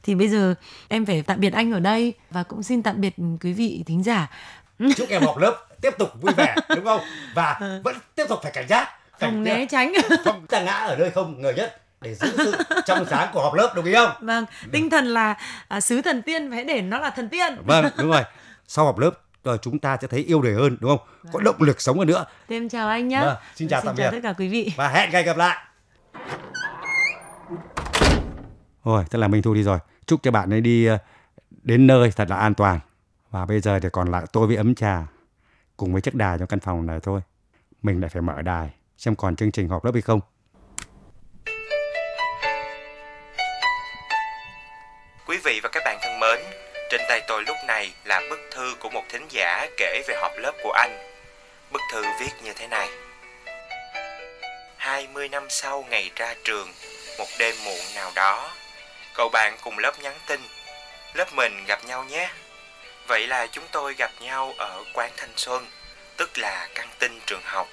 Thì 0.03 0.15
bây 0.15 0.29
giờ 0.29 0.55
em 0.89 1.07
phải 1.07 1.23
tạm 1.23 1.41
biệt 1.41 1.53
anh 1.53 1.73
ở 1.73 1.81
đây 1.81 2.13
và 2.31 2.43
cũng 2.43 2.63
xin 2.63 2.83
tạm 2.83 3.01
biệt 3.01 3.15
quý 3.43 3.53
vị 3.53 3.83
thính 3.87 4.03
giả. 4.03 4.31
Chúc 4.97 5.09
em 5.09 5.23
họp 5.23 5.39
lớp 5.39 5.67
tiếp 5.81 5.95
tục 5.99 6.09
vui 6.21 6.33
vẻ 6.37 6.57
đúng 6.77 6.85
không? 6.85 7.01
Và 7.35 7.61
vẫn 7.85 7.97
tiếp 8.15 8.25
tục 8.29 8.39
phải 8.43 8.53
cảnh 8.53 8.69
giác. 8.69 8.89
Không 9.21 9.21
cảnh 9.21 9.45
né 9.45 9.67
tránh. 9.67 9.93
Không 10.25 10.47
ta 10.47 10.63
ngã 10.63 10.73
ở 10.73 10.97
nơi 10.97 11.11
không 11.11 11.43
ngờ 11.43 11.53
nhất 11.57 11.84
để 12.05 12.15
giữ 12.15 12.37
sự 12.37 12.55
trong 12.87 13.07
sáng 13.11 13.29
của 13.33 13.43
họp 13.43 13.55
lớp 13.55 13.73
đồng 13.77 13.85
ý 13.85 13.95
không 13.95 14.11
vâng 14.21 14.45
tinh 14.73 14.91
thần 14.91 15.05
là 15.07 15.35
à, 15.69 15.81
sứ 15.81 16.03
thần 16.03 16.23
tiên 16.23 16.51
phải 16.51 16.65
để 16.65 16.83
nó 16.83 16.99
là 16.99 17.11
thần 17.11 17.29
tiên 17.29 17.57
vâng 17.67 17.85
đúng 17.99 18.11
rồi 18.11 18.23
sau 18.67 18.85
họp 18.85 18.99
lớp 18.99 19.11
ờ, 19.43 19.57
chúng 19.57 19.79
ta 19.79 19.97
sẽ 20.03 20.09
thấy 20.09 20.21
yêu 20.21 20.43
đời 20.43 20.55
hơn 20.55 20.77
đúng 20.81 20.91
không 20.99 21.07
có 21.33 21.41
động 21.41 21.57
lực 21.59 21.81
sống 21.81 21.99
hơn 21.99 22.07
nữa 22.09 22.25
Thế 22.49 22.57
em 22.57 22.69
chào 22.69 22.89
anh 22.89 23.09
nhé 23.09 23.21
Vâng, 23.21 23.37
xin 23.55 23.69
chào 23.69 23.81
tạm 23.85 23.95
biệt. 23.97 24.09
tất 24.11 24.19
cả 24.23 24.33
quý 24.39 24.49
vị 24.49 24.73
và 24.77 24.89
hẹn 24.89 25.11
ngày 25.11 25.23
gặp 25.23 25.37
lại 25.37 25.57
Rồi, 28.85 29.05
tức 29.11 29.19
là 29.19 29.29
Minh 29.29 29.43
Thu 29.43 29.55
đi 29.55 29.63
rồi. 29.63 29.79
Chúc 30.07 30.23
cho 30.23 30.31
bạn 30.31 30.53
ấy 30.53 30.61
đi 30.61 30.87
ờ, 30.87 30.99
đến 31.63 31.87
nơi 31.87 32.11
thật 32.17 32.31
là 32.31 32.37
an 32.37 32.55
toàn. 32.55 32.81
Và 33.31 33.47
bây 33.47 33.61
giờ 33.61 33.79
thì 33.81 33.89
còn 33.93 34.11
lại 34.11 34.25
tôi 34.33 34.47
với 34.47 34.57
ấm 34.57 34.75
trà 34.75 35.07
cùng 35.77 35.93
với 35.93 36.03
chiếc 36.03 36.15
đài 36.15 36.39
trong 36.39 36.49
căn 36.49 36.61
phòng 36.61 36.87
này 36.87 37.01
thôi. 37.03 37.21
Mình 37.83 38.01
lại 38.01 38.09
phải 38.09 38.23
mở 38.23 38.43
đài 38.43 38.71
xem 38.99 39.17
còn 39.17 39.37
chương 39.37 39.53
trình 39.53 39.69
họp 39.69 39.85
lớp 39.85 39.91
hay 39.93 40.03
không. 40.03 40.21
Quý 45.27 45.39
vị 45.45 45.61
và 45.63 45.69
các 45.69 45.83
bạn 45.85 45.99
thân 46.03 46.21
mến, 46.21 46.41
trên 46.91 47.01
tay 47.09 47.21
tôi 47.27 47.43
lúc 47.43 47.57
này 47.67 47.93
là 48.05 48.23
bức 48.31 48.41
thư 48.51 48.75
của 48.79 48.91
một 48.91 49.05
thính 49.09 49.27
giả 49.31 49.67
kể 49.77 50.03
về 50.09 50.15
họp 50.21 50.33
lớp 50.37 50.53
của 50.63 50.73
anh. 50.73 50.99
Bức 51.71 51.81
thư 51.93 52.05
viết 52.21 52.31
như 52.43 52.53
thế 52.53 52.67
này. 52.67 52.89
20 54.77 55.29
năm 55.29 55.47
sau 55.51 55.87
ngày 55.91 56.11
ra 56.17 56.35
trường, 56.45 56.73
một 57.19 57.27
đêm 57.39 57.55
muộn 57.65 57.81
nào 57.95 58.13
đó, 58.15 58.51
cậu 59.15 59.29
bạn 59.29 59.57
cùng 59.63 59.79
lớp 59.79 59.93
nhắn 60.01 60.15
tin, 60.27 60.41
lớp 61.15 61.33
mình 61.33 61.65
gặp 61.67 61.85
nhau 61.85 62.05
nhé. 62.05 62.31
Vậy 63.07 63.27
là 63.27 63.47
chúng 63.47 63.65
tôi 63.73 63.95
gặp 63.99 64.11
nhau 64.21 64.55
ở 64.59 64.85
quán 64.93 65.11
Thanh 65.17 65.33
Xuân, 65.37 65.67
tức 66.17 66.39
là 66.39 66.69
căng 66.75 66.89
tin 66.99 67.21
trường 67.27 67.43
học. 67.45 67.69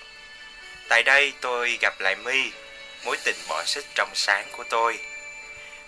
Tại 0.89 1.03
đây 1.03 1.33
tôi 1.41 1.77
gặp 1.81 1.93
lại 1.99 2.15
My, 2.15 2.51
mối 3.05 3.17
tình 3.23 3.37
bỏ 3.49 3.63
xích 3.65 3.85
trong 3.95 4.09
sáng 4.13 4.47
của 4.51 4.63
tôi. 4.69 4.99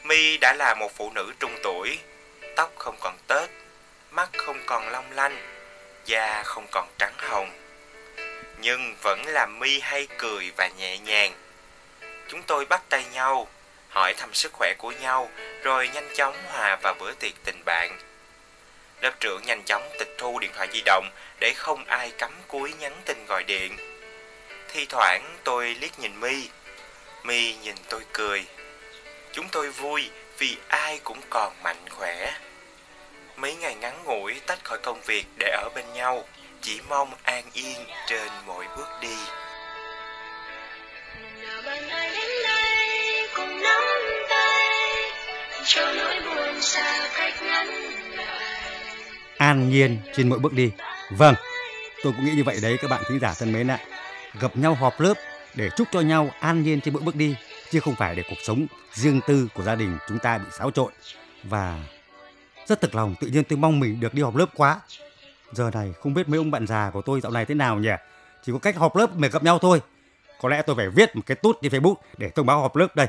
My 0.03 0.37
đã 0.37 0.53
là 0.53 0.75
một 0.75 0.95
phụ 0.95 1.11
nữ 1.15 1.33
trung 1.39 1.57
tuổi, 1.63 1.99
tóc 2.55 2.71
không 2.75 2.95
còn 2.99 3.17
tết, 3.27 3.49
mắt 4.11 4.29
không 4.37 4.59
còn 4.65 4.89
long 4.89 5.11
lanh, 5.11 5.37
da 6.05 6.43
không 6.43 6.67
còn 6.71 6.87
trắng 6.99 7.13
hồng. 7.17 7.51
Nhưng 8.57 8.95
vẫn 9.01 9.25
là 9.25 9.45
My 9.45 9.79
hay 9.79 10.07
cười 10.17 10.51
và 10.57 10.69
nhẹ 10.77 10.97
nhàng. 10.97 11.33
Chúng 12.29 12.43
tôi 12.43 12.65
bắt 12.65 12.81
tay 12.89 13.05
nhau, 13.13 13.47
hỏi 13.89 14.13
thăm 14.17 14.33
sức 14.33 14.53
khỏe 14.53 14.73
của 14.77 14.91
nhau, 14.91 15.29
rồi 15.63 15.89
nhanh 15.93 16.09
chóng 16.15 16.35
hòa 16.47 16.75
vào 16.81 16.95
bữa 16.99 17.11
tiệc 17.11 17.33
tình 17.45 17.61
bạn. 17.65 17.99
Lớp 19.01 19.13
trưởng 19.19 19.41
nhanh 19.45 19.63
chóng 19.65 19.89
tịch 19.99 20.15
thu 20.17 20.39
điện 20.39 20.51
thoại 20.55 20.67
di 20.73 20.81
động 20.85 21.09
để 21.39 21.53
không 21.55 21.85
ai 21.85 22.11
cắm 22.17 22.31
cúi 22.47 22.73
nhắn 22.79 23.01
tin 23.05 23.25
gọi 23.27 23.43
điện. 23.43 23.77
Thi 24.67 24.85
thoảng 24.89 25.37
tôi 25.43 25.75
liếc 25.79 25.99
nhìn 25.99 26.19
My, 26.19 26.49
My 27.23 27.55
nhìn 27.55 27.75
tôi 27.89 28.01
cười. 28.13 28.45
Chúng 29.33 29.45
tôi 29.51 29.69
vui 29.69 30.09
vì 30.37 30.57
ai 30.67 30.99
cũng 31.03 31.19
còn 31.29 31.53
mạnh 31.63 31.85
khỏe. 31.89 32.33
Mấy 33.37 33.55
ngày 33.55 33.75
ngắn 33.75 34.03
ngủi 34.03 34.41
tách 34.47 34.63
khỏi 34.63 34.77
công 34.83 35.01
việc 35.01 35.25
để 35.39 35.47
ở 35.47 35.69
bên 35.75 35.85
nhau, 35.93 36.23
chỉ 36.61 36.79
mong 36.89 37.13
an 37.23 37.43
yên 37.53 37.77
trên 38.07 38.27
mỗi 38.45 38.65
bước 38.77 38.87
đi. 39.01 39.15
bạn 41.65 41.89
ai 41.89 42.09
đến 42.09 42.29
đây 42.43 43.27
cùng 43.35 43.61
nắm 43.61 43.81
tay 44.29 44.69
cho 45.65 45.93
nỗi 45.93 46.15
buồn 46.25 46.61
xa 46.61 47.09
cách 47.17 47.43
ngắn 47.43 47.67
An 49.37 49.69
nhiên 49.69 49.97
trên 50.15 50.29
mỗi 50.29 50.39
bước 50.39 50.53
đi. 50.53 50.71
Vâng, 51.09 51.35
tôi 52.03 52.13
cũng 52.13 52.25
nghĩ 52.25 52.31
như 52.35 52.43
vậy 52.43 52.57
đấy 52.61 52.77
các 52.81 52.91
bạn 52.91 53.03
thính 53.09 53.19
giả 53.19 53.33
thân 53.39 53.53
mến 53.53 53.71
ạ. 53.71 53.79
Gặp 54.39 54.57
nhau 54.57 54.73
họp 54.73 54.99
lớp 54.99 55.13
để 55.53 55.69
chúc 55.77 55.87
cho 55.91 56.01
nhau 56.01 56.29
an 56.39 56.63
nhiên 56.63 56.81
trên 56.81 56.93
mỗi 56.93 57.03
bước 57.03 57.15
đi, 57.15 57.35
chứ 57.73 57.79
không 57.79 57.95
phải 57.95 58.15
để 58.15 58.23
cuộc 58.29 58.39
sống 58.43 58.65
riêng 58.93 59.21
tư 59.27 59.47
của 59.53 59.63
gia 59.63 59.75
đình 59.75 59.97
chúng 60.07 60.19
ta 60.19 60.37
bị 60.37 60.45
xáo 60.51 60.71
trộn. 60.71 60.91
Và 61.43 61.79
rất 62.67 62.81
thực 62.81 62.95
lòng, 62.95 63.15
tự 63.19 63.27
nhiên 63.27 63.43
tôi 63.43 63.57
mong 63.57 63.79
mình 63.79 63.99
được 63.99 64.13
đi 64.13 64.21
họp 64.21 64.35
lớp 64.35 64.45
quá. 64.55 64.79
Giờ 65.51 65.69
này 65.73 65.93
không 66.01 66.13
biết 66.13 66.29
mấy 66.29 66.37
ông 66.37 66.51
bạn 66.51 66.67
già 66.67 66.89
của 66.93 67.01
tôi 67.01 67.21
dạo 67.21 67.31
này 67.31 67.45
thế 67.45 67.55
nào 67.55 67.77
nhỉ? 67.77 67.89
Chỉ 68.43 68.51
có 68.51 68.59
cách 68.59 68.77
họp 68.77 68.95
lớp 68.95 69.17
để 69.17 69.29
gặp 69.29 69.43
nhau 69.43 69.59
thôi. 69.59 69.81
Có 70.41 70.49
lẽ 70.49 70.61
tôi 70.61 70.75
phải 70.75 70.89
viết 70.89 71.15
một 71.15 71.21
cái 71.25 71.35
tút 71.35 71.57
trên 71.61 71.71
Facebook 71.71 71.95
để 72.17 72.29
thông 72.29 72.45
báo 72.45 72.61
họp 72.61 72.75
lớp 72.75 72.95
đây. 72.95 73.07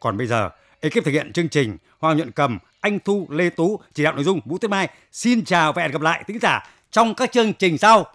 Còn 0.00 0.16
bây 0.16 0.26
giờ, 0.26 0.50
ekip 0.80 1.04
thực 1.04 1.10
hiện 1.10 1.32
chương 1.32 1.48
trình 1.48 1.76
Hoàng 1.98 2.16
Nhuận 2.16 2.30
Cầm, 2.30 2.58
Anh 2.80 2.98
Thu, 3.04 3.26
Lê 3.30 3.50
Tú, 3.50 3.80
chỉ 3.94 4.02
đạo 4.02 4.14
nội 4.14 4.24
dung 4.24 4.40
Vũ 4.44 4.58
Tuyết 4.58 4.70
Mai. 4.70 4.88
Xin 5.12 5.44
chào 5.44 5.72
và 5.72 5.82
hẹn 5.82 5.90
gặp 5.90 6.00
lại 6.00 6.24
tính 6.26 6.38
giả 6.42 6.66
trong 6.90 7.14
các 7.14 7.32
chương 7.32 7.52
trình 7.52 7.78
sau. 7.78 8.12